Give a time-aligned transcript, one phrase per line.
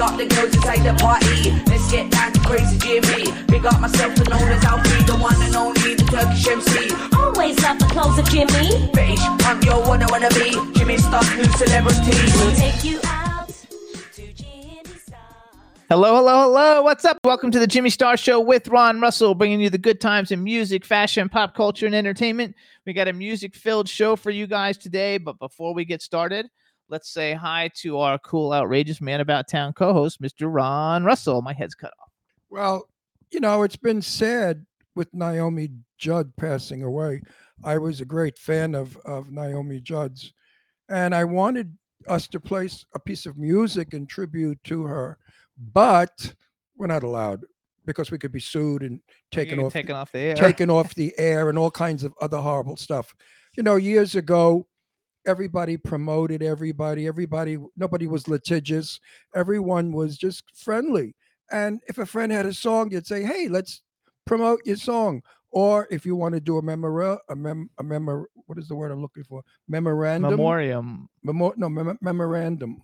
[0.00, 1.52] Big up the girls inside the party.
[1.66, 3.30] Let's get down to crazy Jimmy.
[3.48, 6.90] Big up myself and known as Alfie, the one and only, the Turkish MC.
[7.14, 8.88] Always love the clothes of Jimmy.
[8.96, 10.52] Bitch, I'm your one I wanna be.
[10.72, 12.16] Jimmy Star, new celebrity.
[12.32, 13.48] We'll take you out
[14.14, 15.20] to Jimmy Star.
[15.90, 16.82] Hello, hello, hello.
[16.82, 17.18] What's up?
[17.22, 20.42] Welcome to the Jimmy Star Show with Ron Russell, bringing you the good times in
[20.42, 22.56] music, fashion, pop culture, and entertainment.
[22.86, 25.18] We got a music filled show for you guys today.
[25.18, 26.48] But before we get started,
[26.90, 30.52] let's say hi to our cool, outrageous man about town co host, Mr.
[30.52, 31.40] Ron Russell.
[31.40, 32.10] My head's cut off.
[32.50, 32.88] Well,
[33.30, 37.22] you know, it's been sad with Naomi Judd passing away.
[37.62, 40.32] I was a great fan of, of Naomi Judd's,
[40.88, 41.76] and I wanted
[42.08, 45.18] us to place a piece of music in tribute to her,
[45.72, 46.34] but
[46.76, 47.44] we're not allowed
[47.86, 50.34] because we could be sued and taken You're off taken off the air.
[50.34, 53.14] taken off the air and all kinds of other horrible stuff.
[53.56, 54.66] You know, years ago,
[55.26, 59.00] everybody promoted everybody, everybody, nobody was litigious,
[59.34, 61.14] everyone was just friendly.
[61.50, 63.82] And if a friend had a song, you'd say, hey, let's
[64.26, 65.22] promote your song.
[65.50, 68.76] Or if you want to do a memora, a mem, a memor, what is the
[68.76, 69.42] word I'm looking for?
[69.68, 70.30] Memorandum.
[70.30, 71.08] Memoriam.
[71.24, 72.82] Memo- no, mem- memorandum.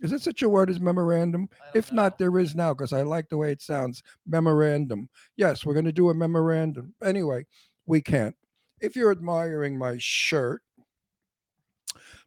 [0.00, 1.48] Is it such a word as memorandum?
[1.74, 4.02] If not, there is now because I like the way it sounds.
[4.26, 5.08] Memorandum.
[5.36, 6.94] Yes, we're going to do a memorandum.
[7.02, 7.46] Anyway,
[7.84, 8.36] we can't.
[8.80, 10.62] If you're admiring my shirt,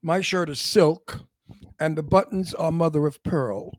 [0.02, 1.20] my shirt is silk
[1.80, 3.72] and the buttons are mother of pearl.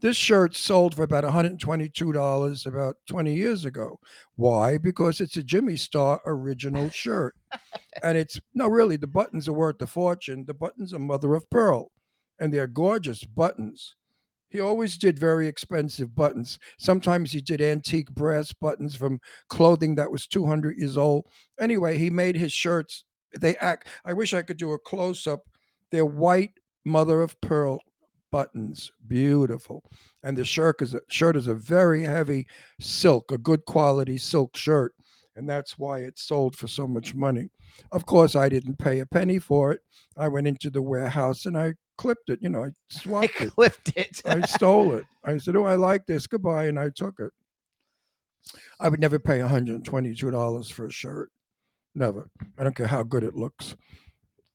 [0.00, 3.98] This shirt sold for about $122 about 20 years ago.
[4.36, 4.78] Why?
[4.78, 7.34] Because it's a Jimmy Star original shirt.
[8.02, 10.44] and it's no, really, the buttons are worth a fortune.
[10.46, 11.90] The buttons are mother of pearl
[12.38, 13.94] and they're gorgeous buttons.
[14.48, 16.58] He always did very expensive buttons.
[16.78, 21.26] Sometimes he did antique brass buttons from clothing that was 200 years old.
[21.60, 23.04] Anyway, he made his shirts.
[23.38, 23.86] They act.
[24.04, 25.42] I wish I could do a close up.
[25.90, 26.52] They're white
[26.84, 27.80] mother of pearl
[28.30, 29.82] buttons, beautiful.
[30.22, 32.46] And the shirt is a, shirt is a very heavy
[32.80, 34.94] silk, a good quality silk shirt,
[35.36, 37.50] and that's why it sold for so much money.
[37.92, 39.80] Of course, I didn't pay a penny for it.
[40.16, 42.40] I went into the warehouse and I clipped it.
[42.42, 43.50] You know, I I swapped it.
[43.54, 44.20] clipped it.
[44.24, 45.04] I stole it.
[45.24, 46.26] I said, "Oh, I like this.
[46.26, 47.32] Goodbye," and I took it.
[48.80, 51.30] I would never pay $122 for a shirt.
[51.94, 52.28] Never.
[52.58, 53.76] I don't care how good it looks.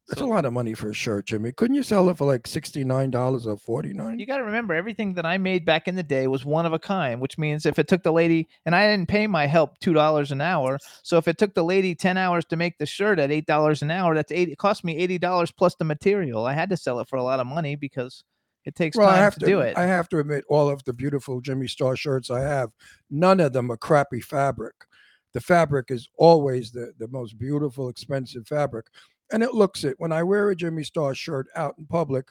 [0.07, 1.51] That's a lot of money for a shirt, Jimmy.
[1.51, 5.25] Couldn't you sell it for like $69 or 49 You got to remember, everything that
[5.25, 7.87] I made back in the day was one of a kind, which means if it
[7.87, 11.27] took the lady, and I didn't pay my help two dollars an hour, so if
[11.27, 14.13] it took the lady ten hours to make the shirt at eight dollars an hour,
[14.13, 14.49] that's eight.
[14.49, 16.45] It cost me eighty dollars plus the material.
[16.45, 18.23] I had to sell it for a lot of money because
[18.65, 19.75] it takes Well, time have to, do it.
[19.75, 22.69] I have to admit, all of the beautiful Jimmy Star shirts I have,
[23.09, 24.75] none of them are crappy fabric.
[25.33, 28.85] The fabric is always the, the most beautiful, expensive fabric.
[29.31, 29.95] And it looks it.
[29.97, 32.27] When I wear a Jimmy Star shirt out in public,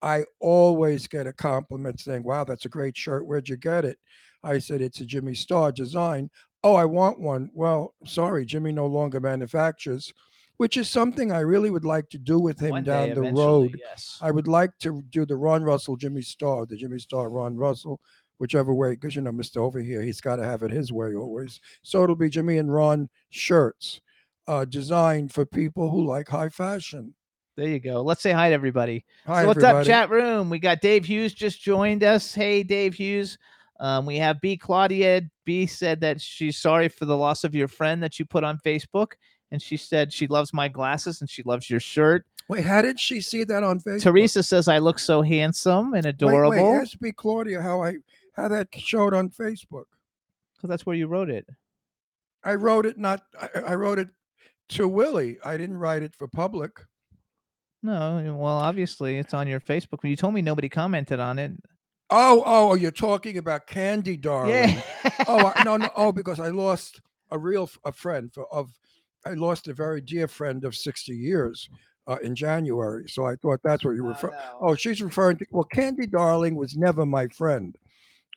[0.00, 3.26] I always get a compliment saying, Wow, that's a great shirt.
[3.26, 3.98] Where'd you get it?
[4.42, 6.30] I said, It's a Jimmy Star design.
[6.64, 7.50] Oh, I want one.
[7.54, 10.12] Well, sorry, Jimmy no longer manufactures,
[10.58, 13.76] which is something I really would like to do with him One down the road.
[13.78, 14.18] Yes.
[14.20, 18.00] I would like to do the Ron Russell Jimmy Star, the Jimmy Star Ron Russell,
[18.38, 19.58] whichever way, because you know, Mr.
[19.58, 21.60] Over here, he's got to have it his way always.
[21.82, 24.00] So it'll be Jimmy and Ron shirts,
[24.46, 27.14] uh, designed for people who like high fashion.
[27.56, 28.00] There you go.
[28.00, 29.04] Let's say hi to everybody.
[29.26, 29.80] Hi, so what's everybody.
[29.80, 30.48] up, chat room?
[30.48, 32.34] We got Dave Hughes just joined us.
[32.34, 33.36] Hey, Dave Hughes.
[33.78, 35.22] Um, we have B Claudia.
[35.44, 38.58] B said that she's sorry for the loss of your friend that you put on
[38.58, 39.12] Facebook,
[39.50, 42.24] and she said she loves my glasses and she loves your shirt.
[42.48, 44.02] Wait, how did she see that on Facebook?
[44.02, 47.96] Teresa says I look so handsome and Wait, adorable Wait, ask me, Claudia, how I
[48.34, 49.84] how that showed on Facebook.
[50.56, 51.46] because that's where you wrote it.
[52.44, 53.22] I wrote it not.
[53.40, 54.08] I, I wrote it
[54.76, 55.38] to Willie.
[55.44, 56.70] I didn't write it for public.
[57.82, 60.02] No, well, obviously it's on your Facebook.
[60.02, 61.52] When you told me nobody commented on it.
[62.10, 64.52] Oh, oh, you're talking about Candy, darling.
[64.54, 64.82] Yeah.
[65.26, 68.70] oh I- no no oh because i lost a real a friend for, of
[69.26, 71.68] i lost a very dear friend of 60 years
[72.06, 73.08] uh, in January.
[73.08, 74.30] So I thought that's what you Oh, refer.
[74.30, 74.38] no.
[74.60, 75.46] Oh, she's referring to.
[75.50, 77.74] Well, Candy Darling was never my friend.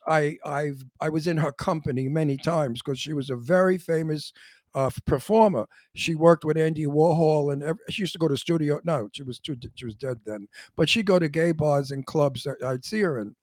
[0.08, 4.32] I I've I was in her company many times because she was a very famous
[4.76, 5.66] uh, performer.
[5.96, 8.80] She worked with Andy Warhol, and ev- she used to go to studio.
[8.84, 9.58] No, she was too.
[9.74, 10.48] She was dead then.
[10.76, 13.36] But she'd go to gay bars and clubs that I'd see her in.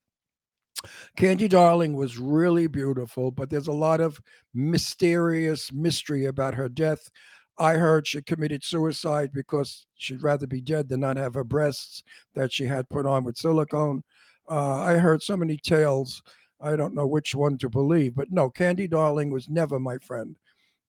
[1.16, 4.20] Candy Darling was really beautiful, but there's a lot of
[4.52, 7.10] mysterious mystery about her death.
[7.58, 12.02] I heard she committed suicide because she'd rather be dead than not have her breasts
[12.34, 14.02] that she had put on with silicone.
[14.50, 16.22] Uh, I heard so many tales.
[16.60, 20.36] I don't know which one to believe, but no, Candy Darling was never my friend.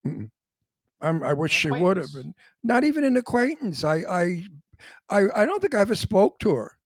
[0.06, 0.30] Mm-mm.
[1.02, 2.34] I'm, I wish she would have been.
[2.64, 3.84] Not even an acquaintance.
[3.84, 4.46] I, I,
[5.10, 6.78] I, I don't think I ever spoke to her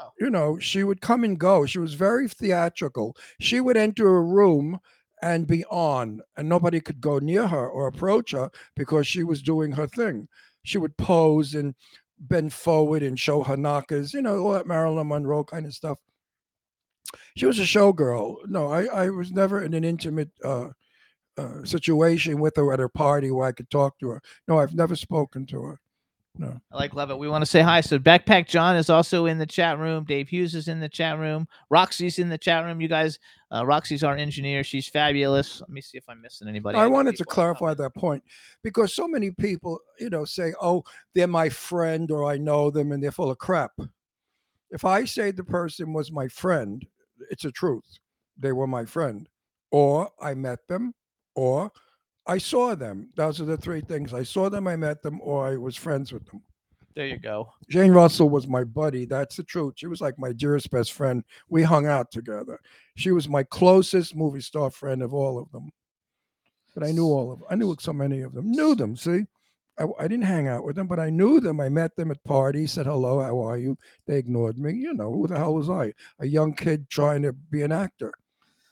[0.00, 0.12] Wow.
[0.18, 1.66] you know, she would come and go.
[1.66, 3.16] She was very theatrical.
[3.40, 4.78] She would enter a room
[5.22, 9.42] and be on, and nobody could go near her or approach her because she was
[9.42, 10.28] doing her thing.
[10.62, 11.74] She would pose and
[12.18, 15.98] bend forward and show her knockers, you know, all that Marilyn Monroe kind of stuff.
[17.36, 18.46] She was a showgirl.
[18.46, 20.68] No, I, I was never in an intimate uh,
[21.38, 24.22] uh, situation with her at her party where I could talk to her.
[24.48, 25.80] No, I've never spoken to her.
[26.38, 26.60] No.
[26.72, 27.18] I like love it.
[27.18, 27.80] We want to say hi.
[27.80, 30.04] So Backpack John is also in the chat room.
[30.04, 31.46] Dave Hughes is in the chat room.
[31.70, 32.80] Roxy's in the chat room.
[32.80, 33.18] You guys,
[33.52, 34.62] uh, Roxy's our engineer.
[34.62, 35.60] She's fabulous.
[35.60, 36.78] Let me see if I'm missing anybody.
[36.78, 38.22] I got wanted to clarify that point
[38.62, 40.84] because so many people, you know, say, "Oh,
[41.14, 43.72] they're my friend," or "I know them," and they're full of crap.
[44.70, 46.86] If I say the person was my friend,
[47.30, 47.98] it's a truth.
[48.38, 49.28] They were my friend,
[49.72, 50.94] or I met them,
[51.34, 51.70] or
[52.26, 53.10] I saw them.
[53.16, 56.12] Those are the three things: I saw them, I met them, or I was friends
[56.12, 56.42] with them.
[56.94, 57.52] There you go.
[57.68, 59.04] Jane Russell was my buddy.
[59.04, 59.74] That's the truth.
[59.76, 61.22] She was like my dearest best friend.
[61.48, 62.58] We hung out together.
[62.96, 65.70] She was my closest movie star friend of all of them.
[66.74, 67.48] But I knew all of them.
[67.50, 68.50] I knew so many of them.
[68.50, 68.96] Knew them.
[68.96, 69.24] See,
[69.78, 71.60] I, I didn't hang out with them, but I knew them.
[71.60, 72.72] I met them at parties.
[72.72, 73.20] Said hello.
[73.20, 73.78] How are you?
[74.06, 74.74] They ignored me.
[74.74, 75.92] You know who the hell was I?
[76.18, 78.12] A young kid trying to be an actor.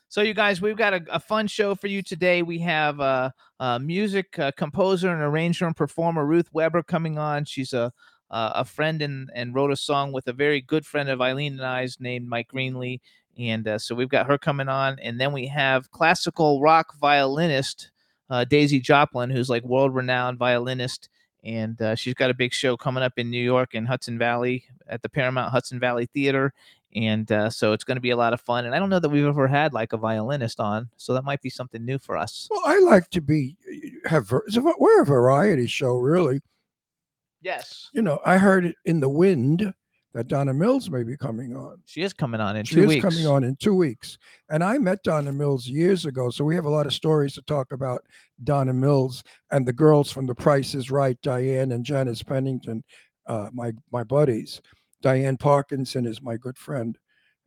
[0.09, 2.41] So, you guys, we've got a, a fun show for you today.
[2.41, 7.45] We have a, uh, music uh, composer and arranger and performer Ruth Weber coming on.
[7.45, 7.93] She's a
[8.31, 11.65] a friend and and wrote a song with a very good friend of Eileen and
[11.65, 12.99] I's named Mike Greenlee.
[13.37, 17.91] And uh, so we've got her coming on, and then we have classical rock violinist
[18.29, 21.09] uh, Daisy Jopling, who's like world renowned violinist,
[21.43, 24.65] and uh, she's got a big show coming up in New York in Hudson Valley
[24.87, 26.53] at the Paramount Hudson Valley Theater
[26.95, 28.65] and uh, so it's going to be a lot of fun.
[28.65, 31.41] And I don't know that we've ever had like a violinist on, so that might
[31.41, 32.47] be something new for us.
[32.49, 33.55] Well, I like to be
[34.05, 34.27] have.
[34.27, 36.41] ver- it's a- We're a variety show, really.
[37.41, 39.73] Yes, You know, I heard it in the wind
[40.13, 41.77] that Donna Mills may be coming on.
[41.85, 43.01] she is coming on in She two is weeks.
[43.03, 44.17] coming on in two weeks.
[44.49, 46.29] And I met Donna Mills years ago.
[46.31, 48.01] So we have a lot of stories to talk about
[48.43, 52.83] Donna Mills and the girls from The Price is Right, Diane and Janice Pennington,
[53.27, 54.59] uh, my, my buddies.
[55.01, 56.97] Diane Parkinson is my good friend.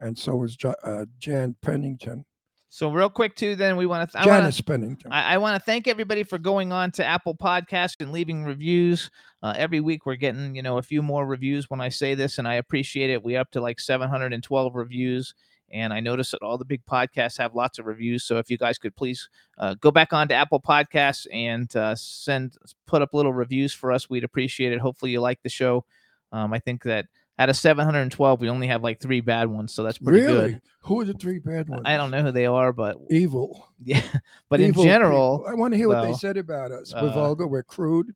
[0.00, 2.24] And so is Jo- uh, Jan Pennington.
[2.70, 4.18] So real quick too, then we want to.
[4.18, 5.12] I wanna- Pennington.
[5.12, 9.10] I, I want to thank everybody for going on to Apple Podcasts and leaving reviews.
[9.42, 12.38] Uh, every week we're getting, you know, a few more reviews when I say this,
[12.38, 13.22] and I appreciate it.
[13.22, 15.34] We up to like 712 reviews,
[15.70, 18.24] and I notice that all the big podcasts have lots of reviews.
[18.24, 19.28] So if you guys could please
[19.58, 22.56] uh, go back on to Apple Podcasts and uh, send
[22.86, 24.80] put up little reviews for us, we'd appreciate it.
[24.80, 25.84] Hopefully you like the show.
[26.32, 27.04] Um, I think that
[27.42, 30.52] out of 712, we only have like three bad ones, so that's pretty really?
[30.52, 30.62] good.
[30.82, 31.82] Who are the three bad ones?
[31.84, 33.68] I don't know who they are, but Evil.
[33.82, 34.00] yeah,
[34.48, 35.52] but in general, people.
[35.52, 36.94] I want to hear what they said about us.
[36.94, 38.14] We're uh, vulgar, we're crude,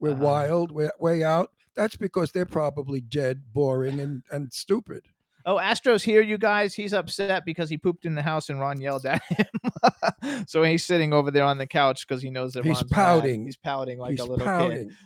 [0.00, 1.50] we're uh, wild, we're way out.
[1.74, 5.02] That's because they're probably dead, boring, and, and stupid.
[5.44, 6.74] Oh, Astro's here, you guys.
[6.74, 10.44] He's upset because he pooped in the house and Ron yelled at him.
[10.48, 12.96] so he's sitting over there on the couch because he knows that He's Ron's mad.
[12.96, 13.44] pouting.
[13.44, 14.88] He's pouting like He's a little pouting.
[14.88, 14.96] kid.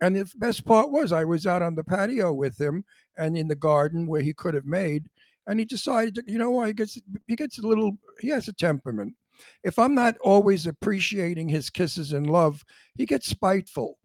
[0.00, 2.84] And the best part was I was out on the patio with him
[3.18, 5.06] and in the garden where he could have made,
[5.46, 8.52] and he decided, you know what, he gets he gets a little he has a
[8.52, 9.14] temperament.
[9.64, 12.64] If I'm not always appreciating his kisses and love,
[12.96, 13.98] he gets spiteful.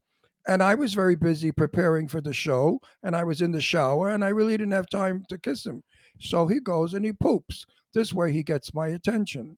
[0.47, 4.09] And I was very busy preparing for the show, and I was in the shower,
[4.09, 5.83] and I really didn't have time to kiss him.
[6.19, 7.65] So he goes and he poops.
[7.93, 9.57] This way he gets my attention.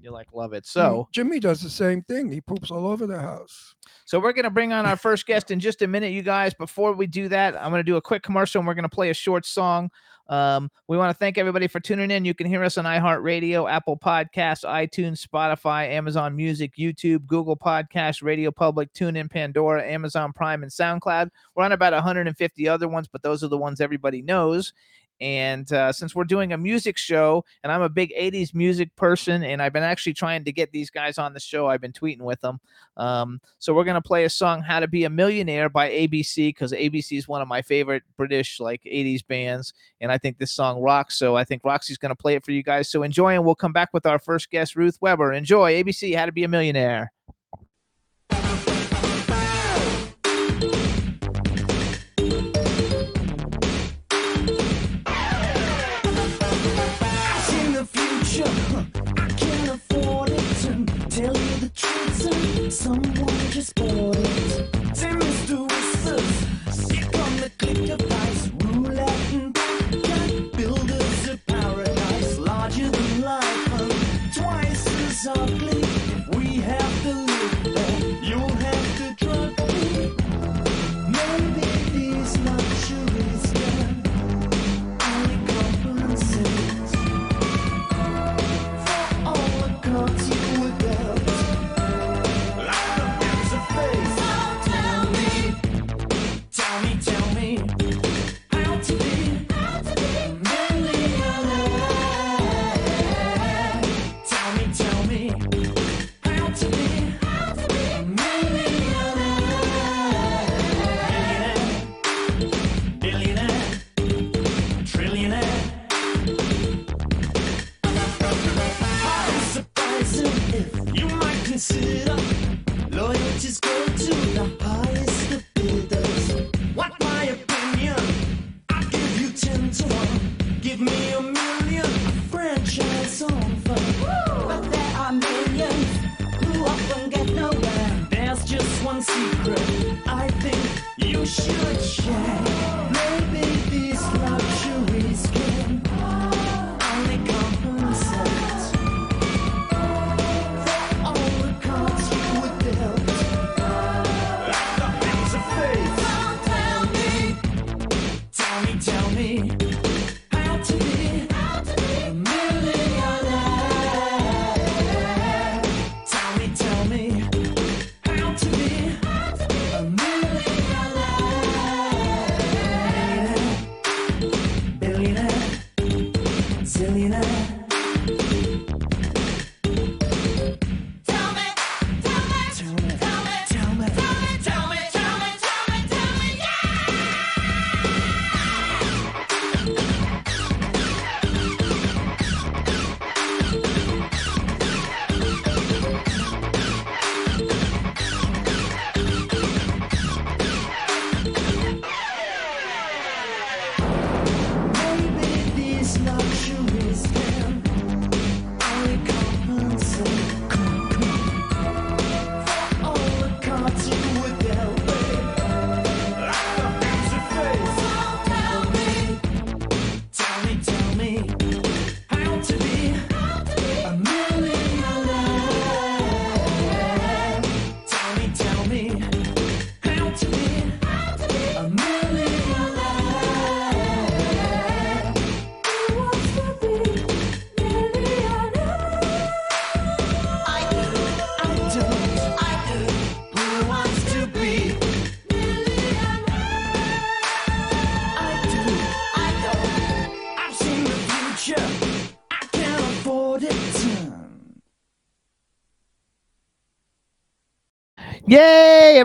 [0.00, 0.64] You like love it.
[0.66, 2.30] So, Jimmy does the same thing.
[2.30, 3.74] He poops all over the house.
[4.04, 6.54] so we're gonna bring on our first guest in just a minute, you guys.
[6.54, 9.14] Before we do that, I'm gonna do a quick commercial and we're gonna play a
[9.14, 9.90] short song.
[10.28, 12.24] Um, we want to thank everybody for tuning in.
[12.24, 18.22] You can hear us on iHeartRadio, Apple Podcasts, iTunes, Spotify, Amazon Music, YouTube, Google Podcasts,
[18.22, 21.30] Radio Public, TuneIn, Pandora, Amazon Prime, and SoundCloud.
[21.54, 24.72] We're on about 150 other ones, but those are the ones everybody knows.
[25.20, 29.42] And uh, since we're doing a music show, and I'm a big 80s music person,
[29.42, 32.22] and I've been actually trying to get these guys on the show, I've been tweeting
[32.22, 32.60] with them.
[32.96, 36.48] Um, so we're going to play a song, How to Be a Millionaire by ABC,
[36.48, 39.74] because ABC is one of my favorite British like 80s bands.
[40.00, 41.18] And I think this song rocks.
[41.18, 42.88] So I think Roxy's going to play it for you guys.
[42.88, 45.32] So enjoy, and we'll come back with our first guest, Ruth Weber.
[45.32, 47.12] Enjoy ABC, How to Be a Millionaire.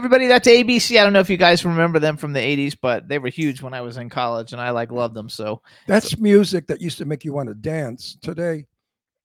[0.03, 0.27] Everybody!
[0.27, 0.99] That's ABC.
[0.99, 3.61] I don't know if you guys remember them from the '80s, but they were huge
[3.61, 5.29] when I was in college, and I like loved them.
[5.29, 8.65] So That's music that used to make you want to dance today.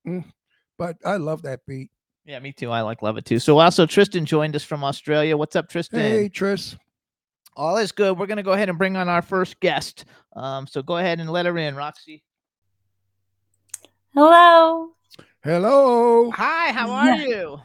[0.07, 0.25] mm,
[0.79, 1.91] but I love that beat.
[2.25, 2.71] yeah, me too.
[2.71, 3.41] I like love it too.
[3.41, 5.37] So also Tristan joined us from Australia.
[5.37, 5.99] What's up, Tristan?
[5.99, 6.77] Hey, Tris.
[7.57, 8.17] All is good.
[8.17, 10.05] We're gonna go ahead and bring on our first guest.
[10.37, 12.23] Um, so go ahead and let her in, Roxy.
[14.15, 14.91] Hello.
[15.45, 16.31] Hello.
[16.33, 17.61] Hi, how are you?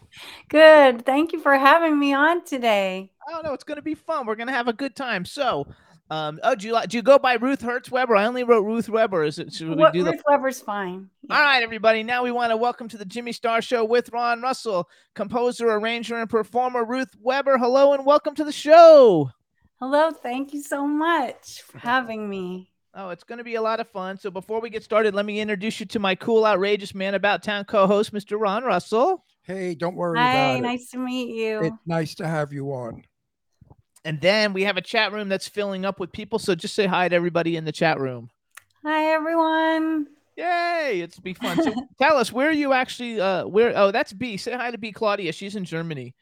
[0.48, 1.06] Good.
[1.06, 3.12] Thank you for having me on today.
[3.28, 4.28] Oh no, it's gonna be fun.
[4.28, 5.26] We're gonna have a good time.
[5.26, 5.66] So,
[6.12, 6.90] um, oh, do you like?
[6.90, 8.16] Do you go by Ruth Hertz Weber?
[8.16, 9.24] I only wrote Ruth Weber.
[9.24, 9.52] Is it?
[9.54, 10.12] Should we What, do the?
[10.12, 11.10] Ruth Weber's fine.
[11.32, 12.04] All right, everybody.
[12.04, 16.18] Now we want to welcome to the Jimmy Star Show with Ron Russell, composer, arranger,
[16.18, 17.58] and performer Ruth Weber.
[17.58, 19.32] Hello and welcome to the show.
[19.80, 20.12] Hello.
[20.12, 22.70] Thank you so much for having me.
[22.96, 24.18] Oh, it's going to be a lot of fun.
[24.20, 27.42] So before we get started, let me introduce you to my cool, outrageous man about
[27.42, 28.40] town co-host, Mr.
[28.40, 29.26] Ron Russell.
[29.42, 30.30] Hey, don't worry Hi.
[30.30, 30.62] about it.
[30.62, 31.60] Nice to meet you.
[31.64, 33.04] It's nice to have you on.
[34.06, 36.38] And then we have a chat room that's filling up with people.
[36.38, 38.30] So just say hi to everybody in the chat room.
[38.86, 40.08] Hi, everyone.
[40.36, 41.00] Yay!
[41.02, 41.62] It's be fun.
[41.62, 43.20] So tell us where are you actually?
[43.20, 43.74] Uh, where?
[43.76, 44.38] Oh, that's B.
[44.38, 44.92] Say hi to B.
[44.92, 45.32] Claudia.
[45.32, 46.16] She's in Germany.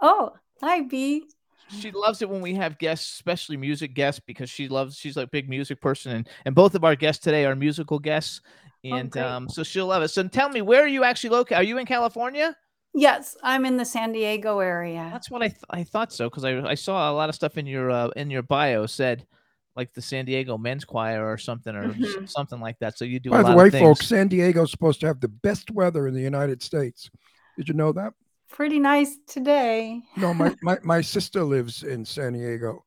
[0.00, 0.32] Oh,
[0.62, 1.24] hi, B.
[1.68, 4.96] She loves it when we have guests, especially music guests, because she loves.
[4.96, 7.98] She's like a big music person, and and both of our guests today are musical
[7.98, 8.40] guests,
[8.84, 9.24] and great.
[9.24, 10.08] um, so she'll love it.
[10.08, 11.58] So tell me, where are you actually located?
[11.58, 12.56] Are you in California?
[12.94, 15.08] Yes, I'm in the San Diego area.
[15.12, 17.58] That's what I th- I thought so because I I saw a lot of stuff
[17.58, 19.26] in your uh, in your bio said
[19.74, 22.28] like the San Diego Men's Choir or something or s- Mhm.
[22.30, 22.96] something like that.
[22.96, 23.84] So you do a By the way, of things.
[23.84, 27.10] folks, San Diego's supposed to have the best weather in the United States.
[27.58, 28.14] Did you know that?
[28.56, 30.00] Pretty nice today.
[30.16, 32.84] No, my, my, my sister lives in San Diego,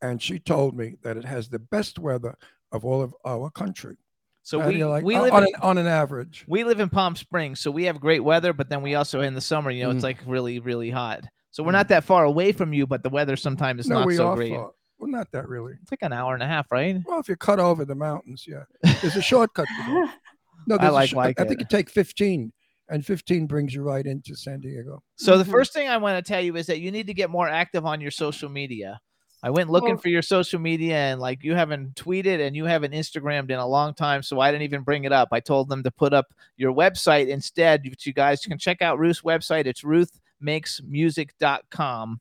[0.00, 2.34] and she told me that it has the best weather
[2.72, 3.98] of all of our country.
[4.44, 6.46] So How do we you like- we on, live on in, an, on an average.
[6.48, 8.54] we live in Palm Springs, so we have great weather.
[8.54, 10.04] But then we also in the summer, you know, it's Mm.
[10.04, 11.24] like really really hot.
[11.50, 11.74] So we're Mm.
[11.74, 14.28] not that far away from you, but the weather sometimes is no, not we so
[14.28, 14.54] are great.
[14.54, 14.70] far.
[14.98, 15.74] Well, not that really.
[15.82, 16.96] It's like an hour and a half, right?
[17.04, 18.64] Well, if you cut over the mountains, yeah,
[19.02, 19.66] there's a shortcut.
[19.68, 20.14] To that.
[20.66, 21.64] No, I there's a like sh- like I think it.
[21.64, 22.52] you take 15,
[22.90, 25.02] and 15 brings you right into San Diego.
[25.16, 25.50] So the Mhm.
[25.50, 27.86] first thing I want to tell you is that you need to get more active
[27.86, 29.00] on your social media.
[29.42, 32.66] I went looking Well- for your social media and like you haven't tweeted and you
[32.66, 35.28] haven't Instagrammed in a long time, so I didn't even bring it up.
[35.32, 36.26] I told them to put up
[36.58, 37.82] your website instead.
[37.88, 39.64] which You guys can check out Ruth's website.
[39.64, 42.20] It's ruthmakesmusic.com.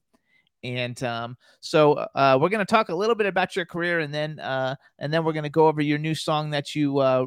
[0.61, 4.13] And um, so uh, we're going to talk a little bit about your career, and
[4.13, 7.25] then uh, and then we're going to go over your new song that you uh,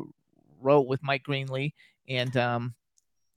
[0.61, 1.73] wrote with Mike Greenlee,
[2.11, 2.75] and um,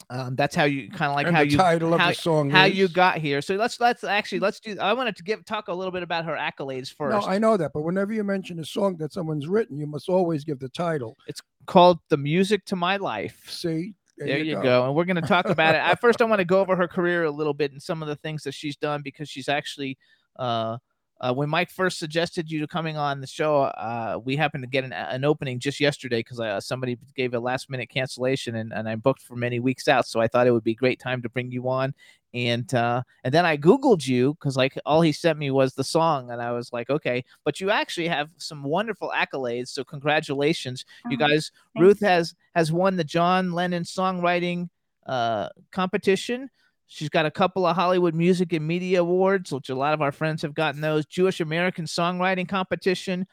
[0.09, 2.49] um, that's how you kind of like and how you title of how, the song
[2.49, 3.41] how you got here.
[3.41, 4.77] So let's let's actually let's do.
[4.79, 7.25] I wanted to give talk a little bit about her accolades first.
[7.25, 7.31] No.
[7.31, 10.43] I know that, but whenever you mention a song that someone's written, you must always
[10.43, 11.17] give the title.
[11.27, 14.85] It's called "The Music to My Life." See, There, you go.
[14.85, 15.79] And we're going to talk about it.
[15.79, 18.07] At first, I want to go over her career a little bit and some of
[18.07, 19.97] the things that she's done because she's actually.
[20.37, 20.77] Uh,
[21.21, 24.69] uh, when Mike first suggested you to coming on the show, uh, we happened to
[24.69, 28.73] get an, an opening just yesterday because uh, somebody gave a last minute cancellation and,
[28.73, 30.07] and I booked for many weeks out.
[30.07, 31.93] So I thought it would be a great time to bring you on.
[32.33, 35.85] And uh, and then I googled you because like all he sent me was the
[35.85, 37.23] song, and I was like, okay.
[37.45, 41.51] But you actually have some wonderful accolades, so congratulations, you Oh, guys.
[41.73, 44.67] thank Ruth has has won the John Lennon songwriting
[45.07, 46.49] uh, competition.
[46.87, 50.11] She's got a couple of Hollywood Music and Media Awards, which a lot of our
[50.11, 51.05] friends have gotten those.
[51.05, 53.25] Jewish American Songwriting Competition,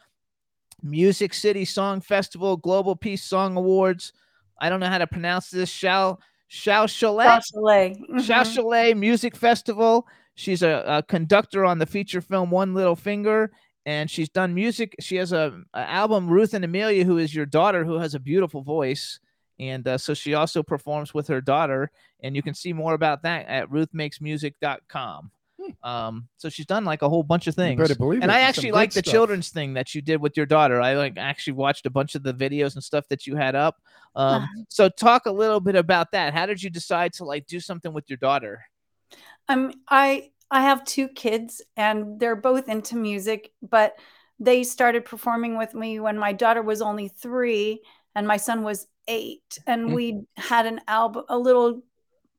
[0.82, 4.12] Music City Song Festival, Global Peace Song Awards.
[4.60, 5.68] I don't know how to pronounce this.
[5.68, 7.40] Shao Shao Chalet.
[8.22, 8.42] Shao.
[8.44, 9.00] Chalet mm-hmm.
[9.00, 10.06] Music Festival.
[10.34, 13.52] She's a, a conductor on the feature film One Little Finger,
[13.84, 14.94] and she's done music.
[15.00, 18.20] She has a, a album Ruth and Amelia, who is your daughter, who has a
[18.20, 19.20] beautiful voice,
[19.60, 21.90] and uh, so she also performs with her daughter.
[22.22, 25.30] And you can see more about that at RuthMakesMusic.com.
[25.84, 27.80] Um, so she's done like a whole bunch of You things.
[27.80, 28.34] better believe and it.
[28.34, 29.12] I Some actually good like the stuff.
[29.12, 30.80] children's thing that you did with your daughter.
[30.80, 33.76] I like actually watched a bunch of the videos and stuff that you had up.
[34.16, 36.34] Um, so talk a little bit about that.
[36.34, 38.64] How did you decide to like do something with your daughter?
[39.48, 43.96] Um, I I have two kids and they're both into music, but
[44.40, 47.82] they started performing with me when my daughter was only three
[48.14, 49.58] and my son was eight.
[49.66, 49.94] And Mm.
[49.94, 51.82] we had an album, a little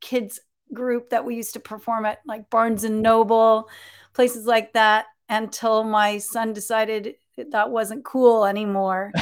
[0.02, 0.40] kids
[0.74, 3.70] group that we used to perform at like Barnes and Noble,
[4.14, 7.16] places like that, until my son decided
[7.52, 9.16] that wasn't cool anymore.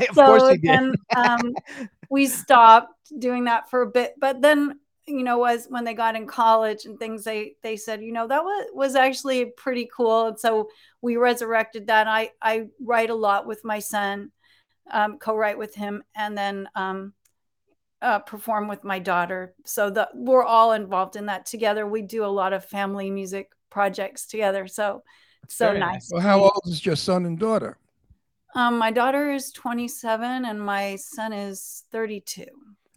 [0.10, 0.80] of so course he did.
[0.80, 1.58] then um,
[2.08, 6.16] we stopped doing that for a bit but then you know was when they got
[6.16, 10.26] in college and things they they said you know that was was actually pretty cool
[10.28, 10.68] and so
[11.00, 14.30] we resurrected that i i write a lot with my son
[14.90, 17.12] um, co-write with him and then um,
[18.00, 22.24] uh, perform with my daughter so that we're all involved in that together we do
[22.24, 25.02] a lot of family music projects together so
[25.42, 26.10] it's so Very nice, nice.
[26.12, 27.78] Well, how old is your son and daughter?
[28.54, 32.44] um, my daughter is 27 and my son is 32.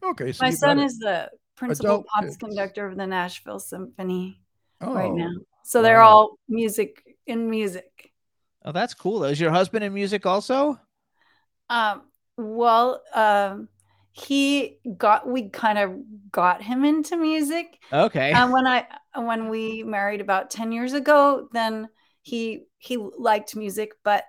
[0.04, 2.38] Okay, so my son is the principal adult pops kids.
[2.38, 4.42] conductor of the Nashville Symphony
[4.82, 5.32] right oh, now.
[5.64, 6.08] So they're wow.
[6.08, 8.12] all music in music.
[8.66, 9.24] Oh, that's cool.
[9.26, 10.80] Is your husband in music also?
[11.72, 12.02] Um,
[12.38, 13.70] well, um,
[14.12, 15.96] he got we kind of
[16.32, 17.80] got him into music.
[17.92, 18.32] Okay.
[18.34, 21.88] and when I when we married about 10 years ago, then
[22.22, 24.26] he he liked music, but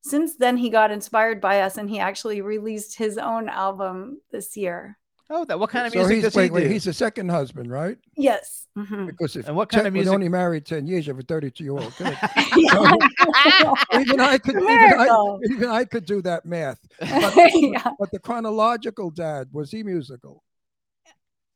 [0.00, 4.56] since then he got inspired by us and he actually released his own album this
[4.56, 4.98] year.
[5.30, 6.68] Oh, that what kind of so music he's, does wait, he wait, do?
[6.70, 7.98] he's the second husband, right?
[8.16, 8.66] Yes.
[8.76, 9.06] Mhm.
[9.06, 11.20] Because if And what kind 10 of was music- only married 10 years, you have
[11.20, 12.16] a 32 year old kid.
[12.56, 12.92] Yeah.
[14.00, 16.78] even I could even I, even I could do that math.
[17.00, 17.90] yeah.
[17.98, 20.42] But the chronological dad, was he musical?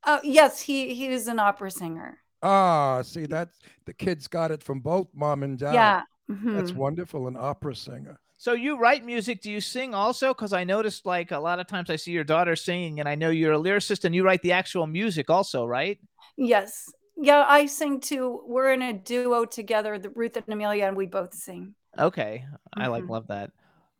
[0.06, 2.18] Oh, yes, he he was an opera singer.
[2.42, 5.74] Ah, see that's the kids got it from both mom and dad.
[5.74, 6.02] Yeah.
[6.28, 6.76] That's mhm.
[6.76, 8.18] wonderful, an opera singer.
[8.40, 9.42] So you write music?
[9.42, 10.29] Do you sing also?
[10.29, 13.14] Because I noticed like a lot of times I see your daughter singing, and I
[13.14, 15.98] know you're a lyricist and you write the actual music also, right?
[16.38, 16.90] Yes.
[17.20, 18.40] Yeah, I sing too.
[18.46, 21.74] We're in a duo together, the Ruth and Amelia, and we both sing.
[21.98, 22.46] Okay,
[22.79, 23.11] I like Mhm.
[23.11, 23.50] love that.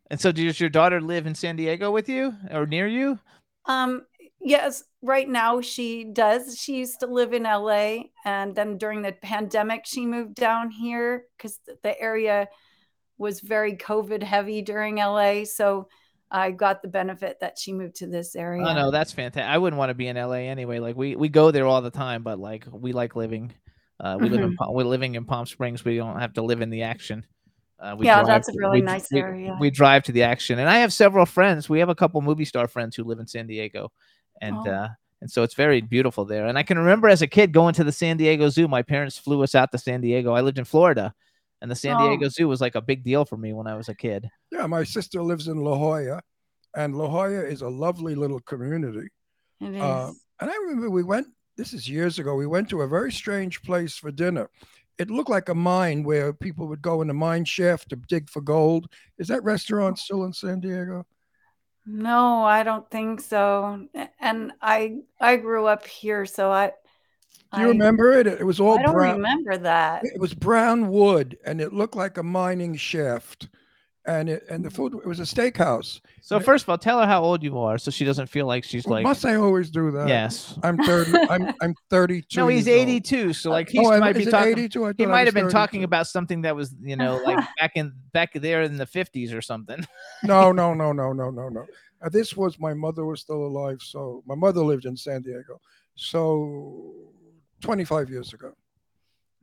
[0.09, 3.19] And so, does your daughter live in San Diego with you or near you?
[3.65, 4.07] Um,
[4.41, 6.57] yes, right now she does.
[6.57, 11.25] She used to live in LA, and then during the pandemic, she moved down here
[11.37, 12.49] because the area
[13.21, 15.45] was very COVID heavy during LA.
[15.45, 15.87] So
[16.29, 18.63] I got the benefit that she moved to this area.
[18.65, 19.49] Oh no, that's fantastic.
[19.49, 20.79] I wouldn't want to be in LA anyway.
[20.79, 23.53] Like we we go there all the time, but like we like living.
[23.99, 25.85] Uh, we live in Palm- we're living in Palm Springs.
[25.85, 27.23] We don't have to live in the action.
[27.79, 29.57] Uh, we Yeah, drive that's a to- really we- nice we- area.
[29.59, 31.69] We drive to the action, and I have several friends.
[31.69, 33.91] We have a couple movie star friends who live in San Diego,
[34.41, 34.71] and Oh.
[34.71, 34.87] uh,
[35.21, 36.47] and so it's very beautiful there.
[36.47, 38.67] And I can remember as a kid going to the San Diego Zoo.
[38.67, 40.33] My parents flew us out to San Diego.
[40.33, 41.13] I lived in Florida,
[41.61, 41.97] and the San.
[41.97, 44.29] Diego Zoo was like a big deal for me when I was a kid.
[44.51, 46.21] Yeah, my sister lives in La Jolla,
[46.75, 49.07] and La Jolla is a lovely little community.
[49.59, 49.81] It is.
[49.81, 53.11] Uh, and I remember we went, this is years ago, we went to a very
[53.11, 54.49] strange place for dinner.
[54.97, 58.29] It looked like a mine where people would go in a mine shaft to dig
[58.29, 58.87] for gold.
[59.17, 61.05] Is that restaurant still in San Diego?
[61.85, 63.87] no, I don't think so.
[64.19, 66.73] And I I grew up here, so I
[67.53, 68.27] Do you I, remember it?
[68.27, 68.79] It was all brown.
[68.79, 69.15] I don't brown.
[69.17, 70.03] remember that.
[70.05, 73.49] It was brown wood, and it looked like a mining shaft.
[74.07, 76.01] And it and the food it was a steakhouse.
[76.21, 76.41] So Yeah.
[76.43, 78.83] first of all, tell her how old you are, so she doesn't feel like she's
[78.87, 79.03] Well, like.
[79.03, 80.07] must I always do that?
[80.07, 80.57] Yes.
[80.63, 81.11] I'm thirty.
[81.29, 82.39] I'm I'm thirty-two.
[82.41, 82.89] No, he's years old.
[82.89, 83.33] 82.
[83.33, 84.53] So like he Oh, might be talking.
[84.53, 84.93] 82?
[84.97, 87.93] He might was have been talking about something that was, you know, like back in
[88.11, 89.85] back there in the 50s or something.
[90.23, 91.67] No, no, no, no, no, no, no.
[92.01, 95.61] Uh, this was my mother was still alive, so my mother lived in San Diego.
[95.95, 96.91] So
[97.61, 98.53] 25 years ago.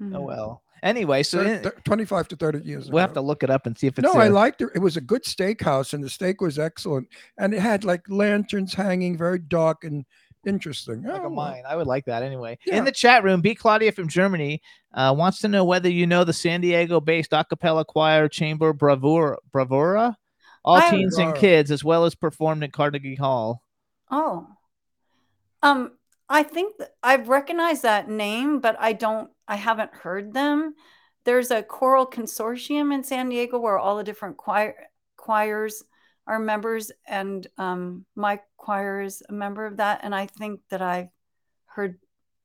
[0.01, 0.23] Oh Mhm.
[0.23, 0.63] well.
[0.83, 2.95] Anyway, so Thir- in- thir- 25 to 30 years ago.
[2.95, 4.05] we'll have to look it up and see if it's.
[4.05, 4.69] No, I liked it.
[4.77, 8.75] It was a good steakhouse, and the steak was excellent, and it had like lanterns
[8.75, 10.05] hanging, very dark and
[10.47, 11.03] interesting.
[11.03, 11.31] like Oh, a well.
[11.31, 11.65] mine.
[11.69, 12.59] I would like that anyway.
[12.65, 12.77] Yeah.
[12.77, 13.57] In the chat room, B.
[13.57, 14.63] Claudia from Germany
[14.95, 19.39] uh, wants to know whether you know the San Diego-based a cappella choir Chamber Bravura,
[19.51, 20.17] Bravura,
[20.65, 23.65] all I- teens and kids, as well as performed at Carnegie Hall.
[24.13, 24.47] Oh.
[25.61, 25.98] Um,
[26.29, 30.75] I think that I've recognized that name, but I don't, I haven't heard them.
[31.25, 34.75] There's a choral consortium in San Diego where all the different choir
[35.17, 35.83] choirs
[36.27, 40.01] are members, and um, my choir is a member of that.
[40.03, 41.09] And I think that I've
[41.67, 41.99] heard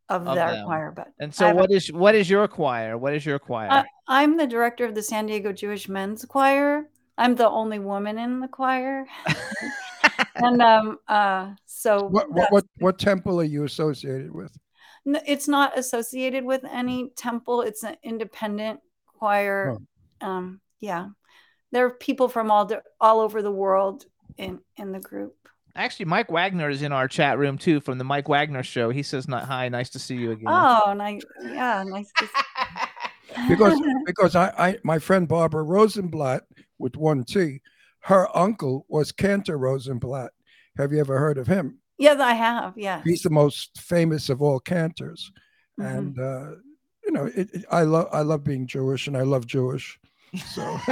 [0.09, 0.65] of, Of their them.
[0.65, 2.97] choir, but And so, what is what is your choir?
[2.97, 3.83] What is your choir?
[4.07, 6.89] I'm the director of the San Diego Jewish Men's Choir.
[7.17, 9.05] I'm the only woman in the choir.
[10.35, 14.57] and um uh so What, what what what temple are you associated with?
[15.05, 19.77] N- it's not associated with any temple it's an independent choir
[20.21, 21.07] um yeah
[21.71, 24.05] there are people from all di- all over the world
[24.37, 25.35] in in the group
[25.75, 28.91] Actually, Mike Wagner is in our chat room too from the Mike Wagner show.
[28.91, 33.47] He says, "Not hi, nice to see you again." oh nice yeah nice to see-
[33.49, 36.43] Because because I, I my friend Barbara Rosenblatt
[36.77, 37.59] with one T,
[38.03, 40.31] her uncle was Cantor Rosenblatt.
[40.77, 41.79] Have you ever heard of him?
[41.99, 45.31] yes i have yeah He's the most famous of all cantors.
[45.79, 45.97] Mhm.
[45.97, 46.55] and uh,
[47.05, 49.99] you know it, it- i love i love being jewish and i love jewish
[50.53, 50.79] so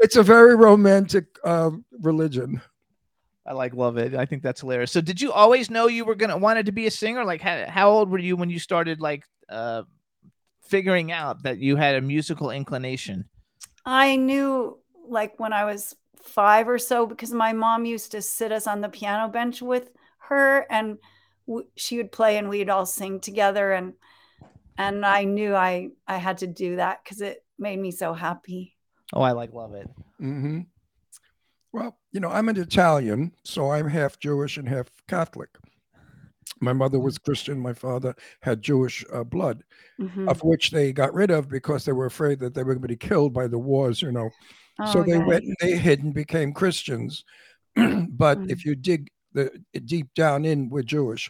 [0.00, 2.60] it's a very romantic uh, religion
[3.46, 4.14] I like love it.
[4.14, 4.90] I think that's hilarious.
[4.90, 7.26] So, did you always know you were gonna wanted to be a singer?
[7.26, 9.82] Like, how, how old were you when you started like uh,
[10.62, 13.28] figuring out that you had a musical inclination?
[13.84, 18.52] I knew like when I was five or so because my mom used to sit
[18.52, 19.90] us on the piano bench with
[20.28, 20.98] her and
[21.46, 23.94] w- she would play and we'd all sing together and
[24.78, 28.74] and I knew I I had to do that because it made me so happy.
[29.12, 29.88] Oh, I like love it.
[30.18, 30.60] hmm
[31.72, 35.50] well you know i'm an italian so i'm half jewish and half catholic
[36.60, 39.62] my mother was christian my father had jewish uh, blood
[40.00, 40.28] Mhm.
[40.28, 42.88] of which they got rid of because they were afraid that they were going to
[42.88, 44.30] be killed by the wars you know
[44.92, 45.24] so Oh, they yeah.
[45.24, 47.24] went and they hid and became Christians.
[47.76, 48.50] but mm.
[48.50, 49.50] if you dig the
[49.84, 51.28] deep down in, we're Jewish,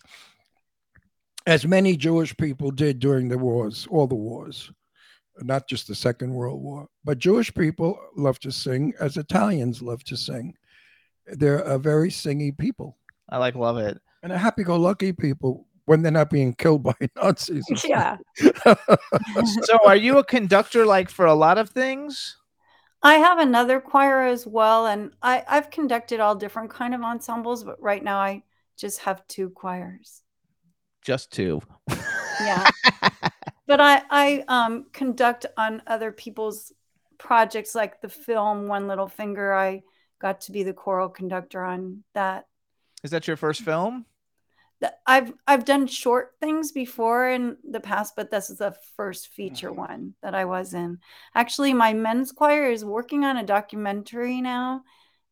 [1.47, 4.71] as many Jewish people did during the wars, all the wars,
[5.41, 6.89] not just the Second World War.
[7.05, 10.55] But Jewish people love to sing, as Italians love to sing.
[11.27, 12.99] They're a very singy people
[13.31, 13.99] I like love it.
[14.23, 17.65] and a happy-go-lucky people when they're not being killed by Nazis.
[17.85, 18.17] Yeah.
[18.37, 22.37] so, are you a conductor like for a lot of things?
[23.05, 27.63] I have another choir as well and I I've conducted all different kind of ensembles
[27.63, 28.43] but right now I
[28.79, 30.23] just have two choirs.
[31.03, 31.61] Just two.
[32.41, 32.69] Yeah.
[33.67, 36.73] but I I um conduct on other people's
[37.19, 39.53] projects like the film One Little Finger.
[39.53, 39.83] I
[40.19, 42.47] got to be the choral conductor on that.
[43.03, 44.07] Is that your first film?
[44.81, 49.29] Th- I've I've done short things before in the past, but this is the first
[49.29, 50.99] feature one that I was in.
[51.35, 54.83] Actually, my men's choir is working on a documentary now,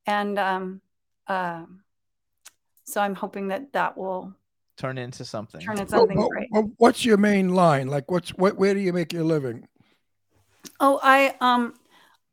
[0.06, 0.80] and um,
[1.26, 1.64] uh,
[2.84, 4.34] so I'm hoping that that will
[4.78, 5.60] Turn into something.
[5.60, 6.48] turn into something well, great.
[6.50, 7.88] well, what's your main line?
[7.88, 8.56] Like, what's what?
[8.56, 9.68] Where do you make your living?
[10.80, 11.74] Oh, I um,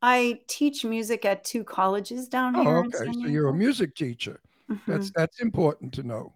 [0.01, 2.77] I teach music at two colleges down Oh, here.
[2.79, 3.05] in okay.
[3.05, 4.39] San So you're a music teacher.
[4.71, 4.79] Mhm.
[4.87, 6.33] That's that's important to know.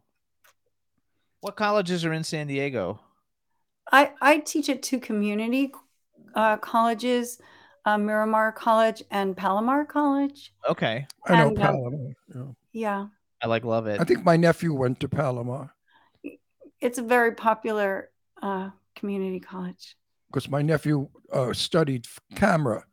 [1.43, 3.01] What colleges are in San Diego?
[3.91, 5.73] I I teach at two community
[6.36, 7.38] uh, colleges,
[7.84, 10.53] uh, Miramar College and Palomar College.
[10.69, 11.06] Okay.
[11.27, 12.13] I know And, um, Palomar.
[12.34, 12.43] yeah.
[12.71, 13.08] Yeah,
[13.41, 13.99] I like love it.
[13.99, 15.73] I think my nephew went to Palomar
[16.79, 18.10] it's a very popular
[18.41, 19.95] uh, community college.
[20.27, 22.84] because my nephew uh, studied camera,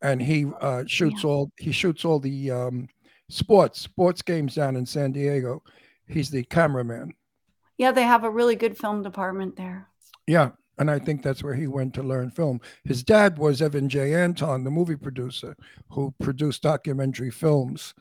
[0.00, 2.88] and he uh, shoots all he shoots all the um,
[3.28, 5.62] sports sports games down in San Diego.
[6.08, 7.14] He's the cameraman.
[7.82, 9.88] Yeah, they have a really good film department there.
[10.28, 12.60] Yeah, and I think that's where he went to learn film.
[12.84, 14.14] His dad was Evan J.
[14.14, 15.56] Anton, the movie producer
[15.88, 17.92] who produced documentary films.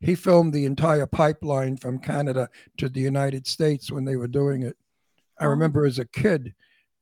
[0.00, 4.64] He filmed the entire pipeline from Canada to the United States when they were doing
[4.64, 4.76] it.
[5.40, 5.48] I Oh.
[5.48, 6.52] remember as a kid,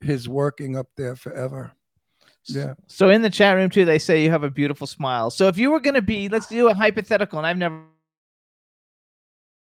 [0.01, 1.73] his working up there forever.
[2.45, 2.75] Yeah.
[2.87, 5.31] So in the chat room too, they say you have a beautiful smile.
[5.31, 7.83] So if you were going to be, let's do a hypothetical, and I've never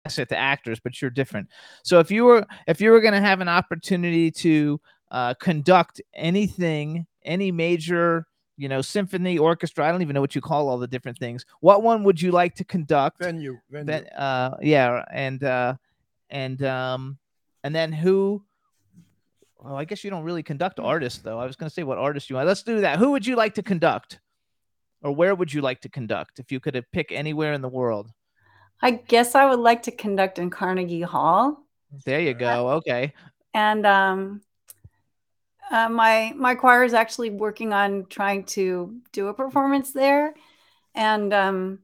[0.05, 1.47] it to actors, but you're different.
[1.83, 6.01] So if you were, if you were going to have an opportunity to uh, conduct
[6.13, 8.25] anything, any major,
[8.57, 11.45] you know, symphony, orchestra, I don't even know what you call all the different things.
[11.59, 13.23] What one would you like to conduct?
[13.23, 13.85] Venue, venue.
[13.85, 15.75] That, uh, yeah, and uh,
[16.29, 17.17] and um,
[17.63, 18.43] and then who?
[19.59, 21.39] Well, I guess you don't really conduct artists, though.
[21.39, 22.47] I was going to say what artist you want.
[22.47, 22.97] Let's do that.
[22.97, 24.19] Who would you like to conduct,
[25.03, 28.11] or where would you like to conduct if you could pick anywhere in the world?
[28.81, 31.65] I guess I would like to conduct in Carnegie Hall.
[32.05, 32.69] There you go.
[32.69, 33.13] Okay.
[33.53, 34.41] and um,
[35.69, 40.33] uh, my my choir is actually working on trying to do a performance there,
[40.95, 41.79] and um,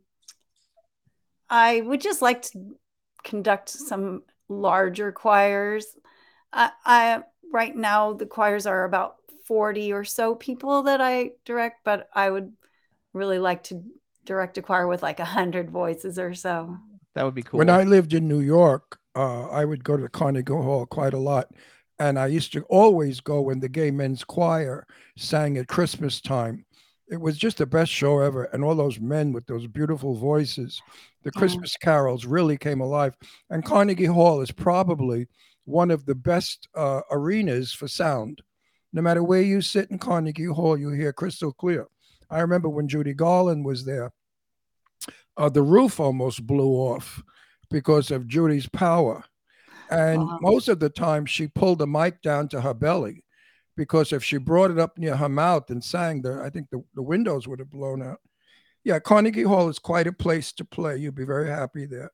[1.49, 2.77] I would just like to
[3.23, 5.87] conduct some larger choirs.
[6.53, 11.83] I, I right now the choirs are about forty or so people that I direct,
[11.83, 12.53] but I would
[13.13, 13.83] really like to
[14.25, 16.77] direct a choir with like a hundred voices or so.
[17.17, 17.57] That would be cool.
[17.57, 21.15] When I lived in New York, uh, I would go to the Carnegie Hall quite
[21.15, 21.49] a lot.
[21.97, 24.85] And I used to always go when the gay men's choir
[25.17, 26.63] sang at Christmas time.
[27.09, 28.43] It was just the best show ever.
[28.43, 30.79] And all those men with those beautiful voices,
[31.23, 31.39] the Yeah.
[31.39, 33.15] Christmas carols really came alive.
[33.49, 35.25] And Carnegie Hall is probably
[35.65, 38.43] one of the best uh, arenas for sound.
[38.93, 41.87] No matter where you sit in Carnegie Hall, you hear crystal clear.
[42.29, 44.11] I remember when Judy Garland was there,
[45.37, 47.21] uh, the roof almost blew off
[47.69, 49.23] because of Judy's power.
[49.89, 50.39] And Wow.
[50.41, 53.23] most of the time, she pulled the mic down to her belly
[53.77, 56.83] because if she brought it up near her mouth and sang, the, I think the,
[56.95, 58.19] the windows would have blown out.
[58.83, 60.97] Yeah, Carnegie Hall is quite a place to play.
[60.97, 62.09] You'd be very happy there.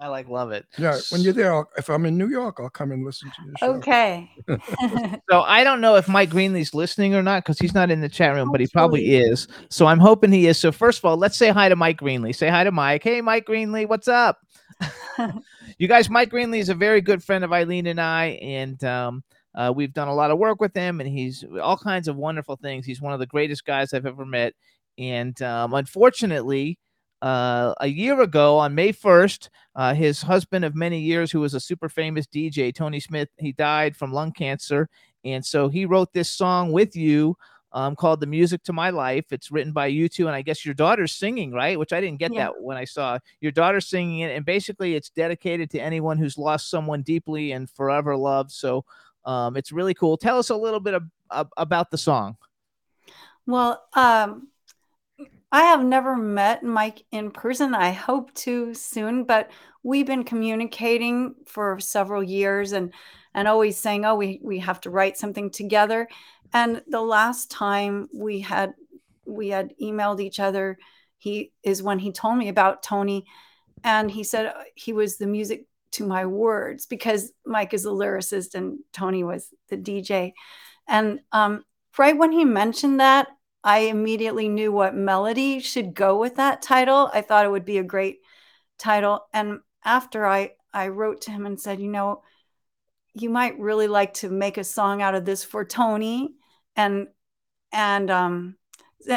[0.00, 0.64] I like love it.
[0.78, 3.42] Yeah, when you're there, I'll, if I'm in New York, I'll come and listen to
[3.44, 3.74] your show.
[3.78, 4.30] Okay.
[5.30, 8.08] So I don't know if Mike Greenlee's listening or not because he's not in the
[8.08, 9.32] chat room, but he probably Hopefully.
[9.32, 9.48] is.
[9.68, 10.56] So I'm hoping he is.
[10.56, 12.34] So first of all, let's say hi to Mike Greenlee.
[12.34, 13.02] Say hi to Mike.
[13.02, 14.38] Hey, Mike Greenlee, what's up?
[15.78, 19.22] you guys, Mike Greenlee is a very good friend of Eileen and I, and um,
[19.54, 22.56] uh, we've done a lot of work with him, and he's all kinds of wonderful
[22.56, 22.86] things.
[22.86, 24.54] He's one of the greatest guys I've ever met,
[24.96, 26.78] and um, unfortunately.
[27.20, 31.54] Uh, a year ago on May 1st, uh, his husband of many years, who was
[31.54, 34.88] a super famous DJ, Tony Smith, he died from lung cancer.
[35.24, 37.36] And so he wrote this song with you
[37.72, 39.26] um, called The Music to My Life.
[39.30, 41.78] It's written by you two, and I guess your daughter's singing, right?
[41.78, 42.44] Which I didn't get Yeah.
[42.44, 44.34] that when I saw your daughter singing it.
[44.34, 48.52] And basically, it's dedicated to anyone who's lost someone deeply and forever loved.
[48.52, 48.84] So
[49.24, 50.16] um, it's really cool.
[50.16, 50.94] Tell us a little bit
[51.56, 52.36] about the song.
[53.46, 54.48] Well, um,
[55.50, 57.74] I have never met Mike in person.
[57.74, 59.50] I hope to soon, but
[59.82, 62.92] we've been communicating for several years and
[63.34, 66.08] and always saying, "Oh, we we have to write something together."
[66.52, 68.74] And the last time we had
[69.26, 70.78] we had emailed each other,
[71.18, 73.24] he is when he told me about Tony,
[73.84, 77.88] and he said uh, he was the music to my words because Mike is a
[77.88, 80.34] lyricist and Tony was the DJ,
[80.86, 81.64] and um,
[81.96, 83.28] right when he mentioned that,
[83.68, 87.10] I immediately knew what melody should go with that title.
[87.12, 88.20] I thought it would be a great
[88.78, 89.26] title.
[89.34, 92.22] And after I I wrote to him and said, you know,
[93.12, 96.30] you might really like to make a song out of this for Tony
[96.76, 97.08] and
[97.70, 98.56] and um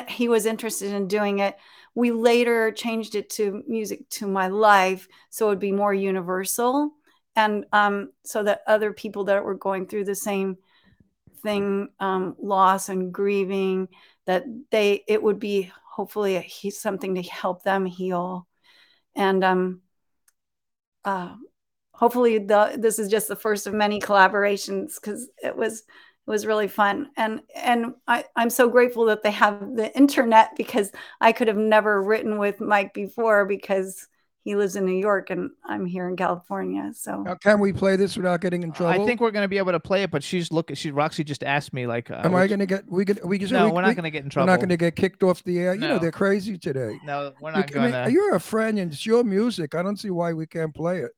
[0.09, 1.55] he was interested in doing it.
[1.95, 6.91] We later changed it to music to my life, so it would be more universal,
[7.37, 10.57] and um, so that other people that were going through the same
[11.41, 13.87] thing, um, loss and grieving,
[14.25, 18.47] that they it would be hopefully a, something to help them heal,
[19.15, 19.81] and um,
[21.05, 21.35] uh,
[21.93, 26.45] hopefully the this is just the first of many collaborations because it was it was
[26.45, 27.09] really fun.
[27.17, 31.57] And and I, i'm so grateful that they have the internet because i could have
[31.57, 34.07] never written with mike before because
[34.43, 37.95] he lives in new york and i'm here in california so Now, can we play
[37.95, 39.01] this without getting in trouble?
[39.01, 40.75] I think we're gonna be able to play it, but she's looking.
[40.75, 42.83] She Roxy just asked me like, uh, Am I going to get?
[42.89, 43.25] We get.
[43.25, 43.49] We can.
[43.49, 44.47] No, we, we're we- not gonna get in trouble.
[44.47, 45.73] We're not going to get kicked off the air.
[45.75, 46.97] You know they're crazy today.
[47.05, 48.09] No, we're You not c- I mean, gonna.
[48.09, 49.75] you're a friend and it's your music.
[49.75, 51.11] I don't see why we can't play it,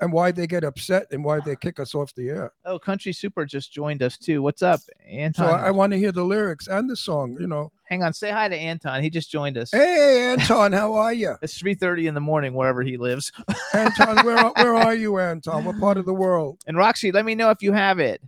[0.00, 2.52] and why they get upset and why they kick us off the air.
[2.64, 4.42] Oh, Country Super just joined us too.
[4.42, 5.48] What's up, Anton?
[5.48, 7.36] So I, I want to hear the lyrics and the song.
[7.40, 7.72] You know.
[7.90, 9.02] Hang on, say hi to Anton.
[9.02, 9.72] He just joined us.
[9.72, 11.34] Hey, Anton, how are you?
[11.42, 13.32] It's three thirty in the morning wherever he lives.
[13.74, 15.64] Anton, where are- where are you, Anton?
[15.64, 16.60] What part of the world?
[16.68, 18.22] And Roxy, let me know if you have it.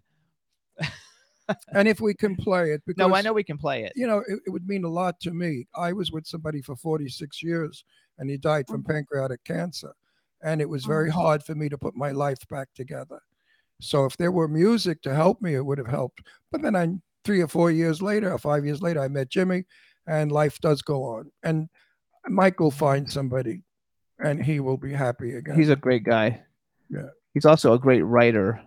[1.74, 3.92] And if we can play it, because No, I know we can play it.
[3.94, 5.66] you know, it, it would mean a lot to me.
[5.74, 7.84] I was with somebody for 46 years
[8.16, 8.92] and he died from mm-hmm.
[8.92, 9.92] pancreatic cancer.
[10.42, 11.18] And it was very mm-hmm.
[11.18, 13.20] hard for me to put my life back together.
[13.80, 16.22] So if there were music to help me, it would have helped.
[16.50, 16.88] But then I,
[17.24, 19.64] three or four years later, or five years later, I met Jimmy
[20.06, 21.30] and life does go on.
[21.42, 21.68] And
[22.28, 23.62] Mike will find somebody
[24.18, 25.56] and he will be happy again.
[25.56, 26.42] He's a great guy.
[26.90, 27.08] Yeah.
[27.34, 28.60] He's also a great writer.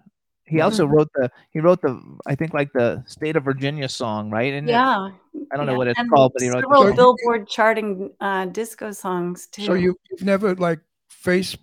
[0.47, 4.29] He also wrote the he wrote the I think like the State of Virginia song,
[4.29, 4.53] right?
[4.53, 5.09] And yeah
[5.51, 8.11] I don't know what it's and called, but he wrote several the So- billboard charting
[8.21, 11.57] uh, disco songs too so you, you've never like face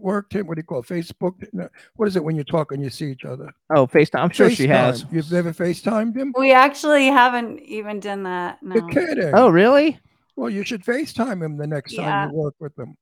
[0.00, 0.46] worked him?
[0.46, 0.86] What do you call it?
[0.86, 1.46] Facebook?
[1.52, 3.52] No, What is it when you talk and you see each other?
[3.74, 4.20] Oh, FaceTime.
[4.20, 5.04] I'm sure she has.
[5.10, 6.32] You've never FaceTimed him?
[6.36, 9.30] we actually haven't even done that no You're kidding.
[9.34, 9.98] Oh, really?
[10.36, 12.96] Well, you should FaceTime him the next time you work with him.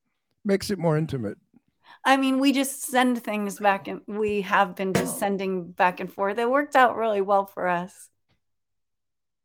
[0.45, 1.39] Makes it more intimate.
[2.05, 6.13] I mean, we just send things back and we have been just sending back and
[6.13, 6.39] forth.
[6.39, 8.09] It worked out really well for us.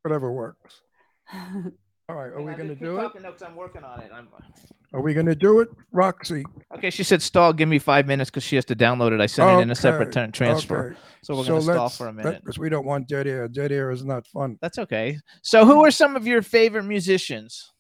[0.04, 0.82] Whatever works.
[2.08, 2.32] All right.
[2.32, 3.22] Are we going to do it?
[3.22, 4.12] No, I'm working on it.
[4.14, 4.28] I'm...
[4.94, 5.70] Are we going to do it?
[5.92, 6.46] Roxy.
[6.76, 7.52] Okay, she said stall.
[7.52, 9.20] Give me five minutes because she has to download it.
[9.20, 11.00] I sent it in a separate Okay, turn transfer, Okay.
[11.24, 12.42] so we're gonna stall for a minute.
[12.42, 13.48] Because we don't want dead air.
[13.48, 14.58] Dead air is not fun.
[14.62, 15.18] That's okay.
[15.42, 17.74] So, who are some of your favorite musicians?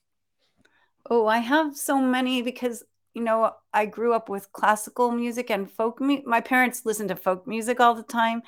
[1.10, 2.84] Oh, I have so many because
[3.14, 6.02] you know I grew up with classical music and folk.
[6.02, 8.42] Mu- my parents listened to folk music all the time,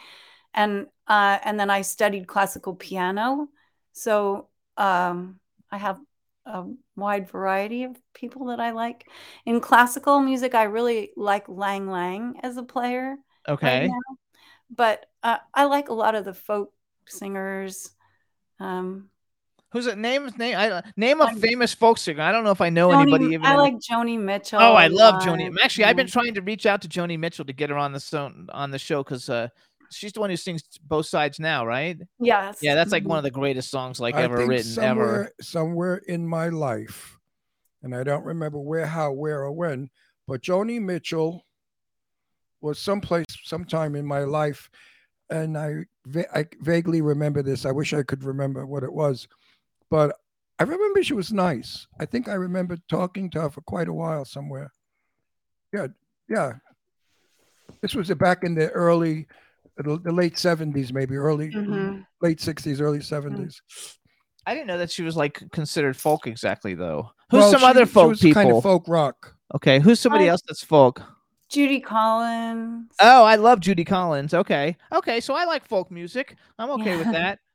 [0.53, 3.47] and uh, and then I studied classical piano.
[3.93, 5.39] So um,
[5.71, 5.99] I have
[6.45, 6.63] a
[6.95, 9.05] wide variety of people that I like.
[9.45, 13.15] In classical music, I really like Lang Lang as a player.
[13.47, 13.87] Okay.
[13.87, 13.99] now.
[14.69, 16.71] but uh, I like a lot of the folk
[17.07, 17.89] singers.
[18.59, 19.09] Um,
[19.71, 19.97] Who's it?
[19.97, 22.21] Name name I, name a I'm- famous folk singer.
[22.21, 23.45] I don't know if I know Joni- anybody even.
[23.45, 24.59] I like Joni Mitchell.
[24.61, 25.21] Oh, I love.
[25.21, 25.53] Joni.
[25.61, 27.99] Actually, I've been trying to reach out to Joni Mitchell to get her on the
[27.99, 29.49] so- on the show because uh,
[29.91, 31.97] she's the one who sings both sides now, right?
[32.19, 32.59] Yes.
[32.61, 33.17] Yeah, that's like one mm-hmm.
[33.17, 35.33] of the greatest songs like I ever think written somewhere, ever.
[35.41, 37.17] Somewhere in my life,
[37.83, 39.89] and I don't remember where, how, where, or when,
[40.27, 41.45] but Joni Mitchell
[42.61, 44.69] was someplace, sometime in my life,
[45.29, 45.85] and I,
[46.33, 47.65] I vaguely remember this.
[47.65, 49.27] I wish I could remember what it was,
[49.89, 50.15] but
[50.59, 51.85] I remember she was nice.
[51.99, 54.71] I think I remember talking to her for quite a while somewhere.
[55.73, 55.87] Yeah,
[56.27, 56.53] yeah.
[57.81, 59.27] This was back in the early,
[59.77, 62.05] the, the late seventies, maybe early, Mhm.
[62.21, 63.61] late sixties, early seventies.
[64.45, 67.11] I didn't know that she was like considered folk exactly though.
[67.29, 68.41] Who's Well, some she- other she folk was people?
[68.41, 69.35] Kind of folk rock.
[69.55, 71.01] Okay, who's somebody I- else that's folk?
[71.49, 72.91] Judy Collins.
[72.99, 74.33] Oh, I love Judy Collins.
[74.33, 76.35] Okay, okay, so I like folk music.
[76.59, 77.39] I'm okay with that.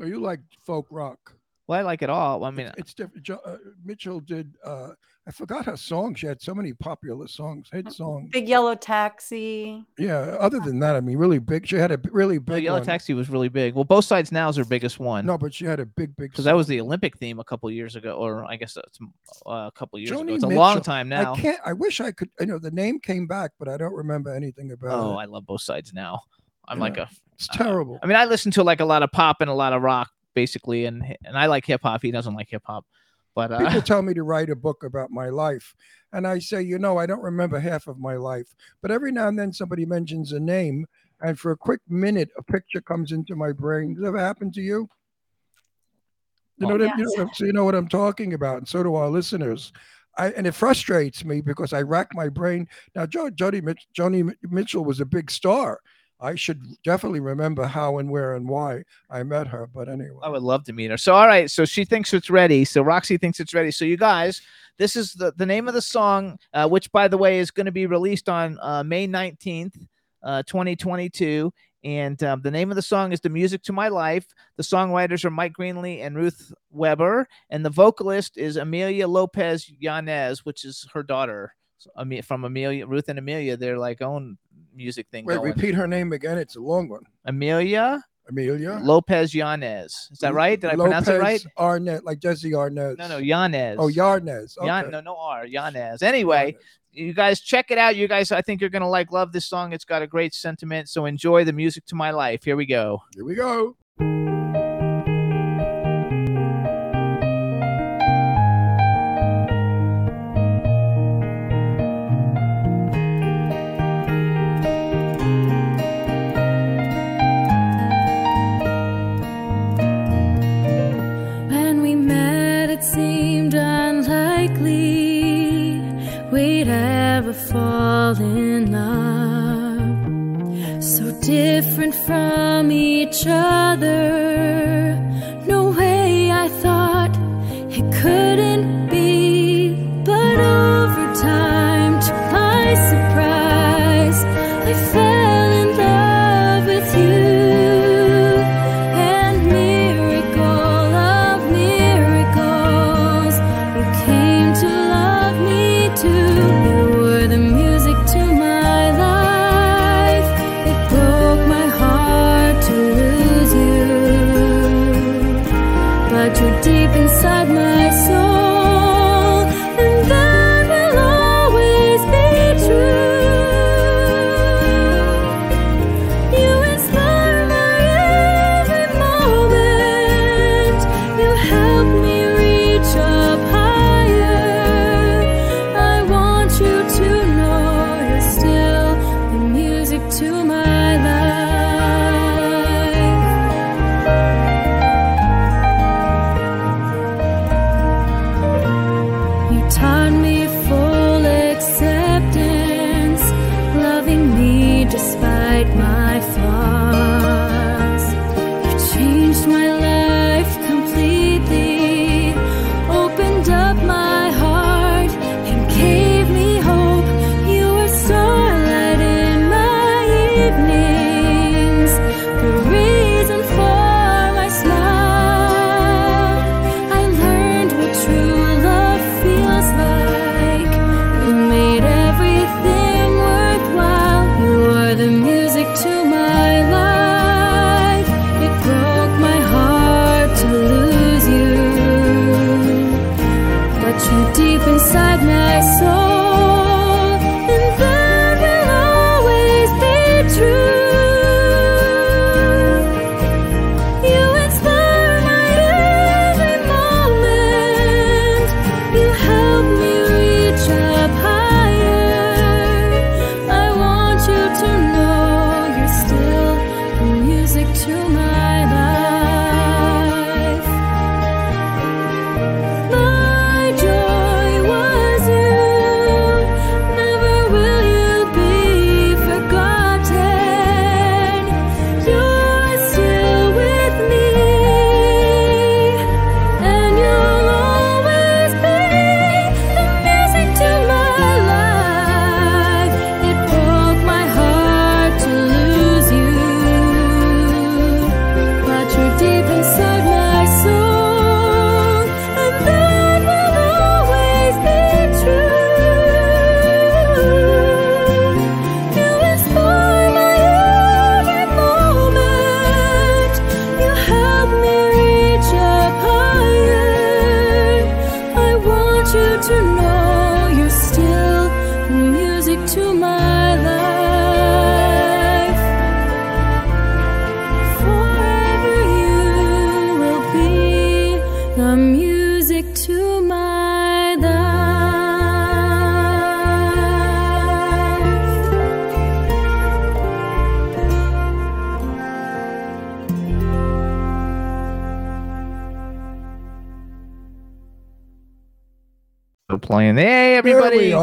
[0.00, 1.34] Oh, you like folk rock?
[1.68, 2.42] Well, I like it all.
[2.44, 3.22] I mean, It's different.
[3.24, 4.56] Jo- uh, Mitchell did.
[4.64, 4.92] Uh,
[5.26, 6.16] I forgot her song.
[6.16, 8.28] She had so many popular songs, hit songs.
[8.32, 9.84] Big Yellow Taxi.
[9.96, 10.36] Yeah.
[10.40, 11.64] Other than that, I mean, really big.
[11.66, 12.86] She had a really the big Yellow one.
[12.86, 13.74] Taxi was really big.
[13.74, 15.24] Well, both sides now is her biggest one.
[15.24, 16.30] No, but she had a big, big.
[16.30, 18.98] because that was the Olympic theme a couple years ago, or I guess it's
[19.46, 20.22] uh, a couple years ago.
[20.24, 21.34] Joni It's a long time now.
[21.34, 21.60] I can't.
[21.64, 22.28] I wish I could.
[22.40, 25.22] You know the name came back, but I don't remember anything about Oh, it.
[25.22, 26.22] I love both sides now.
[26.66, 27.08] I'm like a.
[27.34, 27.98] It's terrible.
[28.02, 30.10] I mean, I listen to like a lot of pop and a lot of rock,
[30.34, 32.02] basically, and and I like hip hop.
[32.02, 32.84] He doesn't like hip hop,
[33.34, 35.74] but uh, People tell me to write a book about my life,
[36.12, 39.28] and I say, you know, I don't remember half of my life, but every now
[39.28, 40.86] and then somebody mentions a name,
[41.20, 43.94] and for a quick minute, a picture comes into my brain.
[43.94, 44.88] Does that ever happen to you?
[46.58, 47.38] You know, Well, what I- you know, Yes.
[47.38, 49.72] so you know what I'm talking about, and so do our listeners.
[50.18, 52.68] I, and it frustrates me because I rack my brain.
[52.94, 55.80] Now, jo- Jody Mitch, Joni Mitchell was a big star.
[56.22, 59.66] I should definitely remember how and where and why I met her.
[59.66, 60.96] But anyway, I would love to meet her.
[60.96, 61.50] So, all right.
[61.50, 62.64] So she thinks it's ready.
[62.64, 63.72] So Roxy thinks it's ready.
[63.72, 64.40] So you guys,
[64.78, 67.66] this is the, the name of the song, uh, which by the way is going
[67.66, 69.74] to be released on uh, May 19th,
[70.22, 71.52] uh, 2022.
[71.84, 74.26] And um, the name of the song is The Music to My Life.
[74.56, 77.26] The songwriters are Mike Greenlee and Ruth Weber.
[77.50, 81.54] And the vocalist is Amelia Lopez Yanez, which is her daughter.
[81.82, 84.38] So, mean, From Amelia, Ruth and Amelia, they're like own
[84.74, 85.24] music thing.
[85.24, 85.52] wait, going.
[85.52, 86.38] repeat her name again.
[86.38, 87.02] It's a long one.
[87.24, 88.78] Amelia Amelia.
[88.82, 90.08] Lopez Yanez.
[90.12, 90.60] Is that right?
[90.60, 91.40] Did I pronounce it right?
[91.40, 92.98] Lopez Arnett, like Jesse Arnett.
[92.98, 93.78] No, no, Yanez.
[93.80, 94.56] Oh, Yarnez.
[94.58, 94.66] Okay.
[94.66, 95.46] Yan- no, no R.
[95.46, 96.02] Yanez.
[96.02, 97.06] Anyway, Yarnez.
[97.06, 97.96] you guys check it out.
[97.96, 99.72] You guys, I think you're gonna like love this song.
[99.72, 100.88] It's got a great sentiment.
[100.88, 102.44] So enjoy the music to my life.
[102.44, 103.02] Here we go.
[103.14, 103.76] Here we go.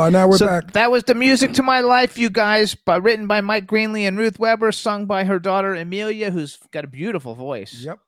[0.09, 0.21] Everybody.
[0.23, 0.71] Now we're So back.
[0.73, 4.17] That was the music to my life, you guys, by, written by Mike Greenlee and
[4.17, 7.81] Ruth Weber, sung by her daughter Amelia, who's got a beautiful voice.
[7.83, 7.99] Yep.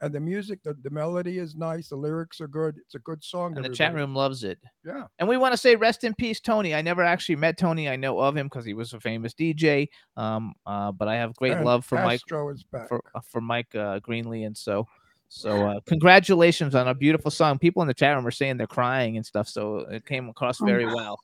[0.00, 1.90] And the music, the, the melody is nice.
[1.90, 2.76] The lyrics are good.
[2.78, 3.54] It's a good song.
[3.56, 4.58] And the chat room loves it.
[4.84, 5.04] Yeah.
[5.20, 6.74] And we want to say rest in peace, Tony.
[6.74, 7.88] I never actually met Tony.
[7.88, 9.86] I know of him because he was a famous DJ.
[10.16, 12.88] Um, uh, but I have great And love for Mike Astro is back.
[12.88, 14.88] for uh, for Mike uh, Greenlee, and so
[15.28, 17.60] so uh, congratulations on a beautiful song.
[17.60, 20.60] People in the chat room are saying they're crying and stuff, so it came across
[20.60, 20.66] Oh.
[20.66, 21.20] very well.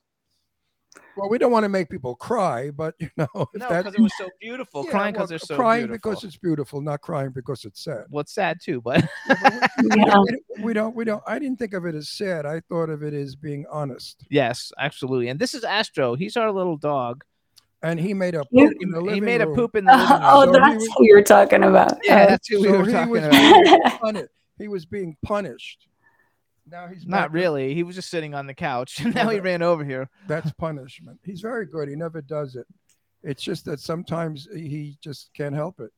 [1.17, 4.11] Well, we don't want to make people cry, but you know, No, because it was
[4.17, 4.83] so beautiful.
[4.85, 6.11] Yeah, crying well, because they're so crying beautiful.
[6.11, 8.05] because it's beautiful, not crying because it's sad.
[8.09, 9.35] well, it's sad too, but We
[9.97, 10.05] Yeah.
[10.05, 10.95] don't- we don't- we don't.
[10.95, 11.23] We don't.
[11.27, 12.45] I didn't think of it as sad.
[12.45, 14.25] I thought of it as being honest.
[14.29, 15.29] yes, absolutely.
[15.29, 16.15] And this is Astro.
[16.15, 17.23] He's our little dog.
[17.81, 19.91] And he made a You- poop in the He living made a poop in the
[19.93, 20.49] living oh, room.
[20.49, 21.97] Oh, So that's was- who you're talking about.
[22.03, 22.27] yeah, Oh.
[22.29, 24.25] that's who we so were talking was about.
[24.57, 25.87] He was being punished.
[26.71, 27.73] Now he's Not back to- really.
[27.73, 30.09] He was just sitting on the couch, and now he ran over here.
[30.27, 31.19] That's punishment.
[31.23, 31.89] He's very good.
[31.89, 32.67] He never does it.
[33.23, 35.91] It's just that sometimes he just can't help it.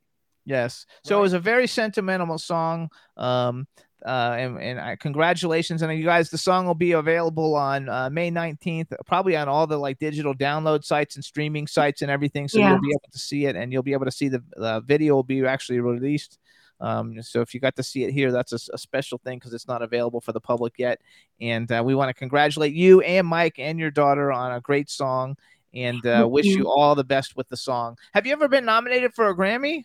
[0.45, 0.88] Yes.
[1.03, 2.89] So it was a very sentimental song.
[3.15, 3.67] Um,
[4.03, 5.84] uh, and, and I, congratulations.
[5.84, 9.67] And you guys, the song will be available on uh, May 19th, probably on all
[9.67, 12.47] the like digital download sites and streaming sites and everything.
[12.47, 12.72] So Yeah.
[12.72, 15.13] you'll be able to see it and you'll be able to see the uh, video
[15.13, 16.39] will be actually released.
[16.82, 19.67] Um, so if you got to see it here, that's a special thing because it's
[19.67, 20.99] not available for the public yet.
[21.39, 24.89] And uh, we want to congratulate you and Mike and your daughter on a great
[24.89, 25.38] song
[25.73, 27.97] and uh, wish you all the best with the song.
[28.13, 29.84] Have you ever been nominated for a Grammy?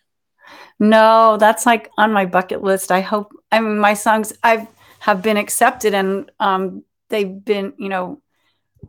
[0.78, 2.90] No, that's like on my bucket list.
[2.90, 3.32] I hope.
[3.52, 4.66] I mean, my songs I've
[5.00, 8.20] have been accepted and um, they've been, you know,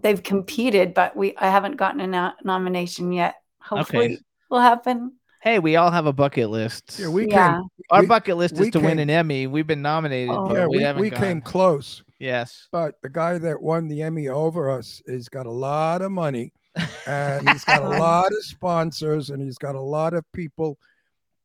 [0.01, 3.36] they've competed, but we I haven't gotten a no- nomination yet.
[3.62, 4.18] Hopefully, Okay.
[4.49, 5.14] will happen.
[5.48, 7.00] Hey, we all have a bucket list.
[7.00, 7.54] Yeah, we Yeah.
[7.60, 7.70] came.
[7.89, 9.48] Our we- bucket list is we to win an Emmy.
[9.48, 10.54] We've been nominated, Oh.
[10.54, 12.68] Yeah, we, we, we came close, Yes.
[12.70, 16.52] but the guy that won the Emmy over us has got a lot of money,
[17.08, 20.78] and he's got a lot of sponsors, and he's got a lot of people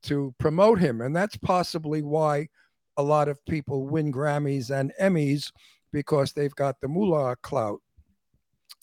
[0.02, 2.48] to promote him, and that's possibly why
[2.96, 5.52] a lot of people win Grammys and Emmys
[5.92, 7.78] because they've got the moolah clout.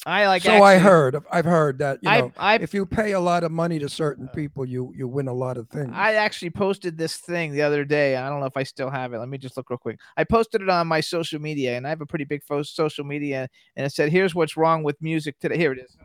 [0.05, 0.45] I like.
[0.45, 0.47] It.
[0.47, 3.43] So I heard, I've heard that you know, I I if you pay a lot
[3.43, 5.91] of money to certain uh, people, you you win a lot of things.
[5.93, 8.15] I actually posted this thing the other day.
[8.15, 9.19] I don't know if I still have it.
[9.19, 9.99] Let me just look real quick.
[10.15, 13.49] I posted it on my social media, and I have a pretty big social media,
[13.75, 15.97] and it said, "Here's what's wrong with music today." Here it is.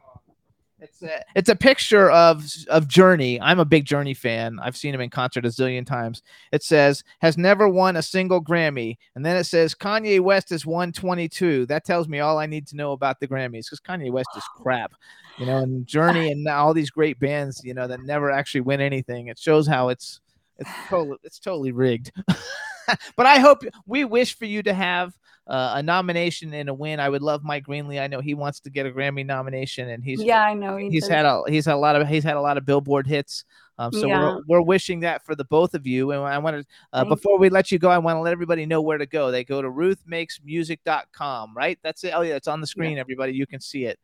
[0.85, 3.41] It's a, it's a picture of of Journey.
[3.41, 4.59] I'm a big Journey fan.
[4.63, 6.23] I've seen him in concert a zillion times.
[6.53, 10.67] It says has never won a single Grammy, and then it says Kanye West has
[10.67, 11.67] won 22.
[11.67, 14.45] That tells me all I need to know about the Grammys because Kanye West is
[14.57, 14.93] crap,
[15.39, 15.59] you know.
[15.59, 19.29] And Journey and all these great bands, you know, that never actually win anything.
[19.29, 20.21] It shows how it's
[20.59, 22.13] it's totally it's totally rigged.
[23.17, 25.17] but I hope we wish for you to have
[25.47, 27.01] uh, a nomination and a win.
[27.01, 28.01] I would love Mike Greenlee.
[28.01, 30.77] I know he wants to get a Grammy nomination, and he's yeah, I know.
[30.77, 31.11] he he's does.
[31.11, 33.45] had a he's had a lot of he's had a lot of Billboard hits.
[33.77, 34.21] Um, so Yeah.
[34.21, 36.13] we're, we're wishing that for the both of you.
[36.13, 38.31] And I want to uh, Thank before we let you go, I want to let
[38.33, 39.33] everybody know where to go.
[39.33, 41.79] They go to ruthmakesmusic.com, right?
[41.83, 42.13] That's it.
[42.15, 42.99] Oh yeah, it's on the screen.
[42.99, 43.99] Everybody, you can see it.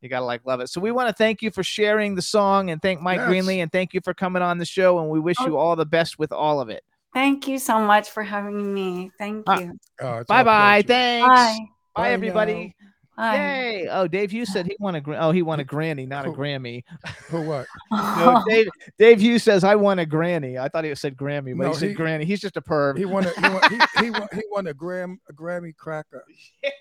[0.00, 0.68] You gotta like love it.
[0.68, 3.28] So we want to thank you for sharing the song and thank Mike Yes.
[3.28, 5.00] Greenlee and thank you for coming on the show.
[5.00, 5.46] And we wish Oh.
[5.46, 6.84] you all the best with all of it.
[7.14, 9.10] Thank you so much for having me.
[9.18, 9.78] Thank Ah, you.
[10.00, 10.82] Oh, bye bye.
[10.86, 11.26] Thanks.
[11.26, 11.58] Bye.
[11.94, 12.74] Bye, Bye everybody.
[13.16, 13.34] Bye.
[13.36, 13.88] Yay.
[13.90, 16.84] Oh, Dave Hughes said he won a oh he won a granny, not a Grammy.
[17.28, 17.66] For what?
[17.90, 20.56] No, Dave Dave Hughes says I won a granny.
[20.56, 22.24] I thought he said Grammy, but No, he said he- granny.
[22.24, 22.96] He's just a perv.
[22.96, 26.24] He won a he won, he, he won, he won a gram a Grammy cracker.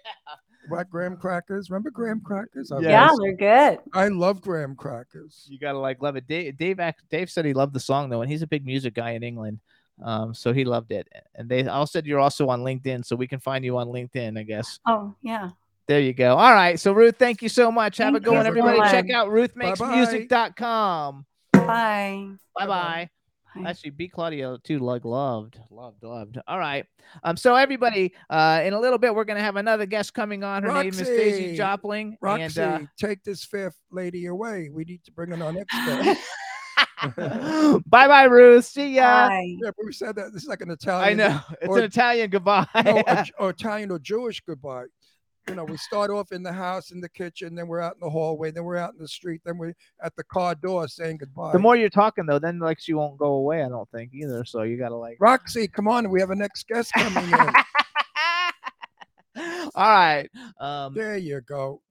[0.69, 1.69] What graham crackers?
[1.69, 2.73] Remember graham crackers?
[2.73, 2.89] I, Yeah.
[2.89, 3.17] yeah, Yes.
[3.21, 3.36] they're
[3.78, 3.80] good.
[3.93, 5.45] I love graham crackers.
[5.49, 6.28] You gotta like love it.
[6.28, 6.78] Dave Dave,
[7.09, 9.59] Dave said he loved the song though, and he's a big music guy in England.
[10.03, 11.07] Um, so he loved it.
[11.35, 14.37] And they all said you're also on LinkedIn, so we can find you on LinkedIn,
[14.37, 14.79] I guess.
[14.85, 15.49] Oh, yeah.
[15.87, 16.35] There you go.
[16.35, 16.79] All right.
[16.79, 17.97] So Ruth, thank you so much.
[17.97, 18.77] Have a good one, everybody.
[18.77, 18.91] much.
[18.91, 21.25] Check out ruthmakesmusic.com.
[21.53, 22.27] Bye.
[22.55, 23.09] Bye bye.
[23.55, 23.69] Bye.
[23.69, 26.37] Actually, B Claudio too, like loved, loved, loved.
[26.47, 26.85] All right.
[27.23, 27.37] Um.
[27.37, 30.63] So everybody, uh, in a little bit, we're gonna have another guest coming on.
[30.63, 31.57] Her name is Daisy Roxy.
[31.57, 32.17] Jopling.
[32.21, 34.69] Roxy, And, uh, take this fifth lady away.
[34.71, 36.21] We need to bring in our next guest.
[37.17, 38.65] bye bye, Ruth.
[38.65, 39.27] See ya.
[39.29, 39.55] Bye.
[39.63, 41.21] yeah, but we said that this is like an Italian.
[41.21, 42.65] I know it's or- an Italian goodbye.
[42.83, 44.85] no, a, or Italian or Jewish goodbye.
[45.47, 48.01] You know, we start off in the house, in the kitchen, then we're out in
[48.01, 49.73] the hallway, then we're out in the street, then we're
[50.03, 51.53] at the car door saying goodbye.
[51.53, 53.63] the more you're talking though, then like she won't go away.
[53.63, 54.43] I don't think either.
[54.43, 55.15] So you gotta like.
[55.21, 57.53] Roxy, come on, we have a next guest coming in.
[59.75, 60.27] All right.
[60.59, 61.81] Um, there you go.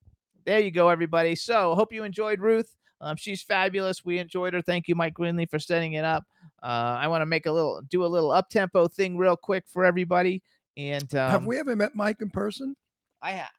[0.44, 1.34] there you go, everybody.
[1.36, 2.68] So hope you enjoyed Ruth.
[3.00, 4.04] Um, she's fabulous.
[4.04, 4.62] We enjoyed her.
[4.62, 6.24] Thank you, Mike Greenlee, for setting it up.
[6.62, 9.64] Uh, I want to make a little, do a little up tempo thing real quick
[9.68, 10.42] for everybody.
[10.76, 12.74] And um, have we ever met Mike in person?
[13.22, 13.50] I ha-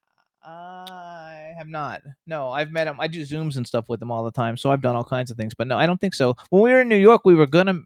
[0.44, 2.02] I have not.
[2.26, 3.00] No, I've met him.
[3.00, 5.30] I do Zooms and stuff with him all the time, so I've done all kinds
[5.30, 5.54] of things.
[5.54, 6.36] But no, I don't think so.
[6.50, 7.82] When we were in New York, we were gonna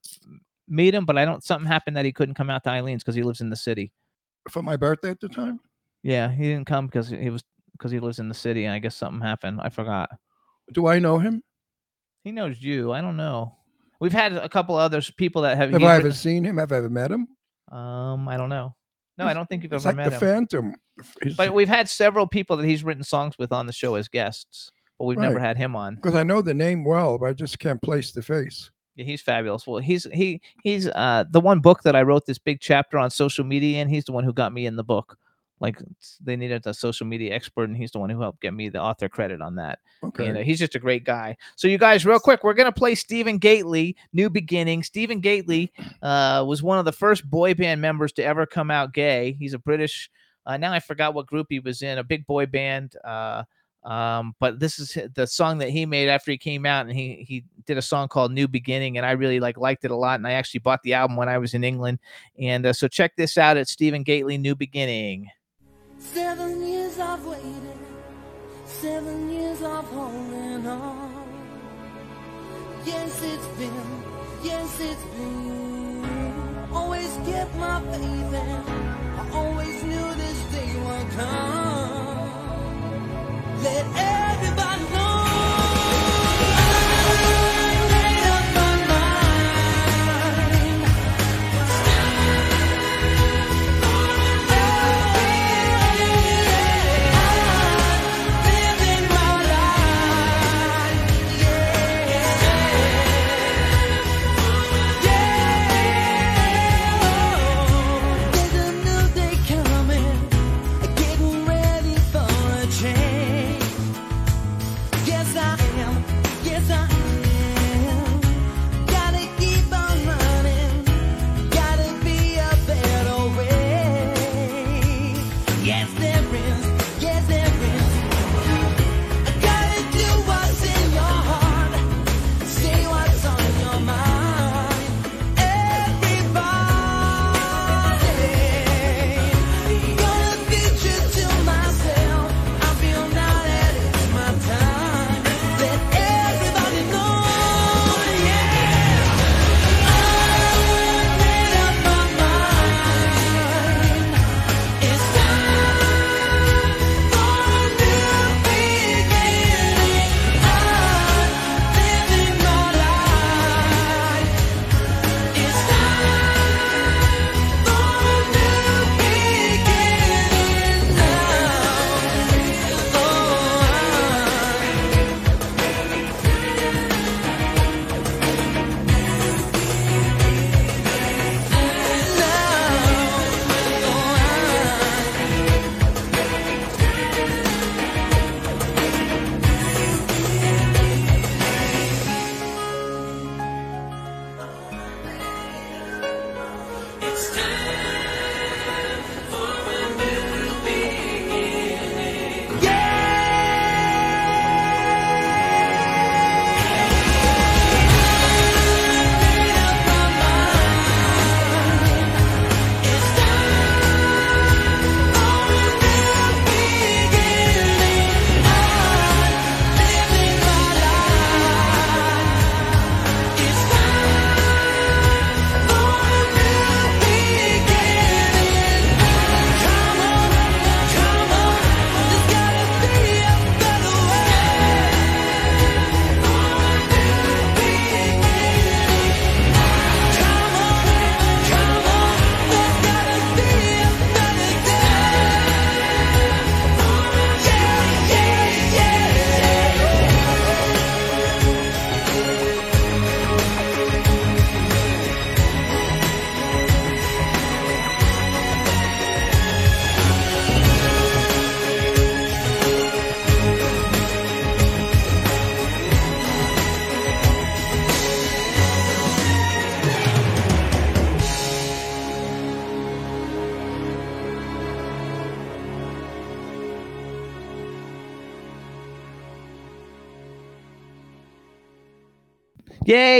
[0.68, 1.44] meet him, but I don't.
[1.44, 3.92] Something happened that he couldn't come out to Eileen's because he lives in the city.
[4.50, 5.60] For my birthday at the time?
[6.04, 8.80] Yeah, he didn't come because he was because he lives in the city, and I
[8.80, 9.60] guess something happened.
[9.62, 10.12] I forgot.
[10.72, 11.44] Do I know him?
[12.24, 12.92] He knows you.
[12.92, 13.56] I don't know.
[14.00, 15.72] We've had a couple other people that have.
[15.72, 16.58] Have I ever seen him?
[16.58, 17.28] Have I ever met him?
[17.72, 18.76] Um, I don't know.
[19.18, 20.32] No, I don't think you've It's ever like met the him.
[20.48, 20.76] Phantom.
[21.24, 24.08] He's- But we've had several people that he's written songs with on the show as
[24.08, 25.46] guests, but we've never Right.
[25.46, 25.96] had him on.
[25.96, 28.72] because I know the name well, but I just can't place the face.
[28.96, 29.66] Yeah, he's fabulous.
[29.68, 33.10] Well, he's he he's uh the one book that I wrote this big chapter on
[33.10, 35.18] social media, and he's the one who got me in the book.
[35.62, 35.78] Like
[36.20, 38.82] they needed a social media expert, and he's the one who helped get me the
[38.82, 39.80] author credit on that.
[40.04, 40.32] Okay.
[40.32, 41.38] Uh, he's just a great guy.
[41.56, 44.82] So you guys, real quick, we're gonna play Stephen Gately, New Beginning.
[44.82, 48.92] Stephen Gately uh, was one of the first boy band members to ever come out
[48.92, 49.38] gay.
[49.38, 50.10] He's a British.
[50.48, 52.96] Uh, now I forgot what group he was in, a big boy band.
[53.06, 53.44] Uh,
[53.84, 57.24] um, but this is the song that he made after he came out, and he
[57.28, 60.20] he did a song called New Beginning, and I really like liked it a lot.
[60.20, 62.00] And I actually bought the album when I was in England.
[62.40, 65.30] And uh, so check this out at Stephen Gately, New Beginning.
[66.02, 67.78] Seven years I've waited,
[68.66, 71.28] seven years I've holding on.
[72.84, 74.04] Yes, it's been,
[74.44, 76.04] yes, it's been.
[76.74, 78.70] Always kept my faith, and
[79.20, 82.32] I always knew this day would come.
[83.64, 85.01] Let everybody know.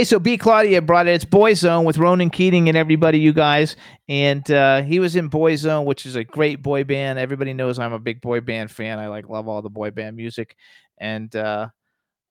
[0.02, 0.06] Yay!
[0.06, 1.12] So B Claudia brought it.
[1.12, 3.76] It's Boyzone with Ronan Keating and everybody, you guys.
[4.08, 7.20] And uh, he was in Boyzone, which is a great boy band.
[7.20, 8.98] Everybody knows I'm a big boy band fan.
[8.98, 10.56] I like love all the boy band music,
[10.98, 11.68] and uh,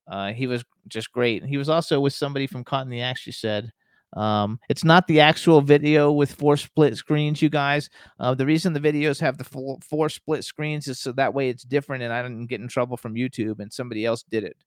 [0.05, 1.45] uh, he was just great.
[1.45, 3.19] He was also with somebody from Caught in the Act.
[3.19, 3.71] She said.
[4.17, 7.89] Um, it's not the actual video with four split screens, you guys.
[8.19, 11.63] Uh, the reason the videos have the four split screens is so that way it's
[11.63, 14.57] different, and I didn't get in trouble from YouTube, and somebody else did it.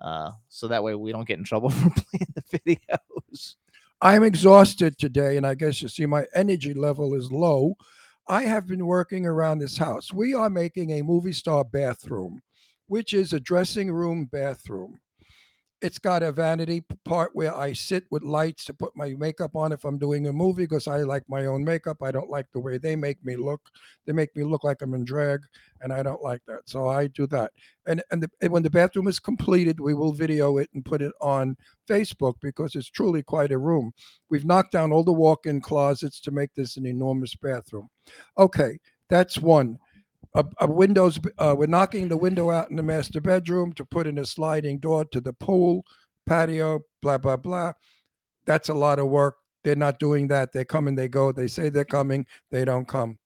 [0.00, 3.54] Uh, so that way we don't get in trouble for playing the videos.
[4.00, 7.76] I'm exhausted today, and I guess you see my energy level is low.
[8.28, 10.12] I have been working around this house.
[10.12, 12.42] We are making a movie star bathroom,
[12.86, 15.00] which is a dressing room bathroom.
[15.80, 19.70] It's got a vanity part where I sit with lights to put my makeup on
[19.70, 22.02] if I'm doing a movie because I like my own makeup.
[22.02, 23.60] I don't like the way they make me look.
[24.04, 25.40] They make me look like I'm in drag,
[25.80, 26.62] and I don't like that.
[26.66, 27.52] So I do that.
[27.86, 31.00] And and, the, and when the bathroom is completed, we will video it and put
[31.00, 31.56] it on
[31.88, 33.92] Facebook because it's truly quite a room.
[34.30, 37.88] We've knocked down all the walk-in closets to make this an enormous bathroom.
[38.36, 39.78] Okay, that's one.
[40.34, 41.18] A, a windows.
[41.38, 44.78] Uh, we're knocking the window out in the master bedroom to put in a sliding
[44.78, 45.84] door to the pool,
[46.26, 46.80] patio.
[47.02, 47.72] Blah blah blah.
[48.46, 49.36] That's a lot of work.
[49.64, 50.52] They're not doing that.
[50.52, 51.32] They come and they go.
[51.32, 52.26] They say they're coming.
[52.50, 53.18] They don't come.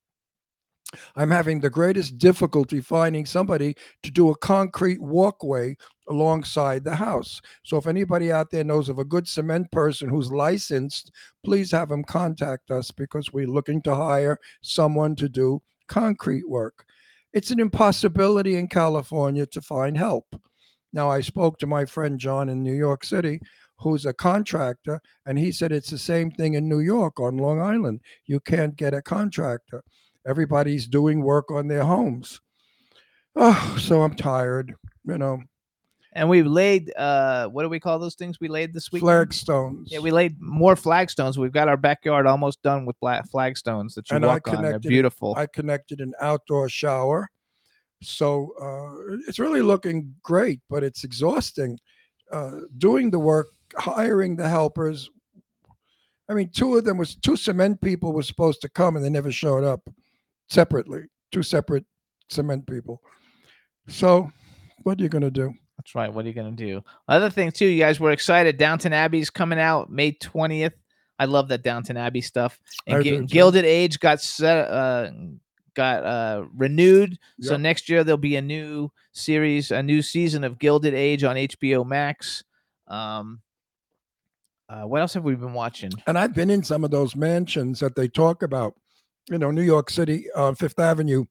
[1.16, 5.76] I'm having the greatest difficulty finding somebody to do a concrete walkway
[6.08, 7.40] alongside the house.
[7.64, 11.10] So if anybody out there knows of a good cement person who's licensed,
[11.44, 16.84] please have them contact us because we're looking to hire someone to do concrete work.
[17.32, 20.26] It's an impossibility in California to find help.
[20.92, 23.40] Now, I spoke to my friend John in New York City,
[23.78, 27.60] who's a contractor, and he said it's the same thing in New York on Long
[27.60, 28.00] Island.
[28.26, 29.82] You can't get a contractor.
[30.26, 32.40] Everybody's doing work on their homes.
[33.34, 34.74] Oh, so I'm tired,
[35.04, 35.42] you know.
[36.14, 39.02] And we laid uh what do we call those things we laid this week?
[39.02, 39.84] Flagstones.
[39.86, 41.38] Yeah, we laid more flagstones.
[41.38, 44.56] We've got our backyard almost done with black flagstones that you And I walk on.
[44.56, 45.34] They're connected beautiful.
[45.36, 47.30] I connected an outdoor shower.
[48.02, 51.78] So uh, it's really looking great, but it's exhausting.
[52.32, 55.08] Uh, doing the work, hiring the helpers.
[56.28, 59.10] I mean, two of them was two cement people were supposed to come and they
[59.10, 59.88] never showed up
[60.48, 61.02] separately.
[61.30, 61.84] Two separate
[62.28, 63.02] cement people.
[63.88, 64.30] So
[64.82, 65.54] what are you going to do?
[65.82, 66.12] That's right.
[66.12, 66.84] What are you gonna do?
[67.08, 68.56] Other thing too, you guys were excited.
[68.56, 70.74] Downton Abbey's coming out May twentieth.
[71.18, 72.58] I love that Downton Abbey stuff.
[72.86, 73.26] And I Gi- do too.
[73.26, 75.10] Gilded Age got set, uh,
[75.74, 77.18] got uh, renewed.
[77.40, 81.34] So next year there'll be a new series, a new season of Gilded Age on
[81.34, 82.44] HBO Max.
[82.86, 83.40] Um,
[84.68, 85.90] uh, what else have we been watching?
[86.06, 88.74] And I've been in some of those mansions that they talk about.
[89.28, 91.24] You know, New York City, uh, Fifth Avenue.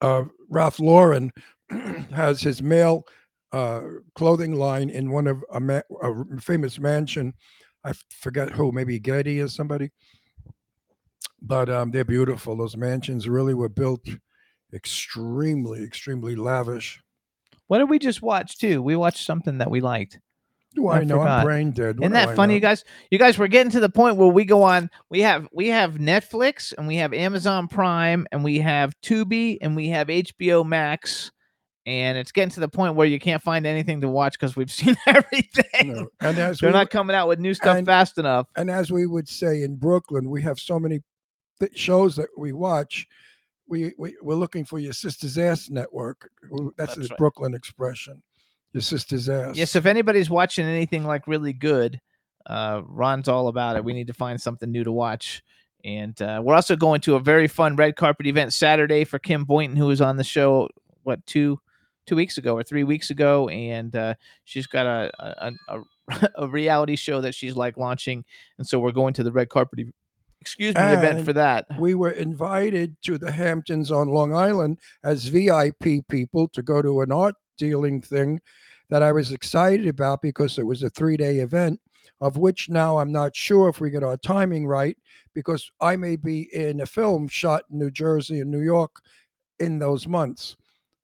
[0.00, 1.32] Uh, Ralph Lauren
[2.12, 3.04] has his male
[3.52, 3.80] uh,
[4.14, 7.34] clothing line in one of a, ma- a famous mansion.
[7.84, 9.90] I forget who, maybe Getty or somebody.
[11.40, 12.56] But um, they're beautiful.
[12.56, 14.06] Those mansions really were built
[14.72, 17.00] extremely, extremely lavish.
[17.68, 18.82] What did we just watch too?
[18.82, 20.18] We watched something that we liked.
[20.74, 21.18] Do I I, know?
[21.18, 21.40] forgot.
[21.40, 21.98] I'm brain dead.
[21.98, 22.84] What Isn't that funny, you guys?
[23.10, 24.90] You guys, we're getting to the point where we go on.
[25.10, 29.74] We have we have Netflix and we have Amazon Prime and we have Tubi and
[29.74, 31.30] we have HBO Max,
[31.88, 34.70] and it's getting to the point where you can't find anything to watch because we've
[34.80, 35.92] seen everything.
[35.94, 36.08] No.
[36.20, 38.46] And as They're we not coming out with new stuff and- fast enough.
[38.56, 41.00] and as we would say in Brooklyn, we have so many
[41.60, 43.06] th- shows that we watch.
[43.68, 46.30] We, we we're looking for your sister's ass network.
[46.76, 47.18] That's, That's a right.
[47.18, 48.22] Brooklyn expression.
[48.74, 49.56] Your sister's ass.
[49.56, 52.00] Yes, if anybody's watching anything like really good,
[52.46, 53.84] uh, Ron's all about it.
[53.84, 55.42] We need to find something new to watch.
[55.84, 59.44] And uh, we're also going to a very fun red carpet event Saturday for Kim
[59.44, 60.68] Boynton, who was on the show
[61.04, 61.58] what two
[62.08, 66.48] two weeks ago or three weeks ago, and uh, she's got a a, a a
[66.48, 68.24] reality show that she's like launching,
[68.58, 69.86] and so we're going to the red carpet.
[70.40, 71.66] Excuse me, event for that.
[71.78, 77.00] we were invited to the Hamptons on Long Island as VIP people to go to
[77.00, 78.40] an art dealing thing
[78.88, 81.80] that I was excited about because it was a three day event,
[82.20, 84.96] of which now I'm not sure if we get our timing right
[85.34, 89.02] because I may be in a film shot in New Jersey and New York
[89.58, 90.56] in those months.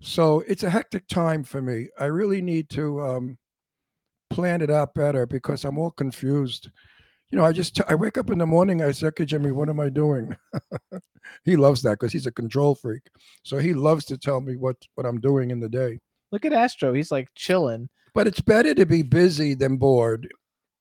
[0.04, 1.88] So it's a hectic time for me.
[1.98, 3.38] I really need to um,
[4.28, 6.68] plan it out better because I'm all confused.
[7.30, 8.82] You know, I just I wake up in the morning.
[8.82, 10.36] I say, "Okay, Jimmy, what am I doing?"
[11.44, 13.02] he loves that because he's a control freak.
[13.44, 15.98] So he loves to tell me what what I'm doing in the day.
[16.32, 17.88] Look at Astro; he's like chilling.
[18.14, 20.28] But it's better to be busy than bored.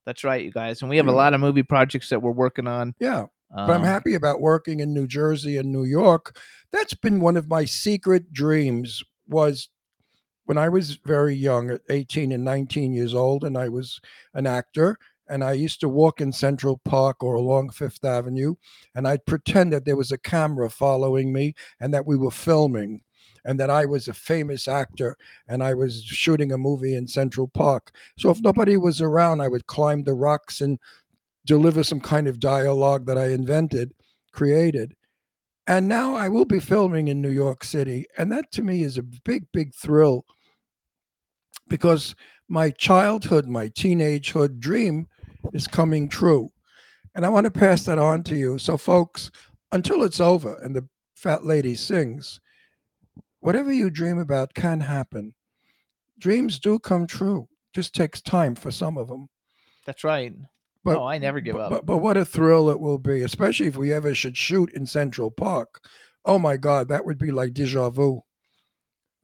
[0.06, 0.82] That's right, you guys.
[0.82, 2.94] And we have a lot of movie projects that we're working on.
[3.00, 3.28] Yeah.
[3.50, 6.38] But I'm Um, happy about working in New Jersey and New York.
[6.72, 9.70] That's been one of my secret dreams was
[10.46, 14.00] when I was very young, at 18 and 19 years old, and I was
[14.34, 14.98] an actor,
[15.30, 18.56] and I used to walk in Central Park or along Fifth Avenue,
[18.96, 23.02] and I'd pretend that there was a camera following me and that we were filming,
[23.46, 25.18] and that I was a famous actor
[25.48, 27.92] and I was shooting a movie in Central Park.
[28.18, 30.80] So if nobody was around, I would climb the rocks and
[31.46, 33.94] deliver some kind of dialogue that I invented,
[34.32, 34.96] created.
[35.68, 38.06] And now I will be filming in New York City.
[38.18, 40.26] And that to me is a big, big thrill
[41.70, 42.16] because
[42.50, 45.08] my childhood, my teenagehood dream
[45.54, 46.52] is coming true.
[47.16, 48.58] And I want to pass that on to you.
[48.58, 49.32] So, folks,
[49.72, 52.42] until it's over and the fat lady sings,
[53.40, 55.34] whatever you dream about can happen.
[56.20, 57.48] Dreams do come true.
[57.74, 59.30] Just takes time for some of them.
[59.86, 60.34] That's right.
[60.84, 61.70] But oh, I never give up.
[61.70, 64.86] But, but what a thrill it will be, especially if we ever should shoot in
[64.86, 65.82] Central Park.
[66.26, 68.22] Oh my God, that would be like deja vu.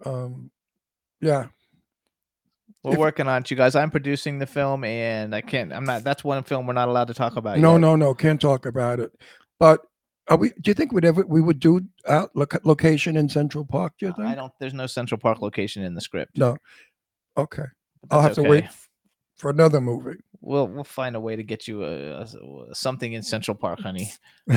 [0.06, 0.52] Um,
[1.22, 1.48] yeah,
[2.84, 3.76] We're if- working on it, you guys.
[3.76, 5.74] I'm producing the film, and I can't.
[5.74, 6.04] I'm not.
[6.04, 7.60] That's one film we're not allowed to talk about.
[7.60, 7.82] no, yet.
[7.82, 9.12] no, no, can't talk about it.
[9.60, 9.82] But
[10.30, 10.50] are we?
[10.62, 13.94] Do you think we'd ever we would do out loc- location in Central Park?
[14.00, 14.28] Do you think?
[14.28, 14.54] I don't.
[14.60, 16.38] There's no Central Park location in the script.
[16.38, 16.56] No.
[17.36, 17.66] Okay,
[18.08, 18.74] but I'll have that's to wait okay.
[19.40, 20.20] For another movie.
[20.42, 24.12] We'll we'll find a way to get you a, a- something in Central Park, honey.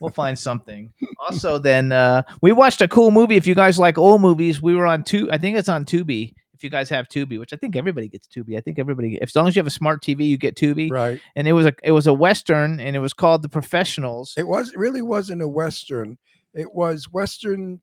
[0.00, 0.92] we'll find something.
[1.18, 3.36] Also, then uh, we watched a cool movie.
[3.36, 5.30] If you guys like old movies, we were on two.
[5.32, 6.34] I think it's on Tubi.
[6.54, 8.56] If you guys have Tubi, which I think everybody gets Tubi.
[8.56, 10.90] I think everybody, as long as you have a smart TV, you get Tubi.
[10.92, 11.20] right.
[11.34, 14.34] And it was a it was a western, and it was called The Professionals.
[14.36, 16.18] It was it really wasn't a western.
[16.54, 17.80] It was western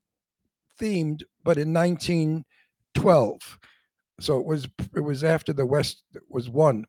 [0.80, 3.60] themed, but in 1912.
[4.20, 6.86] So it was it was after the West was won.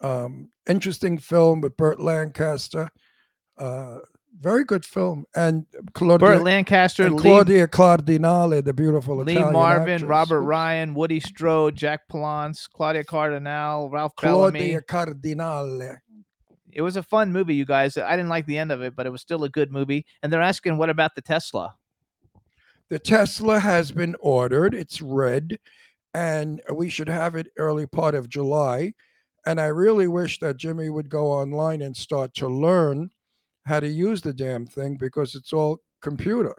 [0.00, 2.90] Um, interesting film with Burt Lancaster.
[3.58, 3.98] Uh,
[4.40, 9.52] very good film, and Claudia, Burt Lancaster, and Lee, Claudia Cardinale, the beautiful Lee Italian
[9.52, 10.08] Marvin, actress.
[10.08, 14.60] Robert Ryan, Woody Strode, Jack Palance, Claudia Cardinale, Ralph Bellamy.
[14.60, 15.96] Claudia Cardinale.
[16.70, 17.98] It was a fun movie, you guys.
[17.98, 20.06] I didn't like the end of it, but it was still a good movie.
[20.22, 21.74] And they're asking, what about the Tesla?
[22.88, 24.74] The Tesla has been ordered.
[24.74, 25.58] It's red,
[26.14, 28.92] and we should have it early part of July.
[29.46, 33.10] And I really wish that Jimmy would go online and start to learn
[33.66, 36.56] how to use the damn thing because it's all computer.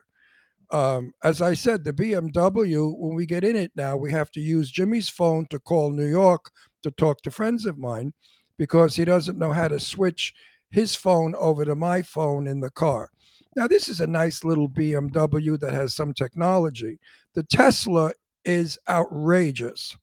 [0.72, 4.40] Um, as I said, the BMW, when we get in it now, we have to
[4.40, 6.52] use Jimmy's phone to call New York
[6.84, 8.14] to talk to friends of mine
[8.58, 10.34] because he doesn't know how to switch
[10.70, 13.10] his phone over to my phone in the car.
[13.56, 17.00] Now, this is a nice little BMW that has some technology.
[17.34, 18.12] The Tesla
[18.46, 19.96] is outrageous.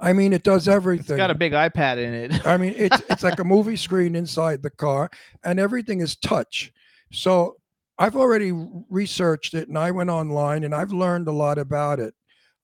[0.00, 1.16] I mean, it does It's everything.
[1.16, 2.46] got a big iPad in it.
[2.46, 5.10] I mean, it's it's like a movie screen inside the car,
[5.44, 6.72] and everything is touch.
[7.12, 7.56] So
[7.98, 8.52] I've already
[8.88, 12.14] researched it, and I went online, and I've learned a lot about it.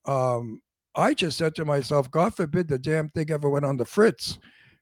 [0.05, 0.61] Um,
[0.95, 4.37] I just said to myself, God forbid the damn thing ever went on the fritz.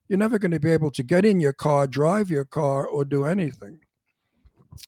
[0.09, 3.03] You're never going to be able to get in your car, drive your car, or
[3.05, 3.79] do anything.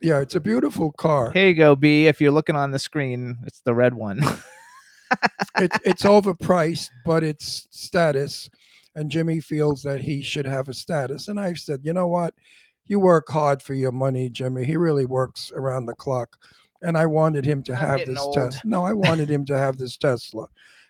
[0.02, 1.32] Yeah, it's a beautiful car.
[1.32, 2.08] Here you go, B.
[2.08, 4.22] If you're looking on the screen, it's the red one.
[5.58, 8.50] it's it's overpriced, but it's status.
[8.96, 11.28] And Jimmy feels that he should have a status.
[11.28, 12.34] And I've said, you know what?
[12.86, 14.64] You work hard for your money, Jimmy.
[14.64, 16.38] He really works around the clock.
[16.82, 18.28] And I wanted him to I'm have this.
[18.34, 18.62] Tesla.
[18.64, 20.48] No, I wanted him to have this Tesla.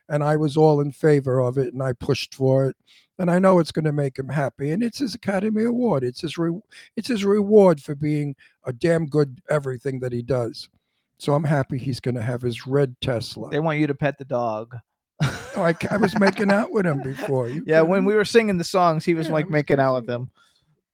[0.10, 2.76] And I was all in favor of it and I pushed for it.
[3.18, 4.72] And I know it's going to make him happy.
[4.72, 6.04] And it's his Academy Award.
[6.04, 6.60] It's his re-
[6.98, 8.36] it's his reward for being
[8.66, 10.70] a damn good everything that he does.
[11.18, 13.50] So I'm happy he's going to have his red Tesla.
[13.50, 14.76] they want you to pet the dog.
[15.24, 17.48] Oh, I, I was making out with him before.
[17.48, 19.96] You Yeah, when we were singing the songs, he was Yeah, like was making out
[19.96, 20.30] with them.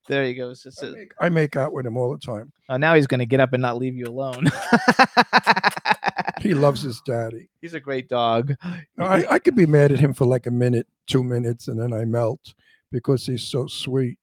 [0.08, 0.66] There he goes.
[0.82, 2.52] I make, I make out with him all the time.
[2.70, 4.48] oh, now he's gonna get up and not leave you alone.
[6.42, 7.50] He loves his daddy.
[7.62, 8.56] he's a great dog.
[8.98, 11.80] No, I, I could be mad at him for like a minute, two minutes, and
[11.80, 12.54] then I melt
[12.92, 14.18] because he's so sweet.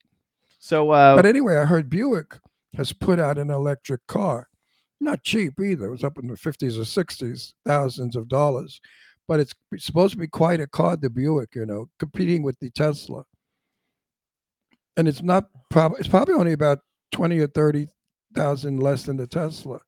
[0.58, 2.38] So uh, But anyway, I heard Buick
[2.76, 4.48] has put out an electric car.
[5.00, 5.86] Not cheap either.
[5.86, 8.80] It was up in the 50s or 60s, thousands of dollars.
[9.28, 12.70] But it's supposed to be quite a car, the Buick, you know, competing with the
[12.70, 13.24] Tesla.
[14.98, 16.80] And it's not probably it's probably only about
[17.12, 19.80] 20 or 30,000 less than the Tesla.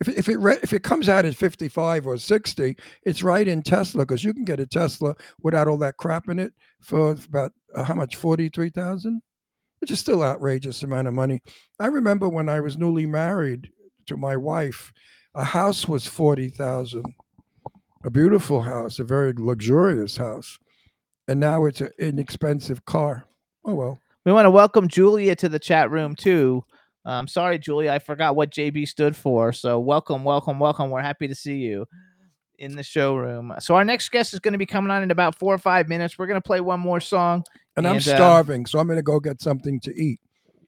[0.00, 3.62] If, if it re- if it comes out at 55 or 60, it's right in
[3.62, 7.52] Tesla because you can get a Tesla without all that crap in it for about
[7.76, 9.22] uh, how much 43,000,
[9.80, 11.40] which is still outrageous amount of money.
[11.78, 13.68] I remember when I was newly married
[14.06, 14.92] to my wife,
[15.34, 17.04] a house was 40,000.
[18.04, 20.58] A beautiful house, a very luxurious house.
[21.28, 23.26] And now it's an inexpensive car.
[23.64, 24.00] Oh well.
[24.24, 26.64] We want to welcome Julia to the chat room too.
[27.04, 29.52] I'm sorry, Julia, I forgot what JB stood for.
[29.52, 30.90] So welcome, welcome, welcome.
[30.90, 31.86] We're happy to see you.
[32.58, 33.52] in the showroom.
[33.58, 35.88] So our next guest is going to be coming on in about four or five
[35.88, 36.18] minutes.
[36.18, 37.44] We're going to play one more song.
[37.76, 40.20] And I'm And, uh, starving, so I'm going to go get something to eat.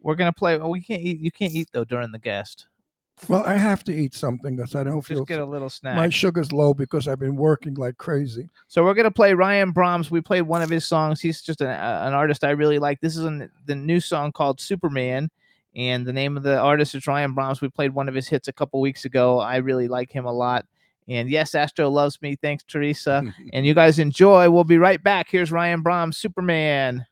[0.02, 0.58] We're going to play.
[0.58, 1.20] Oh, we can't eat.
[1.20, 2.66] You can't eat though during the guest.
[3.28, 5.96] Well, I have to eat something because I don't feel Just get a little snack.
[5.96, 8.50] my sugar's low because I've been working like crazy.
[8.68, 10.10] So we're gonna play Ryan Brahms.
[10.10, 11.20] We played one of his songs.
[11.20, 13.00] He's just an, uh, an artist I really like.
[13.00, 15.30] This is an, the new song called Superman,
[15.74, 17.60] and the name of the artist is Ryan Brahms.
[17.60, 19.40] We played one of his hits a couple weeks ago.
[19.40, 20.66] I really like him a lot.
[21.08, 22.36] And yes, Astro loves me.
[22.36, 23.22] Thanks, Teresa.
[23.52, 24.50] and you guys enjoy.
[24.50, 25.28] We'll be right back.
[25.30, 27.06] Here's Ryan Brahms, Superman.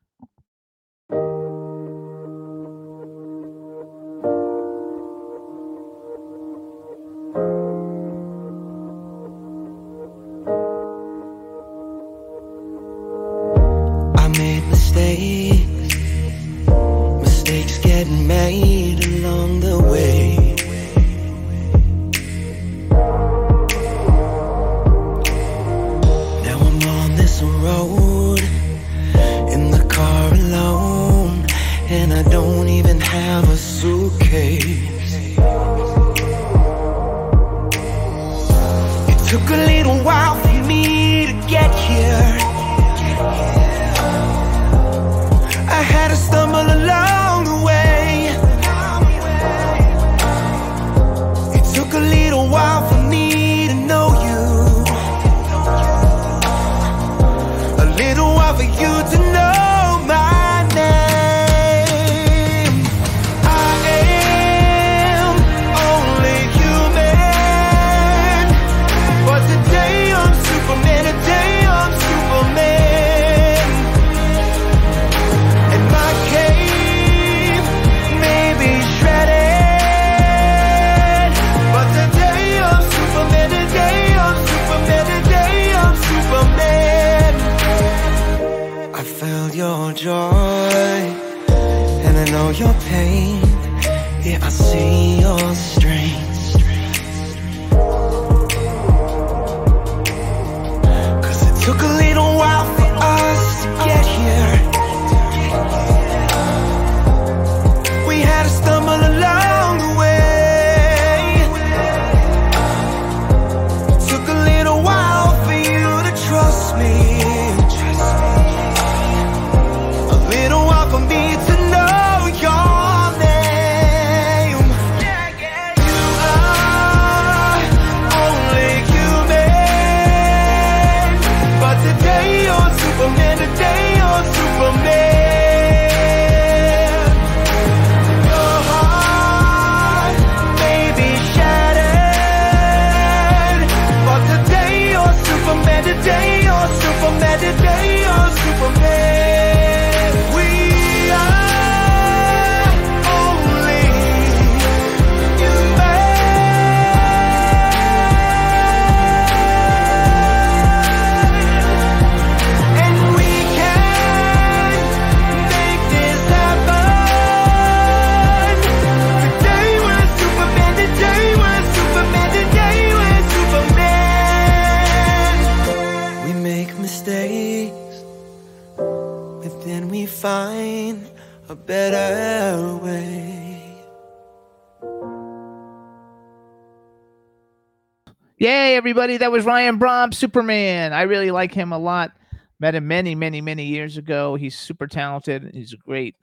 [188.75, 189.17] Everybody.
[189.17, 190.93] That was Ryan Brom, Superman.
[190.93, 192.13] I really like him a lot.
[192.61, 194.35] Met him many, many, many years ago.
[194.35, 195.51] He's super talented.
[195.53, 196.17] He's a great,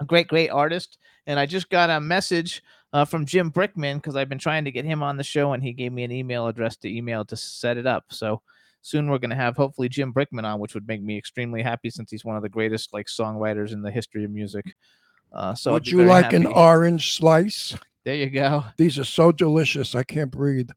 [0.00, 0.98] a great, great artist.
[1.26, 2.62] And I just got a message
[2.92, 5.62] uh, from Jim Brickman because I've been trying to get him on the show, and
[5.62, 8.04] he gave me an email address to email to set it up.
[8.10, 8.42] So
[8.82, 11.90] soon we're going to have hopefully Jim Brickman on, which would make me extremely happy
[11.90, 14.76] since he's one of the greatest like songwriters in the history of music.
[15.32, 17.76] Uh, so I'd you like an orange slice?
[18.04, 18.64] There you go.
[18.76, 19.94] These are so delicious.
[19.94, 20.70] I can't breathe.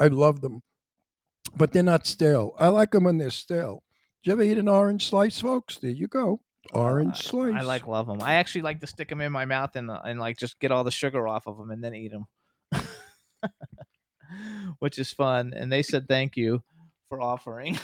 [0.00, 0.62] I love them,
[1.56, 2.54] but they're not stale.
[2.58, 3.82] I like them when they're stale.
[4.22, 5.78] Did you ever eat an orange slice, folks?
[5.78, 6.40] There you go.
[6.72, 7.54] Orange slice.
[7.54, 8.20] I like love them.
[8.20, 10.72] I actually like to stick them in my mouth and uh, and like just get
[10.72, 12.26] all the sugar off of them and then eat them,
[14.80, 15.52] which is fun.
[15.54, 16.62] And they said thank you
[17.08, 17.78] for offering.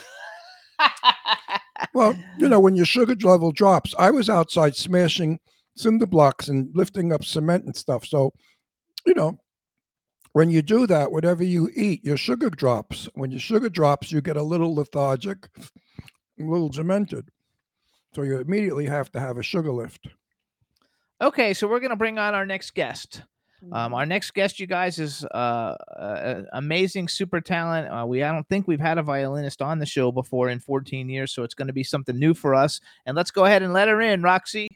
[1.93, 5.39] Well, you know, when your sugar level drops, I was outside smashing
[5.75, 8.05] cinder blocks and lifting up cement and stuff.
[8.05, 8.31] So,
[9.05, 9.37] you know,
[10.33, 13.07] when you do that, whatever you eat, your sugar drops.
[13.13, 15.47] When your sugar drops, you get a little lethargic,
[16.39, 17.29] a little demented.
[18.13, 20.07] So you immediately have to have a sugar lift.
[21.21, 23.21] Okay, so we're gonna bring on our next guest.
[23.71, 27.87] Um, our next guest, you guys, is uh, uh, amazing, super talent.
[27.87, 31.07] Uh, we I don't think we've had a violinist on the show before in 14
[31.07, 32.81] years, so it's going to be something new for us.
[33.05, 34.67] And let's go ahead and let her in, Roxy.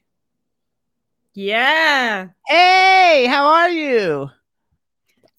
[1.33, 4.29] Yeah, Hey, how are you?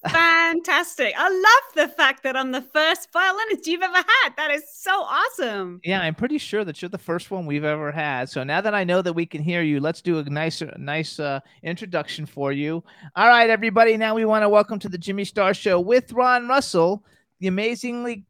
[0.07, 1.13] Fantastic.
[1.17, 4.35] I love the fact that I'm the first violinist you've ever had.
[4.37, 5.81] That is so awesome.
[5.83, 8.29] Yeah, I'm pretty sure that you're the first one we've ever had.
[8.29, 11.19] So now that I know that we can hear you, let's do a nice, nice
[11.19, 12.83] uh, introduction for you.
[13.15, 13.97] All right, everybody.
[13.97, 17.03] Now we want to welcome to the Jimmy Star Show with Ron Russell,
[17.39, 18.25] the amazingly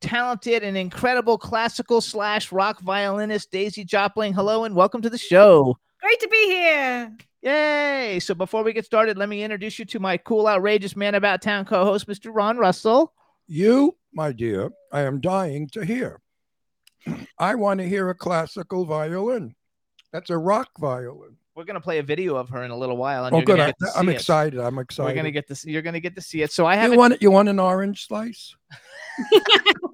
[0.00, 4.34] talented and incredible classical slash rock violinist Daisy Jopling.
[4.34, 5.78] Hello and welcome to the show.
[6.00, 7.16] Great to be here.
[7.46, 8.18] Yay!
[8.18, 11.40] So before we get started, let me introduce you to my cool, outrageous man about
[11.40, 12.34] town co-host, Mr.
[12.34, 13.12] Ron Russell.
[13.46, 16.20] You, my dear, I am dying to hear.
[17.38, 19.54] I want to hear a classical violin.
[20.12, 21.36] That's a rock violin.
[21.54, 23.58] We're gonna play a video of her in a little while, and Oh, good.
[23.60, 24.12] I, I'm it.
[24.16, 24.60] excited.
[24.60, 25.08] I'm excited.
[25.08, 25.64] We're gonna get this.
[25.64, 26.52] You're gonna get to see it.
[26.52, 28.54] So I have you want you want an orange slice?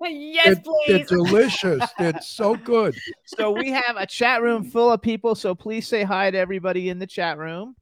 [0.02, 1.84] yes, It- They're delicious.
[1.98, 2.96] They're so good.
[3.24, 5.34] so we have a chat room full of people.
[5.34, 7.76] So please say hi to everybody in the chat room.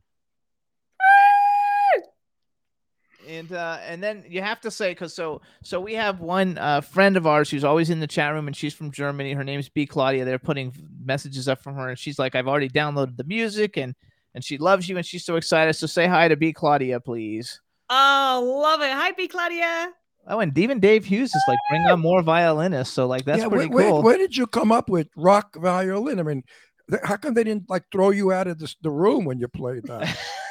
[3.30, 6.80] And uh, and then you have to say because so so we have one uh,
[6.80, 9.34] friend of ours who's always in the chat room and she's from Germany.
[9.34, 10.24] Her name's B Claudia.
[10.24, 10.74] They're putting
[11.04, 13.94] messages up from her and she's like, I've already downloaded the music and
[14.34, 15.74] and she loves you and she's so excited.
[15.74, 17.60] So say hi to B Claudia, please.
[17.88, 18.92] Oh, love it.
[18.92, 19.26] Hi, B.
[19.26, 19.92] Claudia.
[20.28, 22.94] Oh, and even Dave Hughes is like, bring on more violinists.
[22.94, 23.94] So like that's yeah, pretty where, cool.
[23.94, 26.20] Where, where did you come up with rock violin?
[26.20, 26.44] I mean,
[26.88, 29.48] th- how come they didn't like throw you out of this, the room when you
[29.48, 30.16] played that?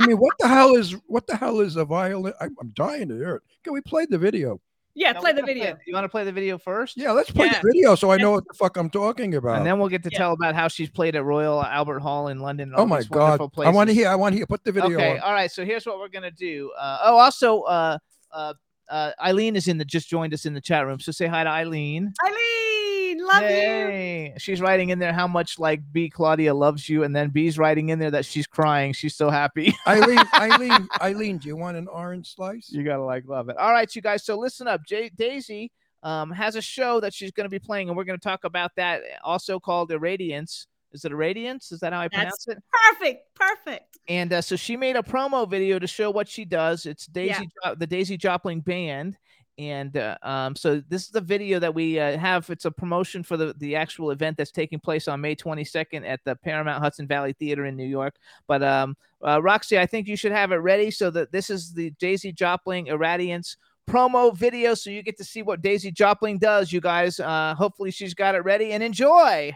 [0.00, 2.32] I mean, what the hell is what the hell is a violin?
[2.40, 3.42] I, I'm dying to hear it.
[3.64, 4.60] Can we play the video?
[4.98, 5.76] Yeah, No, play the gonna video.
[5.86, 6.96] You want to play the video first?
[6.96, 7.60] Yeah, let's play Yeah.
[7.60, 9.58] the video so I know what the fuck I'm talking about.
[9.58, 10.18] And then we'll get to Yeah.
[10.18, 12.72] tell about how she's played at Royal Albert Hall in London.
[12.74, 14.08] oh my god, wonderful I want to hear.
[14.08, 14.46] I want to hear.
[14.46, 15.20] Put the video Okay, on.
[15.20, 15.50] all right.
[15.52, 16.72] So here's what we're gonna do.
[16.78, 17.98] Uh, oh, also, uh,
[18.32, 18.54] uh,
[18.88, 20.98] uh, Eileen is in the just joined us in the chat room.
[21.00, 22.14] So say hi to Eileen.
[22.24, 22.36] Eileen,
[23.26, 24.32] love you.
[24.38, 27.88] She's writing in there how much like B Claudia loves you, and then B's writing
[27.90, 28.92] in there that she's crying.
[28.92, 29.74] She's so happy.
[29.86, 32.70] Eileen, Eileen, Eileen, do you want an orange slice?
[32.70, 33.56] you gotta like love it.
[33.56, 34.24] All right, you guys.
[34.24, 34.84] So listen up.
[34.86, 35.70] J- Daisy
[36.02, 39.02] um, has a show that she's gonna be playing, and we're gonna talk about that.
[39.24, 40.66] Also called Irradiance.
[40.92, 41.72] Is it Irradiance?
[41.72, 42.64] Is that how I pronounce That's it?
[42.92, 43.34] perfect.
[43.34, 43.98] Perfect.
[44.08, 46.86] And uh, so she made a promo video to show what she does.
[46.86, 49.16] It's Daisy, Jo- the Daisy Jopling Band.
[49.58, 52.48] And uh, um, so this is the video that we uh, have.
[52.50, 56.20] It's a promotion for the, the actual event that's taking place on May 22nd at
[56.24, 58.16] the Paramount Hudson Valley Theater in New York.
[58.46, 58.96] But um,
[59.26, 62.32] uh, Roxy, I think you should have it ready so that this is the Daisy
[62.32, 63.56] Jopling Irradiance
[63.88, 64.74] promo video.
[64.74, 67.18] So you get to see what Daisy Jopling does, you guys.
[67.18, 69.54] Uh, hopefully she's got it ready and enjoy.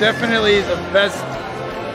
[0.00, 1.18] Definitely the best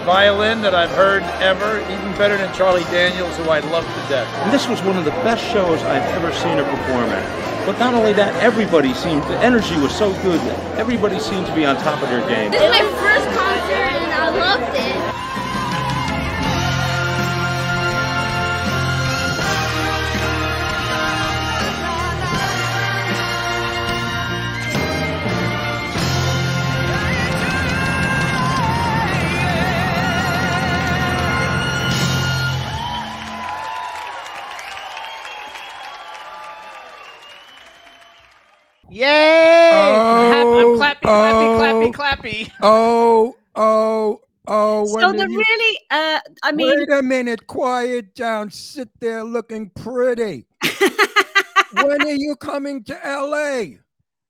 [0.04, 4.28] violin that I've heard ever, even better than Charlie Daniels, who I love to death.
[4.52, 7.66] This was one of the best shows I've ever seen her perform at.
[7.66, 10.42] But not only that, everybody seemed, the energy was so good.
[10.76, 12.52] Everybody seemed to be on top of their game.
[12.52, 13.28] This is my first
[42.66, 44.86] Oh, oh, oh.
[44.86, 48.50] So the you- really, uh, I mean, Wait a minute, quiet down.
[48.52, 50.48] Sit there looking pretty.
[51.74, 53.80] when are you coming to LA?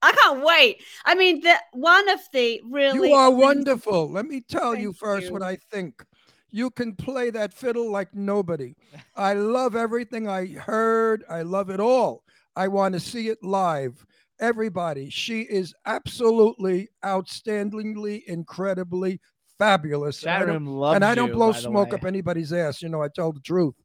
[0.02, 0.82] I can't wait.
[1.06, 4.10] I mean, the one of the really You are wonderful.
[4.10, 5.44] Let me tell you Thank first what.
[5.44, 6.04] I think.
[6.50, 8.76] You can play that fiddle like nobody.
[9.16, 11.24] I love everything I heard.
[11.30, 12.24] I love it all.
[12.56, 14.06] I want to see it live.
[14.40, 19.20] Everybody, she is absolutely outstandingly, incredibly
[19.60, 20.24] fabulous.
[20.24, 22.82] And I don't- loves and I don't you, blow smoke up anybody's ass.
[22.82, 23.76] You know, I tell the truth.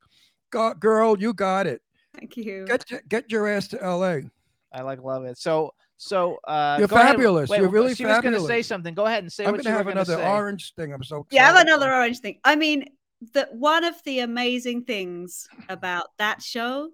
[0.50, 1.82] Go, girl, you got it.
[2.18, 2.64] Thank you.
[2.66, 4.20] Get your- get your ass to LA.
[4.72, 5.38] I like love it.
[5.38, 7.10] So so uh You're go ahead.
[7.12, 7.50] fabulous.
[7.50, 8.94] Wait, You're really she was gonna say something.
[8.94, 10.26] Go ahead and say I'm gonna have another say.
[10.28, 10.92] orange thing.
[10.92, 12.38] I'm so Yeah, I have another orange thing.
[12.44, 12.84] I mean,
[13.32, 16.90] the one of the amazing things about that show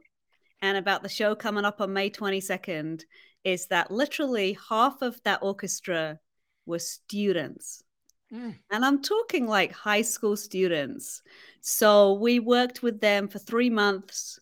[0.64, 3.02] and about the show coming up on May 22nd
[3.44, 6.18] is that literally half of that orchestra
[6.64, 7.84] were students.
[8.32, 8.54] Mm.
[8.70, 11.20] And I'm talking like high school students.
[11.60, 14.40] So we worked with them for three months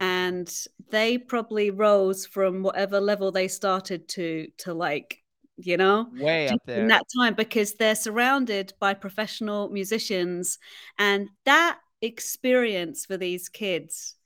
[0.00, 0.50] and
[0.88, 5.18] they probably rose from whatever level they started to to like,
[5.58, 6.80] you know, Way up there.
[6.80, 10.58] in that time because they're surrounded by professional musicians
[10.98, 14.16] and that experience for these kids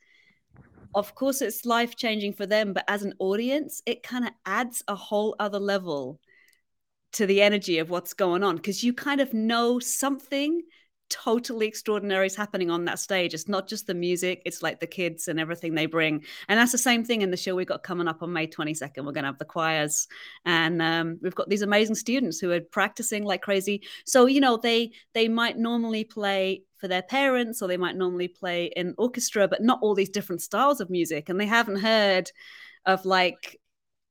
[0.95, 4.83] of course it's life changing for them but as an audience it kind of adds
[4.89, 6.21] a whole other level
[7.13, 10.63] to the energy of what's going on because you kind of know something
[11.11, 13.35] totally extraordinary is happening on that stage.
[13.35, 16.25] It's not just the music, it's like the kids and everything they bring.
[16.49, 18.99] And that's the same thing in the show we got coming up on May 22nd.
[18.99, 20.09] We're going to have the choirs
[20.45, 23.83] and um, we've got these amazing students who are practicing like crazy.
[24.07, 28.29] So, you know, they they might normally play for their parents or they might normally
[28.29, 31.29] play in orchestra, but not all these different styles of music.
[31.29, 32.31] And they haven't heard
[32.87, 33.61] of like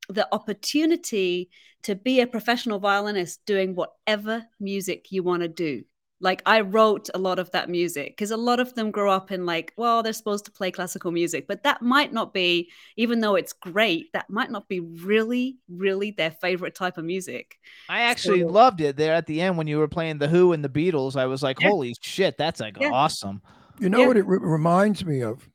[0.10, 1.50] the opportunity
[1.84, 5.84] to be a professional violinist doing whatever music you want to do.
[6.20, 9.30] Like I wrote a lot of that music because a lot of them grow up
[9.32, 13.20] in like, well, they're supposed to play classical music, but that might not be, even
[13.20, 17.58] though it's great, that might not be really, really their favorite type of music.
[17.90, 20.54] I actually So- loved it there at the end when you were playing the Who
[20.54, 21.18] and the Beatles.
[21.18, 21.70] I was like, Yeah.
[21.70, 22.92] holy shit, that's like Yeah.
[22.92, 23.42] awesome.
[23.80, 25.50] You know what it re- reminds me of?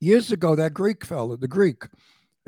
[0.00, 1.82] Years ago, that Greek fella, the Greek,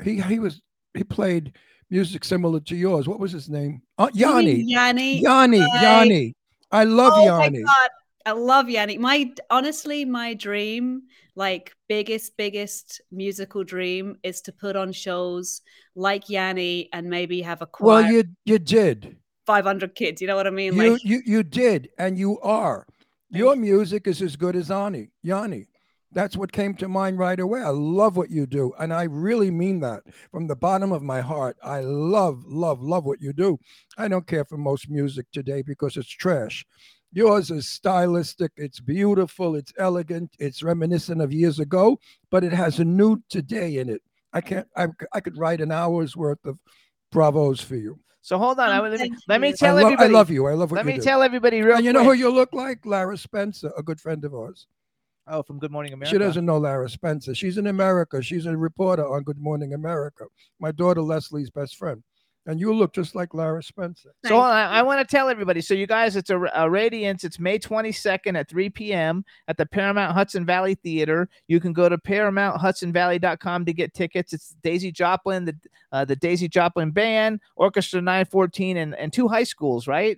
[0.03, 0.61] he he was
[0.93, 1.51] he played
[1.89, 3.07] music similar to yours.
[3.07, 3.81] What was his name?
[3.97, 4.61] Uh, You Yanni.
[4.63, 5.21] Yanni.
[5.21, 5.57] Yanni.
[5.59, 6.33] Yanni.
[6.71, 7.63] I love oh Yanni.
[7.63, 7.89] My God.
[8.25, 8.97] I love Yanni.
[8.97, 11.03] My honestly, my dream,
[11.35, 15.61] like biggest, biggest musical dream, is to put on shows
[15.95, 18.03] like Yanni and maybe have a choir.
[18.03, 19.17] Well, you you did.
[19.47, 20.21] 500 kids.
[20.21, 20.75] You know what I mean?
[20.75, 22.85] You like, you you did, and you are.
[23.29, 25.09] Your music is as good as Ani.
[25.23, 25.67] Yanni.
[26.13, 27.61] That's what came to mind right away.
[27.61, 31.21] I love what you do, and I really mean that from the bottom of my
[31.21, 31.55] heart.
[31.63, 33.57] I love, love, love what you do.
[33.97, 36.65] I don't care for most music today because it's trash.
[37.13, 42.79] Yours is stylistic, it's beautiful, it's elegant, it's reminiscent of years ago, but it has
[42.79, 44.01] a new today in it.
[44.33, 44.67] I can't.
[44.77, 46.57] I, I could write an hour's worth of
[47.11, 47.99] bravos for you.
[48.21, 48.69] So hold on.
[48.69, 50.13] I, Oh, let, me, let me tell I, lo- I everybody.
[50.13, 50.47] love you.
[50.47, 51.01] I love what you Let me do.
[51.03, 52.85] tell everybody real And you know who you look like?
[52.85, 54.67] Lara Spencer, a good friend of ours.
[55.31, 56.13] Oh, from Good Morning America.
[56.13, 57.33] She doesn't know Lara Spencer.
[57.33, 58.21] She's in America.
[58.21, 60.25] She's a reporter on Good Morning America.
[60.59, 62.03] My daughter Leslie's best friend.
[62.47, 64.09] And you look just like Lara Spencer.
[64.25, 65.61] So I, I want to tell everybody.
[65.61, 67.23] So you guys, it's a, a Radiance.
[67.23, 69.23] It's May 22nd at 3 p.m.
[69.47, 71.29] at the Paramount Hudson Valley Theater.
[71.47, 74.33] You can go to ParamountHudsonValley.com to get tickets.
[74.33, 75.55] It's Daisy Jopling, the
[75.93, 80.17] uh, the Daisy Jopling Band, Orchestra 914, and and two high schools, right?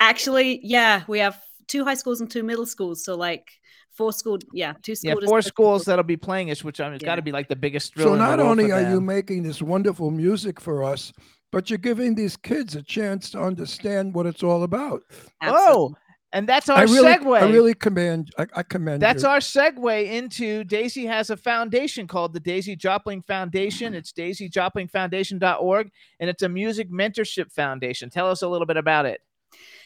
[0.00, 3.04] Actually, yeah, we have two high schools and two middle schools.
[3.04, 3.59] So like
[3.92, 5.24] four school, yeah, two Yeah, schools.
[5.24, 7.56] four schools that'll be playing us, which I mean, it's got to be like the
[7.56, 8.08] biggest thrill.
[8.08, 11.12] So not only for are you making this wonderful music for us,
[11.52, 15.02] but you're giving these kids a chance to understand what it's all about.
[15.42, 15.94] oh,
[16.32, 17.42] and that's our I really, segue.
[17.42, 18.30] I really commend.
[18.38, 19.02] I, I commend.
[19.02, 19.28] That's you.
[19.28, 23.94] our segue into Daisy has a foundation called the Daisy Jopling Foundation.
[23.94, 25.90] It's daisyjoplingfoundation.org
[26.20, 28.10] and it's a music mentorship foundation.
[28.10, 29.20] Tell us a little bit about it.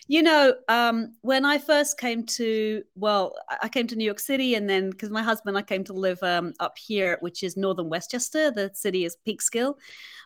[0.07, 4.55] You know, um, when I first came to, well, I- came to New York City,
[4.55, 7.89] and then because my husband, I came to live um, up here, which is northern
[7.89, 8.51] Westchester.
[8.51, 9.77] The city is Peekskill.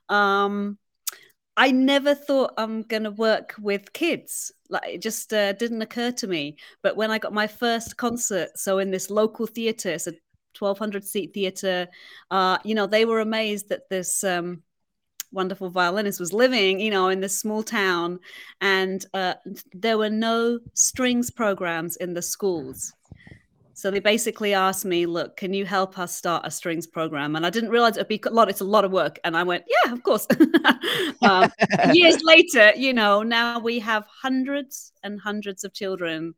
[0.09, 0.79] Um,
[1.57, 4.53] I never thought I'm gonna work with kids.
[4.69, 6.57] Like it just uh, didn't occur to me.
[6.83, 10.15] But when I got my first concert, so in this local theater, it's a
[10.55, 11.89] 1,200 seat theater.
[12.31, 14.25] Uh, you know, they were amazed that this.
[14.25, 14.63] Um,
[15.33, 18.19] wonderful violinist was living, you know, in this small town,
[18.61, 19.35] and uh,
[19.73, 22.93] there were no strings programs in the schools.
[23.75, 27.47] So they basically asked me, "Look, can you help us start a strings program?" And
[27.47, 28.51] I didn't realize it'd be a lot.
[28.51, 30.27] It's a lot of work, and I went, "Yeah, of course."
[31.23, 31.51] um,
[31.93, 36.35] years later, you know, now we have hundreds and hundreds of children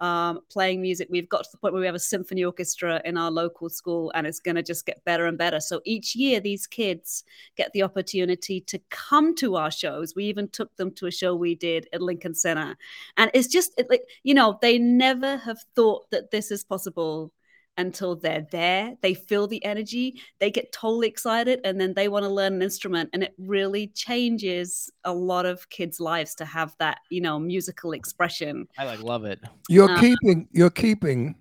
[0.00, 1.08] um, playing music.
[1.10, 4.10] We've got to the point where we have a symphony orchestra in our local school,
[4.14, 5.60] and it's going to just get better and better.
[5.60, 7.24] So each year, these kids
[7.56, 10.14] get the opportunity to come to our shows.
[10.14, 12.76] We even took them to a show we did at Lincoln Center,
[13.16, 17.32] and it's just it, like you know they never have thought that this is possible
[17.80, 18.94] until they're there.
[19.00, 22.62] They feel the energy, they get totally excited, and then they want to learn an
[22.62, 23.10] instrument.
[23.12, 27.92] And it really changes a lot of kids' lives to have that, you know, musical
[27.92, 28.68] expression.
[28.78, 29.40] I like love it.
[29.68, 30.48] You're Uh, keeping.
[30.52, 31.34] You're keeping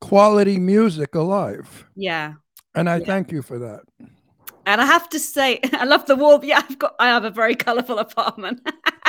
[0.00, 2.34] quality music alive, Yeah.
[2.74, 3.80] and I thank you for that.
[4.66, 6.44] And I have to say, I love the wall.
[6.44, 8.60] Yeah, I've got I have a very colorful apartment.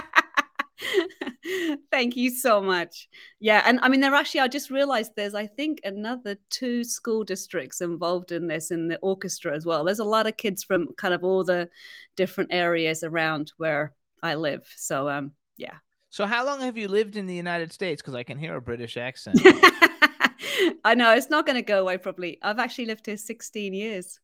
[1.92, 3.10] Thank you so much.
[3.40, 7.24] Yeah, and I mean, there actually, I just realized there's, I think, another two school
[7.24, 9.84] districts involved in this in the orchestra as well.
[9.84, 11.70] There's a lot of kids from kind of all the
[12.16, 14.68] different areas around where I live.
[14.76, 15.76] So, um, yeah.
[16.10, 18.02] So how long have you lived in the United States?
[18.02, 19.40] Because I can hear a British accent.
[20.84, 22.38] I know it's not going to go away probably.
[22.42, 24.20] I've actually lived here 16 years.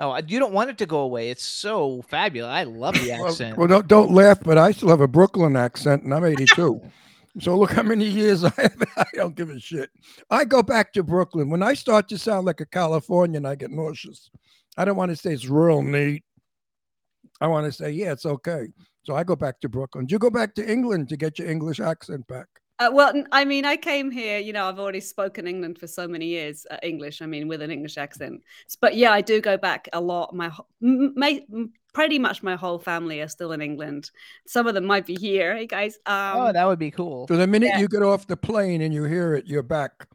[0.00, 1.30] Oh, you don't want it to go away.
[1.30, 2.50] It's so fabulous.
[2.50, 3.56] I love the Well, accent.
[3.56, 6.80] well, don't, don't laugh, but I still have a Brooklyn accent, and I'm 82.
[7.40, 8.82] so look how many years I have.
[8.96, 9.90] I don't give a shit.
[10.30, 13.46] I go back to Brooklyn when I start to sound like a Californian.
[13.46, 14.30] I get nauseous.
[14.76, 16.24] I don't want to say it's real neat.
[17.40, 18.66] I want to say yeah, it's okay.
[19.02, 20.06] So I go back to Brooklyn.
[20.06, 22.46] Do you go back to England to get your English accent back?
[22.80, 26.08] Uh, well, I mean, I came here, you know, I've already spoken England for so
[26.08, 28.42] many years, uh, English, I mean, with an English accent.
[28.80, 30.34] But yeah, I do go back a lot.
[30.34, 34.10] My, wh- m- ma- m- pretty much my whole family are still in England.
[34.46, 35.54] Some of them might be here.
[35.54, 35.96] Hey, guys.
[36.06, 37.26] Um, oh, that would be cool.
[37.28, 37.80] So the minute Yeah.
[37.80, 40.08] you get off the plane and you hear it, you're back.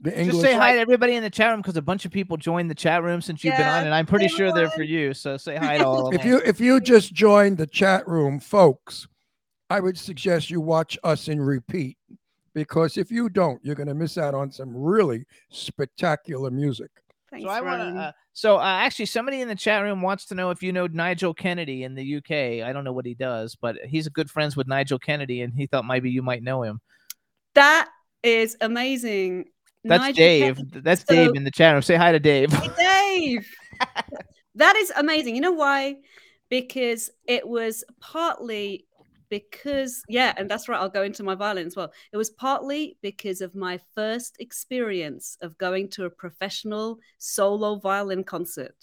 [0.00, 0.34] The English.
[0.36, 2.70] Just say hi to everybody in the chat room because a bunch of people joined
[2.70, 5.14] the chat room since you've been on, and I'm pretty say sure they're for you.
[5.14, 6.28] So say hi to all of if them.
[6.30, 9.06] you if you just joined the chat room, folks,
[9.70, 11.96] I would suggest you watch us in repeat
[12.54, 16.90] because if you don't, you're going to miss out on some really spectacular music.
[17.30, 18.00] Thanks, So I want to.
[18.00, 20.86] Uh, so uh, actually, somebody in the chat room wants to know if you know
[20.86, 22.64] Nigel Kennedy in the UK.
[22.66, 25.66] I don't know what he does, but he's good friends with Nigel Kennedy, and he
[25.66, 26.80] thought maybe you might know him.
[27.54, 27.88] That
[28.22, 29.46] is amazing.
[29.82, 30.56] That's Nigel Dave.
[30.56, 31.82] Kennedy- That's so- Dave in the chat room.
[31.82, 32.50] Say hi to Dave.
[32.76, 33.48] Dave.
[34.54, 35.34] that is amazing.
[35.34, 35.96] You know why?
[36.50, 38.86] Because it was partly
[39.28, 40.80] because yeah, and that's right.
[40.80, 41.92] I'll go into my violin as well.
[42.12, 48.24] It was partly because of my first experience of going to a professional solo violin
[48.24, 48.76] concert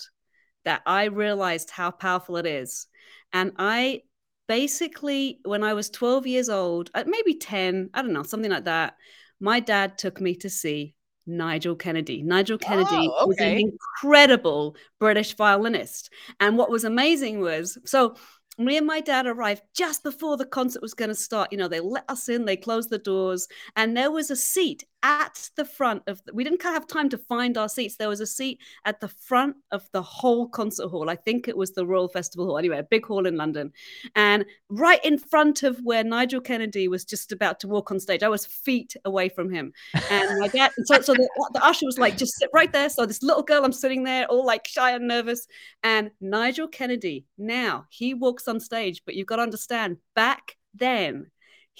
[0.65, 2.87] that I realized how powerful it is.
[3.33, 4.01] And I
[4.47, 8.65] basically, when I was 12 years old, uh, maybe 10, I don't know, something like
[8.65, 8.95] that,
[9.39, 10.95] my dad took me to see
[11.25, 12.21] Nigel Kennedy.
[12.21, 16.11] Nigel Kennedy Oh, was an incredible British violinist.
[16.39, 18.15] And what was amazing was so
[18.57, 21.51] me and my dad arrived just before the concert was going to start.
[21.51, 24.85] You know, they let us in, they closed the doors, and there was a seat
[25.03, 27.95] at the front of we didn't have time to find our seats.
[27.95, 31.09] There was a seat at the front of the whole concert hall.
[31.09, 32.57] I think it was the royal festival hall.
[32.57, 33.71] Anyway a big hall in london.
[34.15, 38.23] And right in front of where nigel kennedy was just about to walk on stage
[38.23, 39.73] i was feet away from him.
[40.09, 42.89] And my dad so, so the, the usher was like just sit right there.
[42.89, 45.47] So this little girl i'm sitting there all like shy and nervous.
[45.83, 51.31] And nigel kennedy now he walks on stage but you've got to understand back then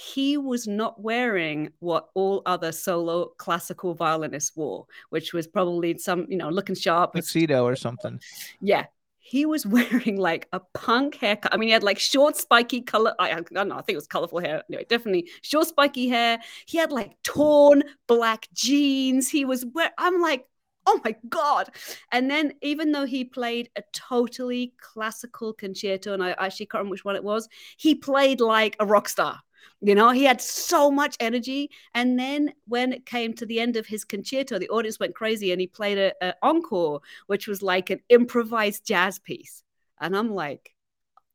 [0.02, 6.26] he was not wearing what all other solo classical violinists wore, which was probably some,
[6.28, 7.14] you know, looking sharp.
[7.14, 8.20] Tuxedo or something.
[8.62, 8.86] Yeah.
[9.20, 11.54] He was wearing like a punk haircut.
[11.54, 13.14] I mean, he had like short, spiky color.
[13.20, 13.76] I, I don't know.
[13.76, 14.64] I think it was colorful hair.
[14.70, 16.40] Anyway, definitely short, spiky hair.
[16.66, 19.30] He had like torn black jeans.
[19.30, 20.46] He was where I'm like,
[20.88, 21.70] oh my god
[22.12, 26.94] and then even though he played a totally classical concerto and i actually can't remember
[26.94, 27.48] which one it was
[27.78, 29.40] he played like a rock star
[29.82, 31.70] you know he had so much energy.
[31.94, 35.52] And then when it came to the end of his concerto the audience went crazy
[35.52, 39.64] and he played a, a encore which was like an improvised jazz piece.
[40.00, 40.74] And i'm like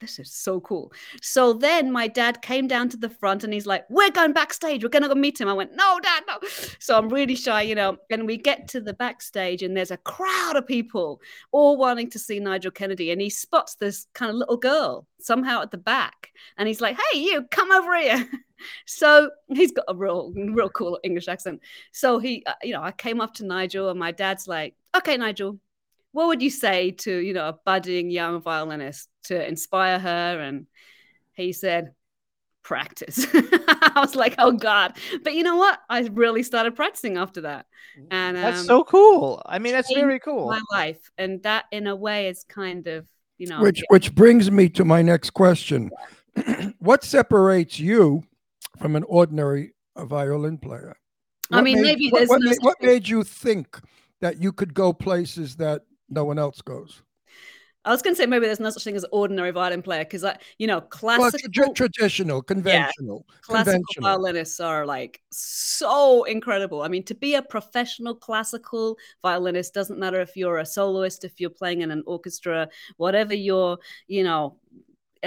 [0.00, 0.92] this is so cool.
[1.22, 4.82] So then my dad came down to the front and he's like, We're going backstage.
[4.82, 5.48] We're going to go meet him.
[5.48, 6.38] I went, No, dad, no.
[6.78, 7.96] So I'm really shy, you know.
[8.10, 11.20] And we get to the backstage and there's a crowd of people
[11.50, 13.10] all wanting to see Nigel Kennedy.
[13.10, 16.30] And he spots this kind of little girl somehow at the back.
[16.58, 18.28] And he's like, Hey, you come over here.
[18.86, 21.60] So he's got a real, real cool English accent.
[21.92, 25.18] So he, uh, you know, I came up to Nigel and my dad's like, Okay,
[25.18, 25.60] Nigel,
[26.16, 30.66] what would you say to you know a budding young violinist to inspire her and
[31.34, 31.92] he said
[32.62, 37.42] practice i was like oh god but you know what i really started practicing after
[37.42, 37.66] that
[38.10, 39.42] and That's um, so cool.
[39.46, 40.48] I mean, that's very cool.
[40.48, 43.06] my life and that in a way is kind of
[43.38, 45.90] you know Which which brings me to my next question.
[46.78, 48.24] what separates you
[48.78, 50.96] from an ordinary violin player?
[51.50, 53.80] I mean, made- maybe what, there's what, no made, what made you think
[54.20, 57.02] that you could go places that no one else goes?
[57.84, 60.24] i was going to say maybe there's no such thing as ordinary violin player because
[60.24, 64.02] i you know Well, classical tra- traditional, conventional, classical conventional.
[64.10, 66.82] violinists are like so incredible.
[66.82, 71.40] I mean, to be a professional classical violinist doesn't matter if you're a soloist, if
[71.40, 73.78] you're playing in an orchestra, whatever your,
[74.08, 74.58] you know,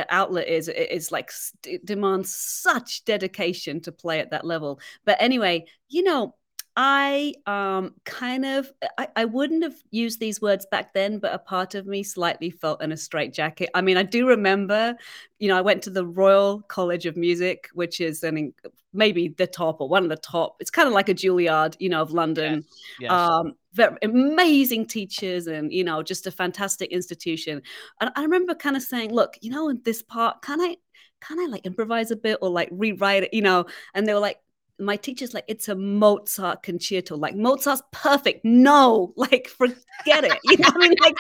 [0.10, 1.32] outlet is, it is like
[1.66, 4.80] it demands such dedication to play at that level.
[5.06, 6.36] But anyway, you know,
[6.76, 11.40] I um kind of I, I wouldn't have used these words back then, but a
[11.40, 13.70] part of me slightly felt in a straitjacket.
[13.74, 14.96] I mean, I do remember,
[15.40, 18.54] you know, I went to the Royal College of Music, which is an
[18.94, 20.58] maybe the top or one of the top.
[20.60, 22.66] It's kind of like a Juilliard, you know, of London.
[23.00, 23.12] yes.
[23.12, 27.62] Um, very amazing teachers and you know, just a fantastic institution.
[28.02, 30.78] And I remember kind of saying, look, you know, in this part, can I
[31.22, 33.66] can I like improvise a bit or like rewrite it, you know?
[33.94, 34.40] And they were like,
[34.80, 37.18] my teacher's like, it's a Mozart concerto.
[37.18, 38.44] Like Mozart's perfect.
[38.44, 40.38] No, like forget it.
[40.46, 41.16] You know, what I mean, like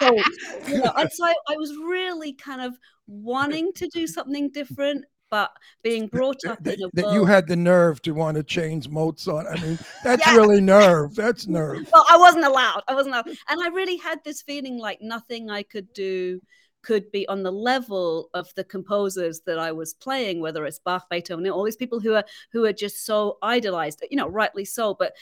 [0.00, 0.10] no.
[0.68, 2.74] You know, and so I, I was really kind of
[3.06, 5.50] wanting to do something different, but
[5.82, 7.14] being brought up that, in a that world.
[7.14, 9.46] you had the nerve to want to change Mozart.
[9.50, 11.14] I mean, that's really nerve.
[11.14, 11.88] That's nerve.
[11.92, 12.82] well, I wasn't allowed.
[12.88, 13.28] I wasn't allowed.
[13.48, 16.40] And I really had this feeling like nothing I could do
[16.82, 21.08] could be on the level of the composers that I was playing, whether it's Bach,
[21.10, 24.94] Beethoven, all these people who are who are just so idolized, you know, rightly so.
[24.94, 25.14] But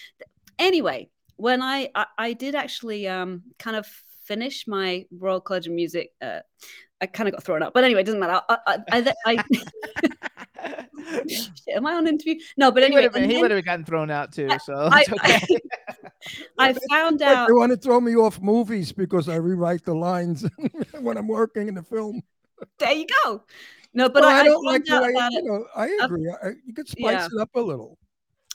[0.58, 3.86] anyway, when I I, I did actually um kind of
[4.24, 6.40] finish my Royal College of Music, uh,
[7.00, 7.74] I kind of got thrown out.
[7.74, 8.40] But anyway, it doesn't matter.
[8.48, 9.44] I, I, I,
[11.74, 12.36] am I on interview?
[12.56, 14.48] No, but he anyway, would have been, he then would have gotten thrown out too.
[14.64, 15.58] So I- it's okay.
[16.58, 17.48] I found out.
[17.48, 20.44] They want to throw me off movies because I rewrite the lines
[21.00, 22.22] when I'm working in the film.
[22.78, 23.42] There you go.
[23.94, 26.04] No, but Well, I, I don't found like the out way, you know, I I-
[26.04, 26.30] agree.
[26.42, 27.26] I, you could spice Yeah.
[27.32, 27.98] it up a little.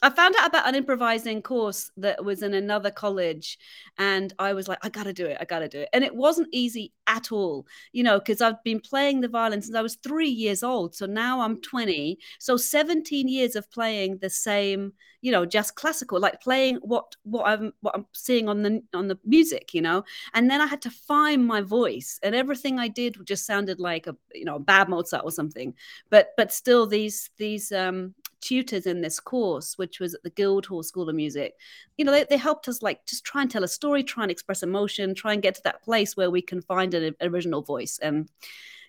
[0.02, 3.58] I found out about an improvising course that was in another college,
[3.98, 5.90] and I was like, I gotta do it, I gotta do it.
[5.94, 9.76] And it wasn't easy at all, you know, because I've been playing the violin since
[9.76, 10.96] I was three years old.
[10.96, 12.20] So now I'm 20.
[12.40, 17.48] So 17 years of playing the same, you know, just classical, like playing what what
[17.48, 20.04] I'm what I'm seeing on the on the music, you know.
[20.34, 24.08] And then I had to find my voice, and everything I did just sounded like
[24.08, 25.74] a you know bad Mozart or something.
[26.10, 28.14] But but still, these these um
[28.46, 31.54] tutors in this course, which was at the Guildhall School of Music,
[31.98, 34.32] you know, they, they helped us like just try and tell a story, try and
[34.32, 37.98] express emotion, try and get to that place where we can find an original voice.
[38.02, 38.30] And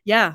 [0.05, 0.35] yeah,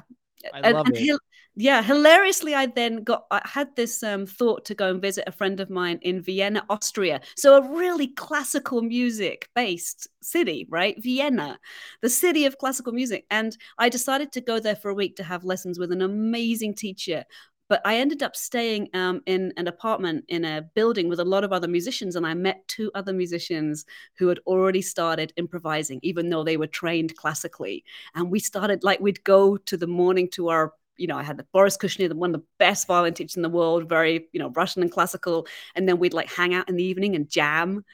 [0.54, 1.04] I and, love and it.
[1.04, 1.20] hil-
[1.56, 5.34] yeah, hilariously, I then got I had this um, thought to go and visit a
[5.34, 7.20] friend of mine in Vienna, Austria.
[7.36, 10.96] So a really classical music based city, right?
[11.04, 11.60] Vienna,
[12.02, 13.26] the city of classical music.
[13.30, 16.76] And I decided to go there for a week to have lessons with an amazing
[16.76, 17.26] teacher.
[17.72, 21.46] But I ended up staying um, in an apartment in a building with a lot
[21.46, 23.86] of other musicians, and I met two other musicians
[24.18, 27.86] who had already started improvising, even though they were trained classically.
[28.14, 31.38] And we started like we'd go to the morning to our you know, I had
[31.38, 34.50] the Boris Kuschnir, one of the best violin teachers in the world, very, you know,
[34.50, 35.48] Russian and classical.
[35.74, 37.86] And then we'd like hang out in the evening and jam.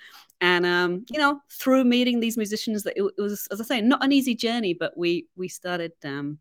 [0.41, 3.81] And um, you know, through meeting these musicians, that it, it was, as I say,
[3.81, 6.39] not an easy journey, but we we started um,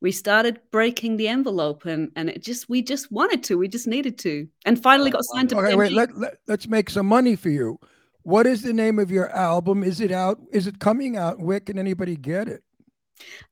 [0.00, 3.86] we started breaking the envelope, and and it just we just wanted to, we just
[3.86, 5.58] needed to, and finally got signed to.
[5.58, 5.92] Okay, wait.
[5.92, 7.78] Let, let let's make some money for you.
[8.22, 9.82] What is the name of your album?
[9.82, 10.40] Is it out?
[10.52, 11.38] Is it coming out?
[11.38, 12.62] Where can anybody get it?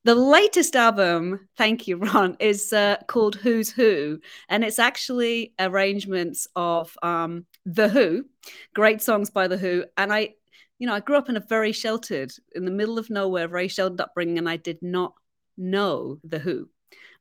[0.04, 6.48] The latest album, thank you, Ron, is uh, called Who's Who, and it's actually arrangements
[6.56, 8.24] of um, The Who,
[8.74, 9.84] great songs by The Who.
[9.98, 10.34] And I,
[10.78, 13.68] you know, I grew up in a very sheltered, in the middle of nowhere, very
[13.68, 15.12] sheltered upbringing, and I did not
[15.58, 16.68] know The Who.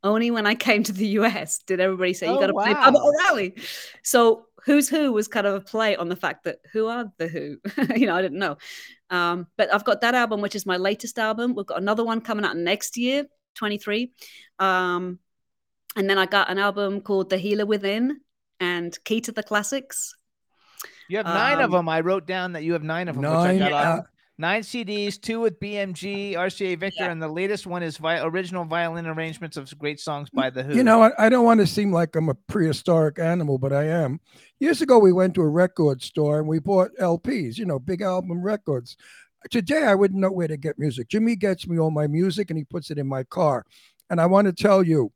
[0.04, 2.72] Only when I came to the US did everybody say, you Oh, got to play
[2.74, 2.92] wow.
[2.92, 3.56] Baba O'Riley.
[4.04, 7.28] So Who's Who was kind of a play on the fact that who are the
[7.28, 7.58] Who?
[7.96, 8.58] you know, I didn't know.
[9.10, 11.56] Um, but I've got that album, which is my latest album.
[11.56, 14.12] We've got another one coming out next year, 23.
[14.60, 15.20] Um,
[15.96, 18.20] and then I got an album called The Healer Within
[18.60, 20.14] and Key to the Classics.
[21.10, 21.90] You have nine of Um, them.
[21.90, 23.24] I wrote down that you have nine of them.
[23.24, 24.06] Nine, Which I got uh, off.
[24.40, 29.08] Nine CDs, two with BMG, RCA Victor, and the latest one is vi- original violin
[29.08, 30.76] arrangements of great songs by the Who.
[30.76, 33.86] You know, I, I don't want to seem like I'm a prehistoric animal, but I
[33.86, 34.20] am.
[34.60, 38.04] Years ago, we went to a record store and we bought LPs, you know, big
[38.04, 38.96] album records.
[39.50, 41.10] Today, I wouldn't know where to get music.
[41.10, 43.66] Jimmy gets me all my music and he puts it in my car.
[44.12, 45.12] And I want to tell you,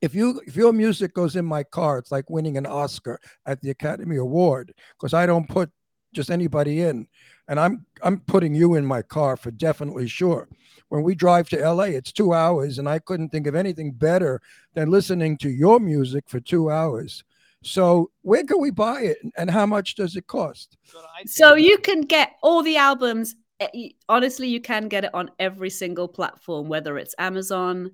[0.00, 3.60] if you if your music goes in my car, it's like winning an Oscar at
[3.62, 5.72] the Academy Award because I don't put
[6.14, 7.08] just anybody in,
[7.48, 10.48] and I'm I'm putting you in my car for definitely sure.
[10.90, 14.40] When we drive to LA, it's two hours, and I couldn't think of anything better
[14.74, 17.24] than listening to your music for two hours.
[17.62, 20.78] So where can we buy it, and how much does it cost?
[21.26, 23.34] So you can get all the albums.
[23.60, 27.90] eh, Honestly, you can get it on every single platform, whether it's Amazon,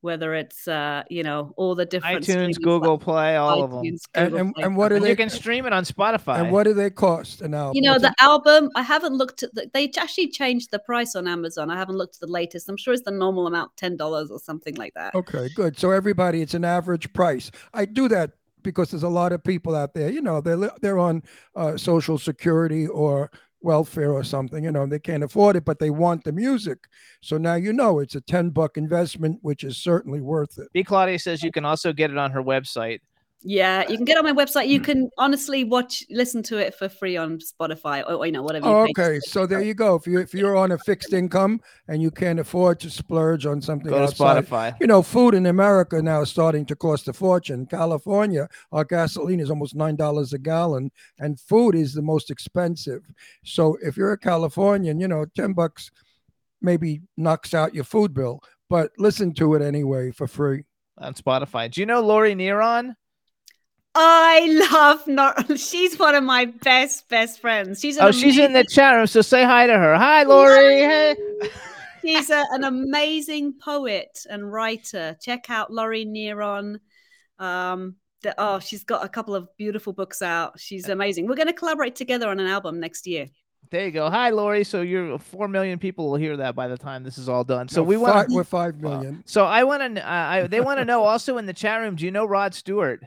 [0.00, 3.84] whether it's uh, you know all the different iTunes, Google plat- Play, all of them.
[4.14, 6.40] And- and- and what are And they- you can stream it on Spotify.
[6.40, 7.76] And what do they cost an album?
[7.76, 11.26] You know, the album, I haven't looked at the, they actually changed the price on
[11.26, 11.70] Amazon.
[11.70, 12.68] I haven't looked at the latest.
[12.68, 15.14] I'm sure it's the normal amount, $10 or something like that.
[15.14, 15.78] Okay, good.
[15.78, 17.50] So everybody, it's an average price.
[17.74, 20.10] I do that because there's a lot of people out there.
[20.10, 21.22] You know, they're they're on
[21.56, 23.30] uh, Social Security or
[23.60, 24.64] welfare or something.
[24.64, 26.78] You know, they can't afford it, but they want the music.
[27.22, 30.68] So now you know it's a ten buck investment, which is certainly worth it.
[30.72, 30.84] B.
[30.84, 33.00] Claudia says you can also get it on her website.
[33.42, 34.64] Yeah, you can get on my website.
[34.64, 34.70] Hmm.
[34.70, 38.66] You can honestly watch, listen to it for free on Spotify or, you know, whatever.
[38.66, 39.02] You pay.
[39.02, 39.94] okay, so there you go.
[39.94, 43.62] If you if you're on a fixed income and you can't afford to splurge on
[43.62, 44.74] something Go to Spotify.
[44.80, 47.64] you know, food in America now is starting to cost a fortune.
[47.66, 50.90] California, our gasoline is almost nine dollars a gallon,
[51.20, 53.02] and food is the most expensive.
[53.44, 55.92] So if you're a Californian, you know, ten bucks
[56.60, 60.64] maybe knocks out your food bill, but listen to it anyway for free.
[60.98, 61.70] on Spotify.
[61.70, 62.96] Do you know Lori Neron?
[63.94, 65.34] I love Nor.
[65.56, 67.80] She's one of my best, best friends.
[67.80, 69.96] She's an Oh, she's in the chat room, so say hi to her.
[69.96, 70.80] Hi, Lori.
[70.80, 71.16] Hey.
[72.02, 75.16] She's a, an amazing poet and writer.
[75.20, 76.76] Check out Laurie Neron.
[77.40, 80.58] Um, the, oh, she's got a couple of beautiful books out.
[80.58, 81.26] She's amazing.
[81.26, 83.26] We're going to collaborate together on an album next year.
[83.70, 84.08] There you go.
[84.08, 84.64] Hi, Lori.
[84.64, 87.68] So you're four million people will hear that by the time this is all done.
[87.68, 88.30] So No, we want.
[88.30, 89.22] we're five million.
[89.26, 90.02] So I want to.
[90.02, 91.96] Uh, I, they want to know also in the chat room.
[91.96, 93.04] Do you know Rod Stewart?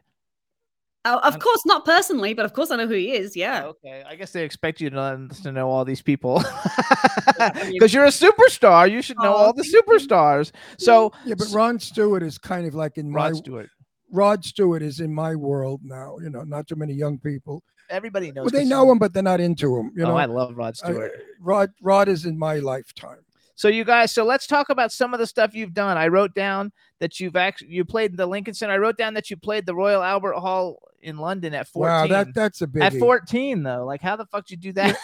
[1.04, 3.36] Oh, of course, not personally, but of course I know who he is.
[3.36, 3.64] Yeah.
[3.66, 4.04] Oh, okay.
[4.08, 6.38] I guess they expect you to, to know all these people
[7.72, 8.90] because you're a superstar.
[8.90, 10.52] You should know all the superstars.
[10.78, 13.70] So yeah, but Ron Stewart is kind of like in Rod my Stewart.
[14.12, 16.18] Rod Stewart is in my world now.
[16.22, 17.64] You know, not too many young people.
[17.90, 18.46] Everybody knows.
[18.46, 19.92] Well, they 'cause know him, but they're not into him.
[19.96, 21.12] You Oh, know, I love Rod I- Stewart.
[21.40, 23.20] Rod Rod is in my lifetime.
[23.56, 25.96] So you guys, so let's talk about some of the stuff you've done.
[25.98, 28.74] I wrote down that you've actually you played the Lincoln Center.
[28.74, 31.90] I wrote down that you played the Royal Albert Hall in London at 14.
[31.90, 32.84] Wow, that that's a big.
[32.84, 33.86] at 14 though.
[33.86, 34.98] Like how the fuck did you do that?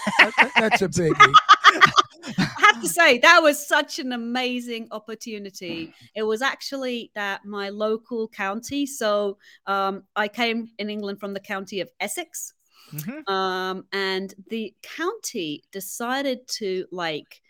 [0.55, 1.33] that's a biggie.
[2.37, 5.93] I have to say that was such an amazing opportunity.
[6.15, 8.85] It was actually that my local county.
[8.85, 12.53] So um, I came in England from the county of Essex,
[12.93, 13.27] Mhm.
[13.29, 17.41] um, and the county decided to like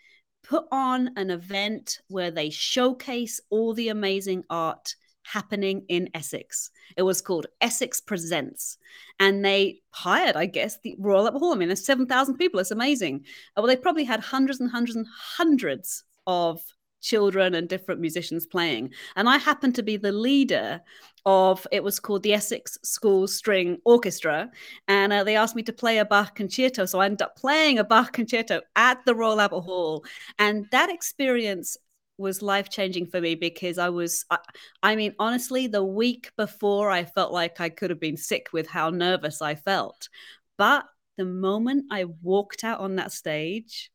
[0.42, 4.94] put on an event where they showcase all the amazing art
[5.32, 6.70] happening in Essex.
[6.96, 8.78] It was called Essex Presents,
[9.20, 11.52] and they hired, I guess, the Royal Albert Hall.
[11.52, 12.60] I mean, there's seven thousand people.
[12.60, 13.24] It's amazing.
[13.56, 15.06] Uh, Well, they probably had hundreds and hundreds and
[15.36, 16.60] hundreds of
[17.00, 18.92] children and different musicians playing.
[19.14, 20.80] And I happened to be the leader
[21.24, 24.50] of it was called the Essex School String Orchestra,
[24.88, 26.86] and uh, they asked me to play a Bach concerto.
[26.86, 30.04] So I ended up playing a Bach concerto at the Royal Albert Hall,
[30.38, 31.76] and that experience
[32.18, 34.38] was life changing for me because I was, I,
[34.82, 38.68] I mean, honestly, the week before I felt like I could have been sick with
[38.68, 40.08] how nervous I felt,
[40.56, 40.84] but
[41.16, 43.90] the moment I walked out on that stage,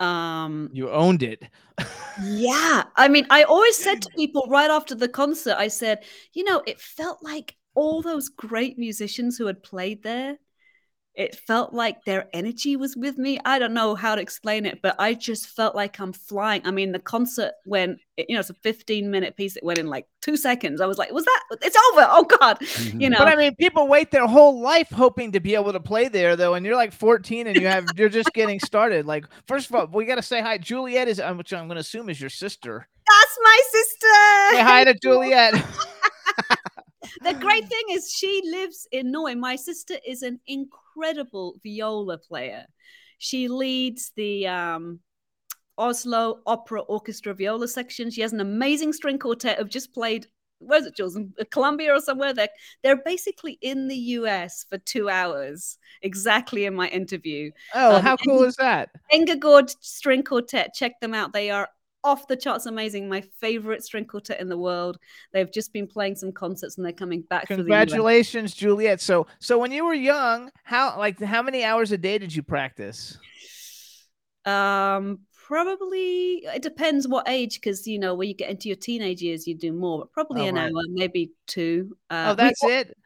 [0.00, 1.44] um You owned it.
[2.16, 2.84] yeah.
[2.96, 6.62] I mean, I always said to people right after the concert, I said, you know,
[6.66, 10.38] it felt like all those great musicians who had played there,
[11.18, 13.40] it felt like their energy was with me.
[13.44, 16.62] I don't know how to explain it, but I just felt like I'm flying.
[16.64, 19.56] I mean, the concert went, you know, it's a 15 minute piece.
[19.56, 20.80] It went in like two seconds.
[20.80, 22.06] I was like, was that, it's over.
[22.08, 22.58] Oh God.
[22.98, 25.80] You know, But I mean, people wait their whole life hoping to be able to
[25.80, 29.04] play there, though, and you're like 14 and you have you're just getting started.
[29.04, 30.56] Like, first of all, we got to say hi.
[30.58, 32.86] Juliet is, uh, which I'm going to assume is your sister.
[33.08, 34.56] that's my sister.
[34.56, 35.54] Say hi to Juliet.
[37.22, 39.34] The great thing is she lives in Norway.
[39.34, 42.66] My sister is an incredible viola player.
[43.18, 45.00] She leads the um,
[45.76, 48.10] Oslo Opera Orchestra viola section.
[48.10, 49.58] She has an amazing string quartet.
[49.58, 50.26] Have just played.
[50.60, 51.14] Where's it, Jules?
[51.14, 52.34] In Colombia or somewhere?
[52.34, 52.48] They're
[52.82, 57.52] they're basically in the US for two hours, exactly in my interview.
[57.74, 58.90] Oh, Um, how cool is that?
[59.12, 60.74] Engegård String Quartet.
[60.74, 61.32] Check them out.
[61.32, 61.68] They are
[62.04, 63.08] off the charts amazing.
[63.08, 64.98] My favorite string quartet in the world.
[65.32, 69.00] They've just been playing some concerts and they're coming back for the Congratulations, Juliet.
[69.00, 72.42] So, so when you were young, how like how many hours a day did you
[72.42, 73.18] practice?
[74.44, 79.20] Um, probably it depends what age, because you know when you get into your teenage
[79.20, 79.98] years, you do more.
[80.00, 80.72] But probably Oh, an right.
[80.72, 81.96] hour, maybe two.
[82.10, 82.96] Uh, oh, we- that's it.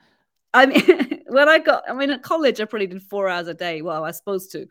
[0.54, 3.54] I mean, when I got, I mean, at college, I probably did four hours a
[3.54, 3.82] day.
[3.82, 4.62] Well, I was supposed to.
[4.62, 4.68] Um,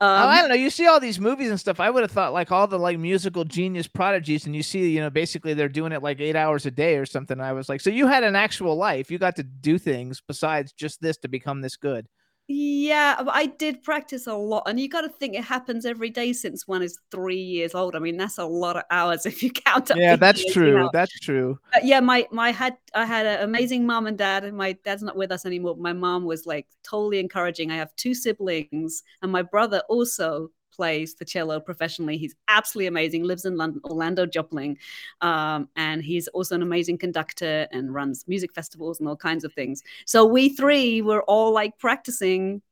[0.00, 0.54] oh, I don't know.
[0.54, 1.80] You see all these movies and stuff.
[1.80, 5.00] I would have thought like all the like musical genius prodigies, and you see, you
[5.00, 7.40] know, basically they're doing it like eight hours a day or something.
[7.40, 9.10] I was like, so you had an actual life.
[9.10, 12.06] You got to do things besides just this to become this good.
[12.46, 16.34] Yeah, I did practice a lot, and you got to think it happens every day
[16.34, 17.96] since one is three years old.
[17.96, 19.96] I mean, that's a lot of hours if you count up.
[19.96, 20.66] Yeah, that's years, true.
[20.66, 20.90] You know?
[20.92, 21.58] That's true.
[21.72, 25.02] But yeah, my my had I had an amazing mom and dad, and my dad's
[25.02, 25.76] not with us anymore.
[25.76, 27.70] My mom was like totally encouraging.
[27.70, 32.16] I have two siblings, and my brother also plays the cello professionally.
[32.16, 33.24] He's absolutely amazing.
[33.24, 34.76] Lives in London, Orlando Jopling.
[35.20, 39.52] um, and he's also an amazing conductor and runs music festivals and all kinds of
[39.52, 39.82] things.
[40.06, 42.62] So we three were all like practicing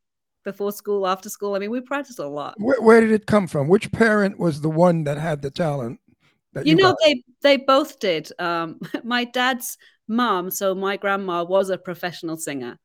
[0.45, 1.55] before school, after school.
[1.55, 2.55] I mean, we practiced a lot.
[2.59, 3.69] Where, where did it come from?
[3.69, 6.01] Which parent was the one that had the talent?
[6.53, 6.99] That you know got?
[7.03, 12.79] they they both did um my dad's mom so my grandma was a professional singer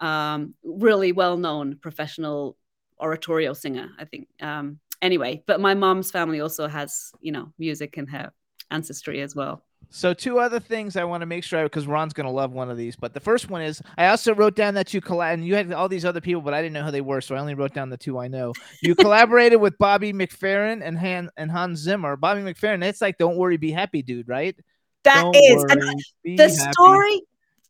[0.00, 2.56] um really well known professional
[3.02, 7.98] oratorio singer i think um anyway but my mom's family also has you know music
[7.98, 8.32] in her
[8.70, 12.30] ancestry as well So two other things I want to make sure because Ron's gonna
[12.30, 12.96] love one of these.
[12.96, 15.70] But the first one is I also wrote down that you collab and you had
[15.72, 17.74] all these other people, but I didn't know who they were, so I only wrote
[17.74, 18.54] down the two I know.
[18.80, 22.16] You collaborated with Bobby McFerrin and Han and Hans Zimmer.
[22.16, 24.56] Bobby McFerrin, that's like "Don't Worry, Be Happy" dude, right?
[25.04, 26.72] That Don't is, worry, the happy.
[26.72, 27.20] story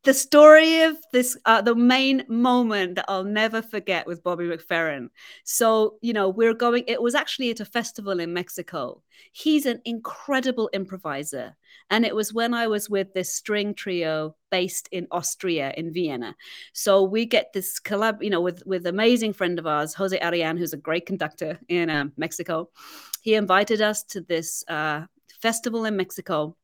[0.05, 5.09] the story of this uh, the main moment that i'll never forget with bobby mcferrin.
[5.45, 9.03] So you know we're going it was actually at a festival in mexico.
[9.33, 11.57] He's an incredible improviser.
[11.91, 16.35] And it was when i was with this string trio based in austria in vienna.
[16.73, 20.57] So we get this collab you know with with amazing friend of ours jose arian
[20.57, 22.69] who's a great conductor in uh, mexico.
[23.23, 25.07] He invited us to this uh,
[25.41, 26.57] festival in mexico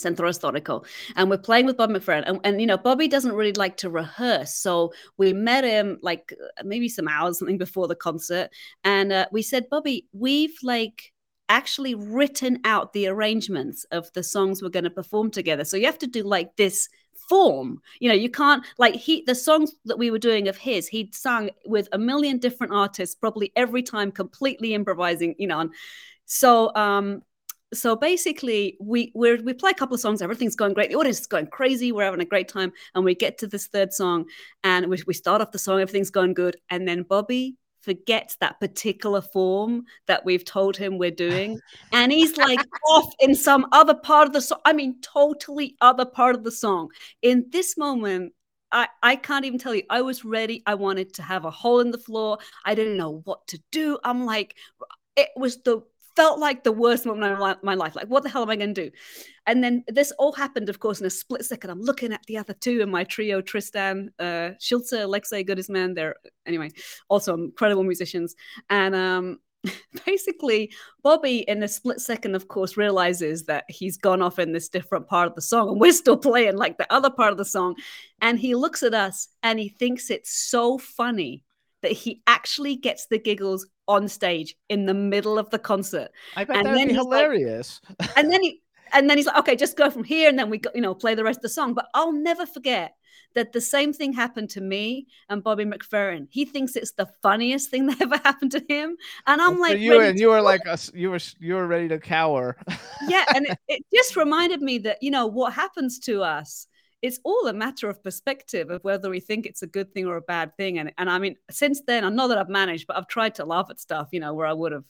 [0.00, 0.84] Centro Histórico,
[1.16, 2.24] and we're playing with Bob McFerrin.
[2.26, 4.54] And, and, you know, Bobby doesn't really like to rehearse.
[4.54, 8.50] So we met him like uh, maybe some hours, something before the concert.
[8.84, 11.12] And uh, we said, Bobby, we've like
[11.48, 15.64] actually written out the arrangements of the songs we're going to perform together.
[15.64, 16.88] So you have to do like this
[17.28, 20.88] form you know you can't like he the songs that we were doing of his
[20.88, 25.70] he'd sung with a million different artists probably every time completely improvising you know and
[26.24, 27.22] so um
[27.72, 31.20] so basically we we're, we play a couple of songs everything's going great the audience
[31.20, 34.24] is going crazy we're having a great time and we get to this third song
[34.64, 38.60] and we, we start off the song everything's going good and then bobby forgets that
[38.60, 41.58] particular form that we've told him we're doing
[41.92, 42.60] and he's like
[42.90, 46.52] off in some other part of the song i mean totally other part of the
[46.52, 46.88] song
[47.22, 48.32] in this moment
[48.72, 49.82] I, I can't even tell you.
[49.90, 50.62] I was ready.
[50.64, 52.38] I wanted to have a hole in the floor.
[52.64, 53.98] I didn't know what to do.
[54.04, 54.54] I'm like,
[55.16, 55.82] it was the
[56.16, 57.96] felt like the worst moment of my, life.
[57.96, 58.90] Like, what the hell am I going to do?
[59.46, 61.70] And then this all happened, of course, in a split second.
[61.70, 65.94] I'm looking at the other two in my trio Tristan, uh, Schulze, Alexei Goodisman.
[65.94, 66.16] They're,
[66.46, 66.70] anyway,
[67.08, 68.34] also incredible musicians.
[68.68, 69.38] And um,
[70.06, 70.72] basically
[71.02, 75.06] Bobby in a split second of course realizes that he's gone off in this different
[75.06, 77.74] part of the song and we're still playing like the other part of the song
[78.22, 81.42] and he looks at us and he thinks it's so funny
[81.82, 86.44] that he actually gets the giggles on stage in the middle of the concert I
[86.44, 87.80] bet and that'd be he's like- hilarious.
[88.16, 88.60] and then he
[88.92, 90.94] and then he's like okay just go from here and then we go, you know
[90.94, 92.94] play the rest of the song but I'll never forget
[93.36, 96.26] that the same thing happened to me and Bobby McFerrin.
[96.30, 98.96] He thinks it's the funniest thing that ever happened to him,
[99.28, 100.90] and I'm So like, you and you were like us.
[100.92, 102.56] You were you were ready to cower.
[103.08, 106.66] yeah and it, it just reminded me that you know what happens to us
[107.02, 110.16] it's all a matter of perspective of whether we think it's a good thing or
[110.16, 112.96] a bad thing and, and i mean since then i know that i've managed but
[112.96, 114.84] i've tried to laugh at stuff you know where i would have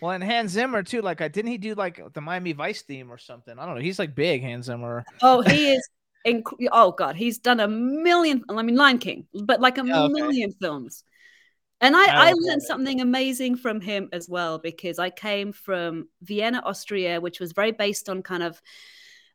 [0.00, 1.00] Well, and Hans Zimmer too.
[1.02, 3.58] Like, I didn't he do like the Miami Vice theme or something?
[3.58, 3.80] I don't know.
[3.80, 5.04] He's like big Hans Zimmer.
[5.22, 5.88] oh he is
[6.26, 10.04] inc- oh god he's done a million i mean lion king but like a Oh,
[10.06, 10.12] okay.
[10.12, 11.04] million films
[11.80, 12.66] and I, I I learned it.
[12.66, 17.72] something amazing from him as well because I came from Vienna, Austria, which was very
[17.72, 18.60] based on kind of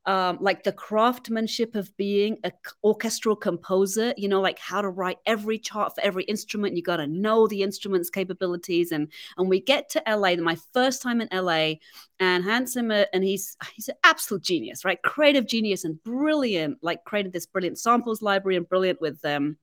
[0.06, 4.14] um, like the craftsmanship of being a c- orchestral composer.
[4.18, 6.76] You know, like how to write every chart for every instrument.
[6.76, 8.92] You got to know the instrument's capabilities.
[8.92, 11.74] And and we get to LA, my first time in LA,
[12.20, 15.02] and Hans Zimmer, and he's he's an absolute genius, right?
[15.04, 16.78] Creative genius and brilliant.
[16.82, 19.58] Like created this brilliant samples library and brilliant with um,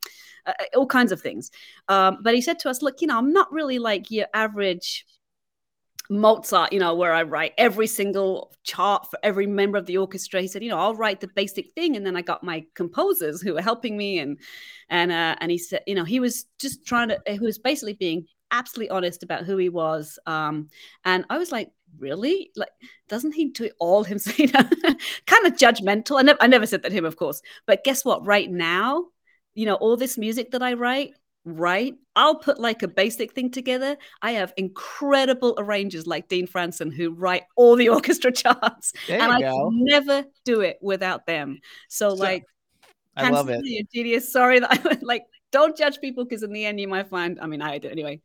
[0.46, 1.50] uh, all kinds of things.
[1.88, 5.06] Um, but he said to us, "Look, you know, I'm not really like your average."
[6.08, 10.40] Mozart, you know, where I write every single chart for every member of the orchestra.
[10.40, 13.42] He said, you know, I'll write the basic thing, and then I got my composers
[13.42, 14.38] who were helping me, and
[14.88, 17.94] and uh, and he said, you know, he was just trying to, he was basically
[17.94, 20.68] being absolutely honest about who he was, um,
[21.04, 22.70] and I was like, really, like,
[23.08, 24.36] doesn't he do it all himself?
[24.38, 26.18] Kind of judgmental.
[26.18, 28.26] I never, I never said that to him, of course, but guess what?
[28.26, 29.06] Right now,
[29.54, 31.12] you know, all this music that I write,
[31.46, 31.94] right?
[32.14, 33.96] I'll put like a basic thing together.
[34.20, 39.32] I have incredible arrangers like Dean Franson who write all the orchestra charts, There and
[39.32, 39.70] I go.
[39.72, 41.60] never do it without them.
[41.88, 42.44] So, like,
[43.16, 43.64] I love it.
[43.94, 44.30] genius.
[44.30, 45.22] Sorry that I like.
[45.52, 47.38] Don't judge people because in the end you might find.
[47.40, 48.20] I mean, I did anyway.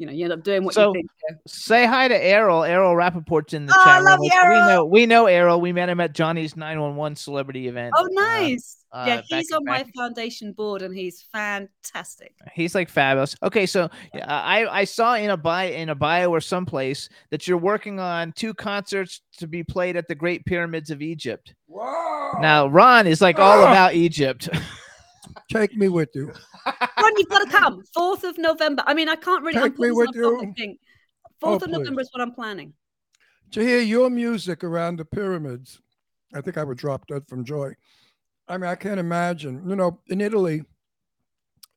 [0.00, 1.10] You know, you end up doing what So you think.
[1.28, 1.36] yeah.
[1.46, 2.64] say hi to Errol.
[2.64, 4.24] Errol Rappaport's in the Oh, I chat love room.
[4.24, 4.68] you, We Errol.
[4.68, 5.60] know we know Errol.
[5.60, 7.92] We met him at Johnny's 911 celebrity event.
[7.94, 8.78] Oh, uh, nice.
[8.92, 12.32] uh, yeah, back- he's on my foundation board and he's fantastic.
[12.54, 13.36] He's like fabulous.
[13.42, 17.46] Okay, so yeah, I I saw in a bio in a bio or someplace that
[17.46, 21.54] you're working on two concerts to be played at the Great Pyramids of Egypt.
[21.68, 22.38] Wow.
[22.40, 23.70] Now Ron is like all Ah.
[23.70, 24.48] about Egypt.
[25.50, 26.32] Take me with you.
[26.66, 27.82] Ron, you've got to come.
[27.94, 28.82] Fourth of November.
[28.86, 29.60] I mean, I can't really.
[29.60, 30.54] Take me with on a public you.
[30.54, 30.78] thing.
[31.24, 31.78] Oh, Fourth of please.
[31.78, 32.72] November is what I'm planning.
[33.52, 35.80] to hear your music around the pyramids,
[36.34, 37.74] I think I would drop dead from joy.
[38.48, 39.62] I mean, I can't imagine.
[39.68, 40.64] You know, in Italy,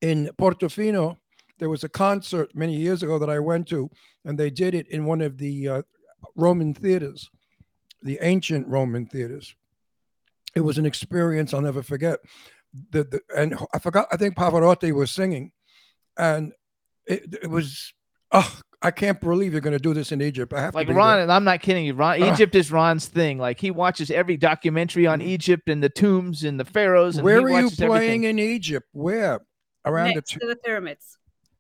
[0.01, 1.17] in Portofino,
[1.59, 3.89] there was a concert many years ago that I went to,
[4.25, 5.81] and they did it in one of the uh,
[6.35, 7.29] Roman theaters,
[8.01, 9.55] the ancient Roman theaters.
[10.55, 12.19] It was an experience I'll never forget.
[12.91, 14.07] The, the and I forgot.
[14.11, 15.51] I think Pavarotti was singing,
[16.17, 16.53] and
[17.05, 17.93] it, it was.
[18.31, 20.53] Oh, I can't believe you're going to do this in Egypt.
[20.53, 21.21] I have like to Ron, there.
[21.23, 21.93] and I'm not kidding you.
[21.93, 22.33] Ron, Ah.
[22.33, 23.37] Egypt is Ron's thing.
[23.37, 27.17] Like he watches every documentary on Egypt and the tombs and the pharaohs.
[27.17, 28.23] And Where he are you playing everything.
[28.23, 28.87] in Egypt?
[28.91, 29.39] Where?
[29.85, 30.39] Around Next the.
[30.39, 31.17] to the pyramids.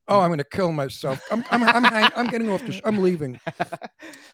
[0.09, 1.21] Oh, I'm going to kill myself.
[1.31, 1.45] I'm.
[1.49, 1.63] I'm.
[1.63, 2.73] I'm, hang- I'm getting off the.
[2.73, 3.39] Sh- I'm leaving.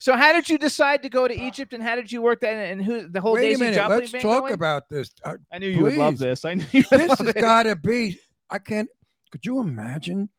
[0.01, 2.53] So how did you decide to go to Egypt, and how did you work that?
[2.53, 3.77] And who the whole Wait a Daisy minute.
[3.77, 4.53] Jopling Let's band talk going?
[4.53, 5.11] about this.
[5.25, 6.19] Uh, I knew you would love please.
[6.21, 6.45] this.
[6.45, 7.35] I knew you would this love has it.
[7.35, 8.17] got to be.
[8.49, 8.87] I can't.
[9.29, 10.29] Could you imagine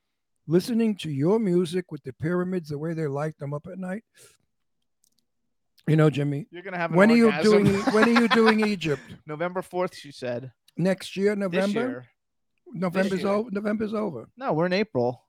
[0.48, 4.02] listening to your music with the pyramids the way they light them up at night?
[5.86, 6.47] You know, Jimmy.
[6.51, 7.65] You're gonna have an When are you orgasm.
[7.65, 7.81] doing?
[7.93, 9.02] When are you doing Egypt?
[9.27, 10.52] November fourth, she said.
[10.77, 11.81] Next year, This November.
[11.81, 12.05] year.
[12.72, 13.28] November's year.
[13.28, 13.51] over.
[13.51, 14.28] November's over.
[14.36, 15.24] No, we're in April.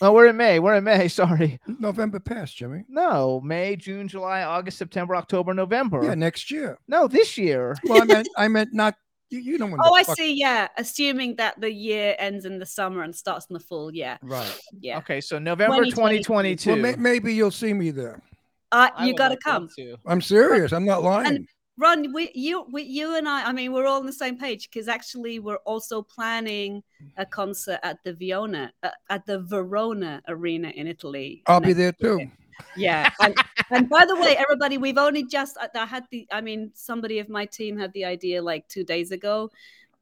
[0.00, 0.60] Oh, we're in May.
[0.60, 1.08] We're in May.
[1.22, 1.58] Sorry.
[1.66, 2.84] November passed, Jimmy.
[2.88, 6.04] No, May, June, July, August, September, October, November.
[6.04, 6.78] Yeah, next year.
[6.86, 7.76] No, this year.
[7.84, 8.28] Well, I meant.
[8.36, 8.94] I meant not.
[9.30, 9.82] You, you don't want.
[9.84, 10.34] Oh, I see.
[10.34, 13.92] Yeah, assuming that the year ends in the summer and starts in the fall.
[13.92, 14.60] Yeah, Right.
[14.78, 14.98] yeah.
[14.98, 16.22] Okay, so November 2022.
[16.24, 16.70] 2022.
[16.70, 18.22] Well, may, maybe you'll see me there.
[18.70, 19.68] Uh, I you got to come.
[19.76, 19.96] to.
[20.06, 20.72] I'm serious.
[20.72, 21.26] I'm not lying.
[21.26, 24.38] And Ron, we, you, we, you and I, I mean, we're all on the same
[24.38, 26.82] page because actually we're also planning
[27.16, 31.42] a concert at the Viona, uh, at the Verona Arena in Italy.
[31.46, 32.18] I'll be there too.
[32.18, 32.32] year.
[32.76, 33.34] Yeah, and,
[33.70, 37.18] and by the way, everybody, we've only just I, I had the, I mean, somebody
[37.18, 39.50] of my team had the idea like two days ago,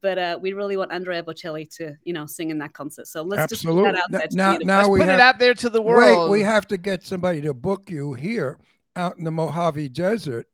[0.01, 3.07] but uh, we really want Andrea Bocelli to, you know, sing in that concert.
[3.07, 3.91] So let's just put Absolutely.
[3.91, 4.27] that out there.
[4.27, 6.29] to now, now we Put have, it out there to the world.
[6.29, 8.59] Wait, we have to get somebody to book you here
[8.95, 10.47] out in the Mojave Desert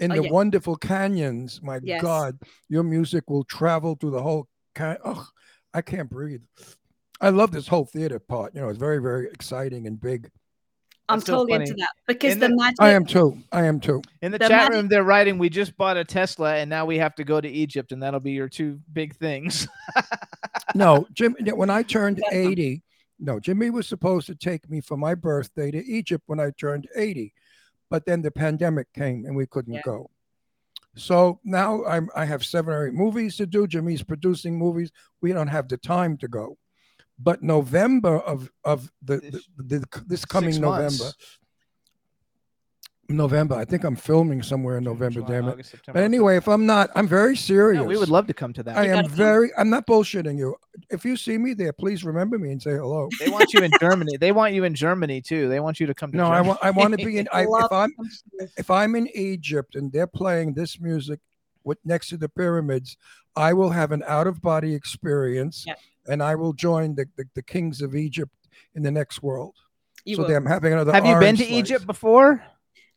[0.00, 0.30] in Oh, the yeah.
[0.30, 1.60] wonderful canyons.
[1.62, 2.02] My Yes.
[2.02, 2.38] God,
[2.68, 4.48] your music will travel through the whole.
[4.74, 5.26] Can- oh,
[5.72, 6.42] I can't breathe.
[7.20, 8.54] I love this whole theater part.
[8.54, 10.30] You know, it's very, very exciting and big.
[11.08, 11.62] I'm That's so totally funny.
[11.70, 12.76] into that because In the, the- magic.
[12.80, 13.38] I am too.
[13.52, 14.00] I am too.
[14.22, 16.86] In the, The chat magic- room, they're writing, "We just bought a Tesla, and now
[16.86, 19.68] we have to go to Egypt, and that'll be your two big things."
[20.74, 21.36] No, Jim.
[21.54, 22.82] When I turned eighty,
[23.20, 26.88] no, Jimmy was supposed to take me for my birthday to Egypt when I turned
[26.96, 27.32] eighty,
[27.90, 29.82] but then the pandemic came and we couldn't Yeah.
[29.84, 30.10] go.
[30.96, 33.66] So now I'm I have seven or eight movies to do.
[33.66, 34.92] Jimmy's producing movies.
[35.20, 36.56] We don't have the time to go.
[37.18, 39.16] But November of of the,
[39.56, 41.12] the, the this coming November.
[43.08, 43.18] Months.
[43.18, 43.54] November.
[43.54, 45.52] I think I'm filming somewhere in November, July, damn it.
[45.52, 47.80] August, September, But anyway, if I'm not, I'm very serious.
[47.80, 48.76] Yeah, we would love to come to that.
[48.76, 49.16] I You am gotta come.
[49.16, 49.50] very.
[49.58, 50.56] I'm not bullshitting you.
[50.90, 53.08] If you see me there, please remember me and say hello.
[53.20, 54.16] They want you in Germany.
[54.16, 55.48] They want you in Germany too.
[55.48, 56.48] They want you to come to No, I Germany.
[56.48, 56.58] want.
[56.62, 57.28] I want to be in.
[57.32, 57.92] I, if I'm
[58.56, 61.20] if I'm in Egypt and they're playing this music
[61.64, 62.96] with next to the pyramids,
[63.36, 65.78] I will have an out of body experience, Yep.
[66.08, 68.32] and I will join the, the, the kings of Egypt
[68.74, 69.54] in the next world.
[70.04, 70.34] You so will.
[70.36, 70.92] I'm having another.
[70.92, 71.56] Have you been orange to slice.
[71.58, 72.42] Egypt before?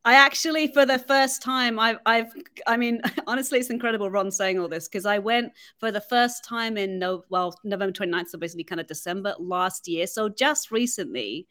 [0.08, 2.32] I actually, for the first time, I've, I've,
[2.66, 6.46] I mean, honestly, it's incredible Ron saying all this because I went for the first
[6.46, 10.08] time in no, well, November 29th, so basically kind of December last year.
[10.08, 11.46] So just recently,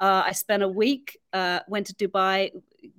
[0.00, 2.50] uh, I spent a week, uh, went to Dubai,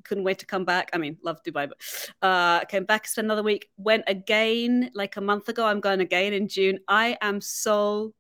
[0.04, 0.92] couldn't wait to come back.
[0.94, 1.80] I mean, love Dubai, but
[2.22, 5.66] uh, came back, spent another week, went again like a month ago.
[5.66, 6.82] I'm going again in June.
[6.88, 8.14] I am so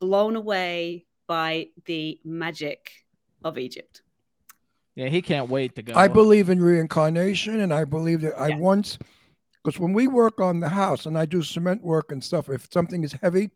[0.00, 2.92] blown away by the magic
[3.44, 4.00] of Egypt.
[4.98, 5.92] Yeah, he can't wait to go.
[5.94, 8.98] I believe in reincarnation, and I believe that I once,
[9.62, 12.66] because when we work on the house and I do cement work and stuff, if
[12.72, 13.50] something is heavy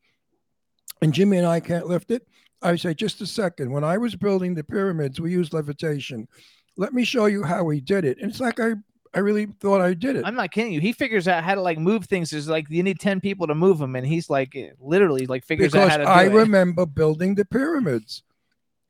[1.00, 2.28] and Jimmy and I can't lift it,
[2.62, 3.72] I say, just a second.
[3.72, 6.28] When I was building the pyramids, we used levitation.
[6.76, 8.18] Let me show you how we did it.
[8.20, 8.74] And it's like I,
[9.12, 10.24] I really thought I did it.
[10.24, 10.80] I'm not kidding you.
[10.80, 12.30] He figures out how to like move things.
[12.30, 15.74] There's like you need ten people to move them, and he's like literally like figures
[15.74, 16.32] out because how to do I it.
[16.32, 18.22] remember building the pyramids.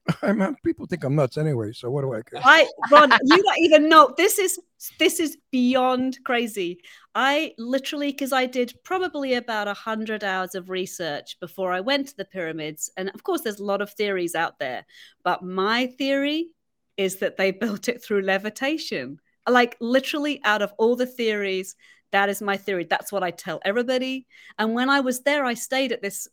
[0.23, 2.41] I mean, people think I'm nuts anyway, so what do I care?
[2.43, 4.13] I Ron, you don't even know.
[4.17, 4.59] This is
[4.99, 6.81] this is beyond crazy.
[7.15, 12.09] I literally because I did probably about a hundred hours of research before I went
[12.09, 14.85] to the pyramids, and of course, there's a lot of theories out there.
[15.23, 16.49] But my theory
[16.97, 19.21] is that they built it through levitation.
[19.49, 21.77] Like literally, out of all the theories,
[22.13, 22.87] that is my theory.
[22.89, 24.27] That's what I tell everybody.
[24.59, 26.29] And when I was there, I stayed at this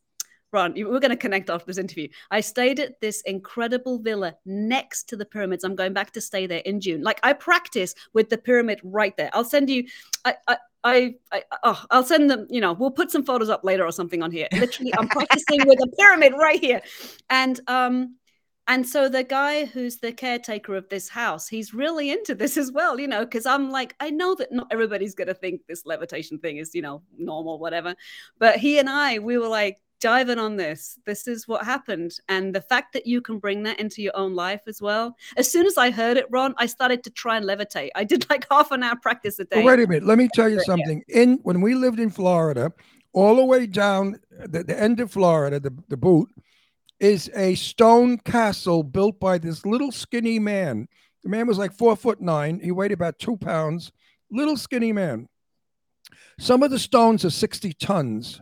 [0.52, 2.08] Ron, we're going to connect after this interview.
[2.32, 5.64] I stayed at this incredible villa next to the pyramids.
[5.64, 7.04] I'm going back to stay there in June.
[7.04, 9.30] Like I practice with the pyramid right there.
[9.34, 9.86] I'll send you.
[10.26, 10.36] I.
[10.48, 12.48] I I, I oh, I'll send them.
[12.50, 14.48] You know, we'll put some photos up later or something on here.
[14.54, 16.82] Literally, I'm practicing with a pyramid right here,
[17.30, 18.16] and um,
[18.66, 22.72] and so the guy who's the caretaker of this house, he's really into this as
[22.72, 22.98] well.
[22.98, 26.56] You know, because I'm like, I know that not everybody's gonna think this levitation thing
[26.56, 27.96] is, you know, normal, whatever.
[28.38, 30.98] But he and I, we were like, diving on this.
[31.06, 32.14] This is what happened.
[32.28, 35.16] And the fact that you can bring that into your own life as well.
[35.38, 37.90] As soon as I heard it, Ron, I started to try and levitate.
[37.96, 39.64] I did like half an hour practice a day.
[39.64, 40.06] Well, wait a minute.
[40.06, 41.04] Let me tell you something.
[41.08, 42.72] In when we lived in Florida,
[43.14, 46.30] all the way down the, the end of Florida, the, the boot
[47.00, 50.88] is a stone castle built by this little skinny man.
[51.24, 52.60] The man was like four foot nine.
[52.62, 53.92] He weighed about two pounds.
[54.32, 55.28] Little skinny man.
[56.40, 58.42] Some of the stones are 60 tons.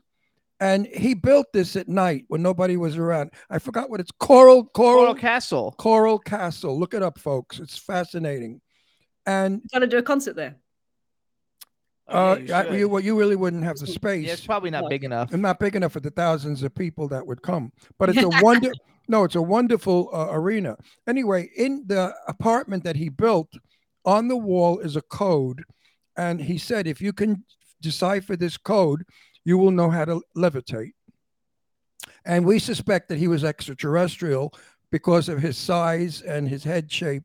[0.59, 3.31] And he built this at night when nobody was around.
[3.49, 5.75] I forgot what it's Coral Coral, Coral Castle.
[5.77, 6.79] Coral Castle.
[6.79, 7.59] Look it up, folks.
[7.59, 8.61] It's fascinating.
[9.27, 10.55] And Got to do a concert there.
[12.07, 14.25] uh, you I- you, well, you really wouldn't have the space.
[14.25, 15.31] Yeah, it's probably not big enough.
[15.33, 17.71] and not big enough for the thousands of people that would come.
[17.99, 18.71] But it's a wonder.
[19.07, 20.77] no, it's a wonderful uh, arena.
[21.05, 23.49] Anyway, in the apartment that he built,
[24.05, 25.63] on the wall is a code,
[26.15, 27.43] and he said, if you can
[27.81, 29.03] decipher this code,
[29.47, 30.91] you will know how to levitate.
[32.25, 34.53] And we suspect that he was extraterrestrial
[34.91, 37.23] because of his size and his head shape.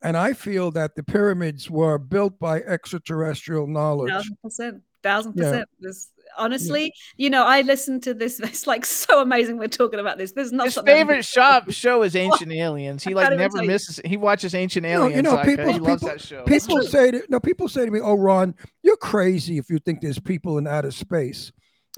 [0.00, 4.10] And I feel that the pyramids were built by extraterrestrial knowledge.
[4.10, 4.82] Thousand percent.
[5.02, 5.42] Thousand Yeah.
[5.42, 5.68] percent.
[5.80, 6.08] This,
[6.38, 8.40] honestly, you know, I listened to this.
[8.50, 10.32] It's like so amazing we're talking about this.
[10.32, 13.02] There's not His favorite shop show is Ancient Aliens.
[13.04, 13.70] He like never tell you.
[13.70, 14.00] misses.
[14.04, 15.16] He watches Ancient You know- Aliens.
[15.16, 16.42] you know, like, people, he loves people, that show.
[16.44, 20.00] people say to no, people say to me, "Oh, Ron, you're crazy if you think
[20.00, 21.52] there's people in outer space."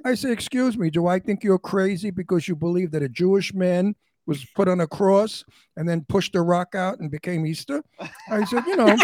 [0.05, 3.53] I say, "Excuse me, do I think you're crazy because you believe that a Jewish
[3.55, 3.95] man
[4.27, 5.45] was put on a cross
[5.77, 7.83] and then pushed a rock out and became Easter?"
[8.31, 8.97] I said, "You know."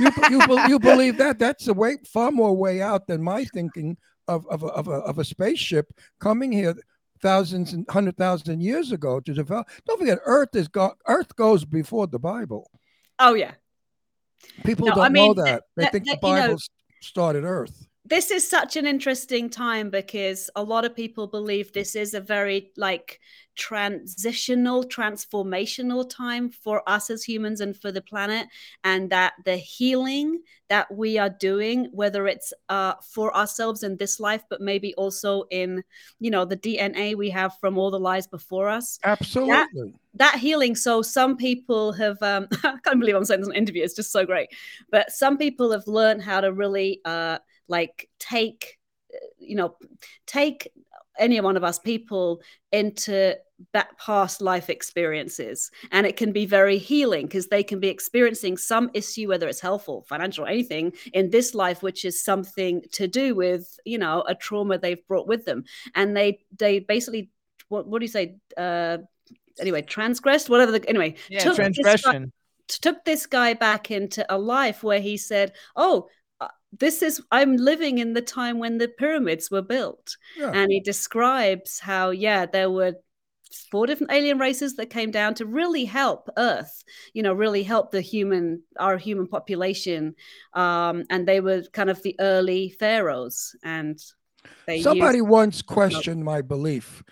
[0.00, 3.96] You, you, you believe that that's a way far more way out than my thinking
[4.26, 6.74] of, of, a, of, a, of a spaceship coming here
[7.20, 9.68] thousands and hundred thousand years ago to develop.
[9.86, 12.70] Don't forget, Earth is go, Earth goes before the Bible.
[13.18, 13.52] Oh yeah.
[14.64, 15.64] People No, don't I mean, know that.
[15.76, 16.58] They that- think that, the you know- Bible
[17.02, 17.87] started Earth.
[18.08, 22.20] This is such an interesting time because a lot of people believe this is a
[22.20, 23.20] very like
[23.54, 28.46] transitional transformational time for us as humans and for the planet
[28.84, 34.20] and that the healing that we are doing whether it's uh, for ourselves in this
[34.20, 35.82] life but maybe also in
[36.20, 39.92] you know the dna we have from all the lives before us Absolutely.
[40.14, 43.58] that healing so some people have um i can't believe i'm saying this in an
[43.58, 44.48] interview it's just so great
[44.90, 48.78] but some people have learned how to really uh like take
[49.38, 49.76] you know
[50.26, 50.68] take
[51.18, 52.40] any one of us people
[52.72, 53.34] into
[53.72, 58.56] that past life experiences and it can be very healing because they can be experiencing
[58.56, 62.80] some issue whether it's health or financial or anything in this life which is something
[62.92, 65.64] to do with you know a trauma they've brought with them
[65.96, 67.30] and they they basically
[67.68, 68.98] what, what do you say uh
[69.60, 72.32] anyway transgressed whatever the anyway Yeah, took this guy- transgression.
[72.68, 76.08] took this guy back into a life where he said oh
[76.76, 80.50] this is i'm living in the time when the pyramids were built Yeah.
[80.54, 82.94] and he describes how yeah there were
[83.70, 86.84] four different alien races that came down to really help earth
[87.14, 90.14] you know really help the human our human population
[90.52, 93.98] um and they were kind of the early pharaohs and
[94.66, 97.02] they Somebody used- once questioned my belief,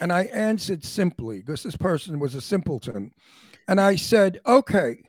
[0.00, 3.12] and I answered simply because this person was a simpleton.
[3.68, 5.02] And I said, okay,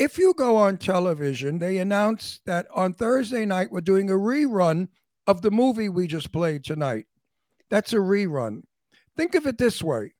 [0.00, 4.88] if you go on television, they announce that on Thursday night we're doing a rerun
[5.26, 7.04] of the movie we just played tonight.
[7.68, 8.62] That's a rerun.
[9.16, 10.12] Think of it this way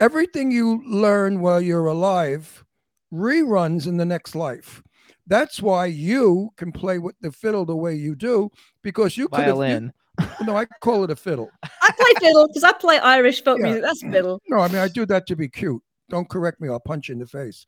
[0.00, 2.64] everything you learn while you're alive
[3.12, 4.82] reruns in the next life.
[5.26, 8.50] That's why you can play with the fiddle the way you do
[8.82, 9.56] because you could have.
[9.56, 9.92] Violin.
[10.42, 11.50] No, I call it a fiddle.
[11.62, 13.66] i play fiddle because i play irish folk Yeah.
[13.66, 15.82] music that's fiddle No, I mean I do that to be cute.
[16.10, 16.68] Don't correct me.
[16.68, 17.66] I'll punch you in the face.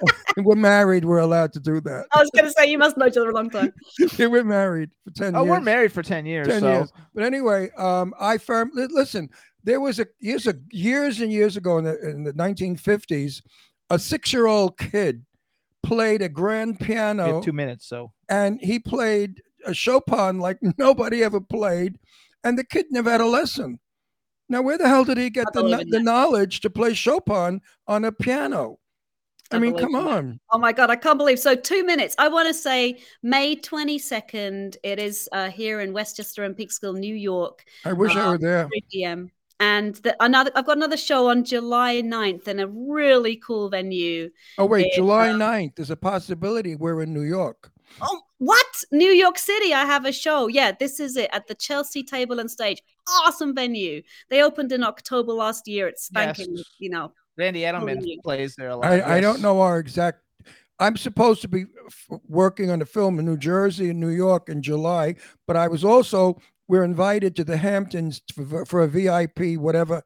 [0.38, 1.04] we're married.
[1.04, 2.06] We're allowed to do that.
[2.12, 3.72] i was going to say you must know each other a long time
[4.18, 5.50] Yeah, we're married for ten Oh, years.
[5.50, 6.48] we're married for 10 years.
[6.48, 6.92] 10 so years.
[7.14, 9.30] But anyway, um, I firmly listen.
[9.62, 13.42] There was a years a, years and years ago in the in the 1950s,
[13.90, 15.24] a six year old kid
[15.82, 17.86] played a grand piano have two minutes.
[17.86, 21.98] So and he played a Chopin like nobody ever played,
[22.42, 23.78] and the kid never had a lesson.
[24.50, 26.92] Now, where the hell did he get the, believe kno- in the knowledge to play
[26.92, 28.78] Chopin on a piano?
[29.50, 30.40] I, I mean, come on.
[30.50, 31.54] Oh my god, I can't believe so.
[31.54, 32.14] Two minutes.
[32.18, 34.78] I want to say May twenty second.
[34.82, 37.64] It is uh, here in Westchester and Peekskill, New York.
[37.84, 38.68] I wish I um, were there.
[38.68, 39.30] 3 p.m.
[39.60, 44.30] And the, another, I've got another show on July 9th in a really cool venue.
[44.58, 45.76] Oh, wait, July um, 9th.
[45.76, 47.70] There's a possibility we're in New York.
[48.00, 48.66] Oh, what?
[48.90, 49.72] New York City.
[49.72, 50.48] I have a show.
[50.48, 52.82] Yeah, this is it at the Chelsea Table and Stage.
[53.08, 54.02] Awesome venue.
[54.28, 55.86] They opened in October last year.
[55.86, 57.12] It's spanking, you know.
[57.36, 58.20] Randy Edelman venue.
[58.22, 58.86] plays there a lot.
[58.86, 60.20] I, I don't know our exact.
[60.78, 64.48] I'm supposed to be f- working on a film in New Jersey and New York
[64.48, 65.14] in July,
[65.46, 70.02] but I was also we're invited to the Hamptons for, for a VIP whatever.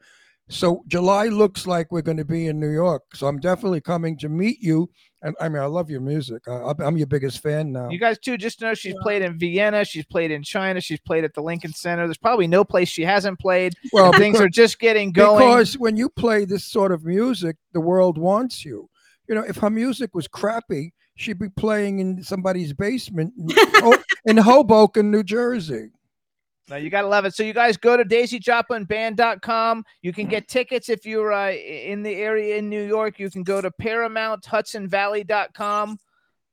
[0.49, 3.15] So July looks like we're going to be in New York.
[3.15, 4.91] So I'm definitely coming to meet you.
[5.23, 6.47] And I mean, I love your music.
[6.47, 7.91] I, I'm your biggest fan now.
[7.91, 11.25] You guys too, just know she's played in Vienna, she's played in China, she's played
[11.25, 12.07] at the Lincoln Center.
[12.07, 13.75] There's probably no place she hasn't played.
[13.93, 15.49] Well, things because- are just getting going.
[15.49, 18.89] Because when you play this sort of music, the world wants you.
[19.29, 24.37] You know, if her music was crappy, she'd be playing in somebody's basement in, in
[24.37, 25.91] Hoboken, New Jersey.
[26.71, 27.35] No, you gotta love it.
[27.35, 29.85] So you guys go to daisyjoplingband.com.
[30.03, 33.19] You can get tickets if you're uh, in the area in New York.
[33.19, 35.99] You can go to ParamountHudsonValley.com.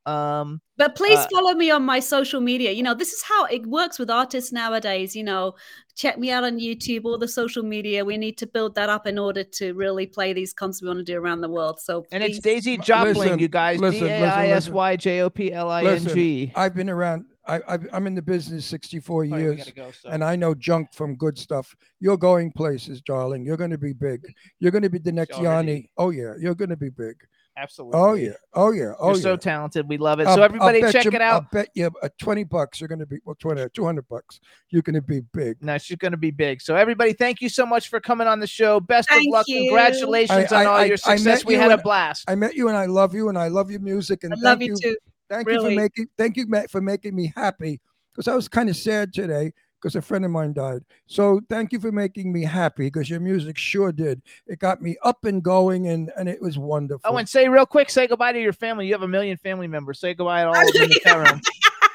[0.07, 2.69] Um, But please Uh, follow me on my social media.
[2.71, 5.15] You know, this is how it works with artists nowadays.
[5.15, 5.55] You know,
[5.95, 8.05] check me out on YouTube, all the social media.
[8.05, 10.99] We need to build that up in order to really play these concerts we want
[10.99, 11.79] to do around the world.
[11.81, 13.79] So, and it's Daisy Jopling, Listen, you guys.
[13.79, 14.57] listen, D listen, A I listen.
[14.57, 16.41] S Y J O P L I N G.
[16.45, 17.25] Listen, I've been around.
[17.47, 20.09] I, I've, I'm in the business 64 Oh, we years, gotta go, so.
[20.09, 21.76] and I know junk from good stuff.
[21.99, 23.45] You're going places, darling.
[23.45, 24.22] You're going to be big.
[24.59, 25.45] You're going to be the next Already.
[25.72, 25.89] Yanni.
[25.97, 27.15] Oh yeah, you're going to be big.
[27.57, 27.97] Absolutely.
[27.97, 28.30] Oh yeah.
[28.53, 28.91] Oh yeah.
[28.99, 29.22] Oh You're yeah.
[29.22, 29.88] so talented.
[29.88, 30.27] We love it.
[30.27, 31.43] I'll- so I'll everybody bet check you- it out.
[31.43, 34.41] I'll bet you uh, 20 bucks you're going to be, well, 20, 200 bucks.
[34.72, 35.63] You're going to be big.
[35.63, 36.61] No, she's going to be big.
[36.61, 38.81] So everybody, thank you so much for coming on the show.
[38.81, 39.47] Best Thank of luck.
[39.47, 39.69] you.
[39.69, 41.45] Congratulations on all your I success.
[41.45, 42.26] We you had a and- blast.
[42.27, 44.43] I met you and I love you and I love your music and I thank
[44.43, 44.97] love you too.
[45.30, 47.80] Thank you for making thank you for making me happy
[48.14, 50.81] because I was kind of sad today because a friend of mine died.
[51.07, 54.22] So thank you for making me happy because your music sure did.
[54.47, 57.11] It got me up and going and and it was wonderful.
[57.11, 58.88] Oh, and say real quick, say goodbye to your family.
[58.88, 59.99] You have a million family members.
[59.99, 61.41] Say goodbye to all of them in the room.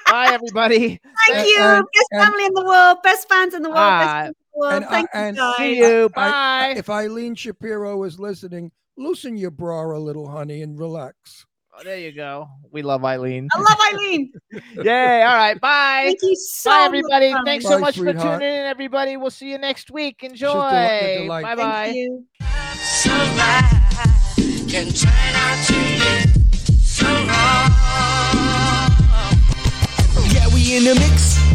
[0.06, 1.00] Bye, everybody.
[1.28, 1.60] Thank And- you.
[1.60, 4.58] and- best and- family in the world, best fans in the world, best in the
[4.58, 4.72] world.
[4.74, 5.56] and I- Thank and- you guys.
[5.56, 6.04] See you.
[6.16, 6.74] I- Bye.
[6.76, 11.46] if Eileen Shapiro is listening, loosen your bra a little, honey, and relax.
[11.84, 12.48] There you go.
[12.72, 13.48] We love Eileen.
[13.54, 14.32] I love Eileen.
[14.84, 15.22] Yay.
[15.22, 15.60] All right.
[15.60, 16.02] Bye.
[16.06, 17.32] Thank you so Bye, everybody.
[17.32, 17.44] Ronnie.
[17.44, 19.16] Thanks so Bye, much for tuning in, everybody.
[19.16, 20.22] We'll see you next week.
[20.22, 20.52] Enjoy.
[20.52, 21.42] del- a delight.
[21.42, 21.86] Bye bye.
[21.86, 22.26] you.
[24.68, 27.70] can turn out to be so wrong.
[30.32, 31.49] Yeah, we in the mix.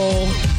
[0.00, 0.57] Oh.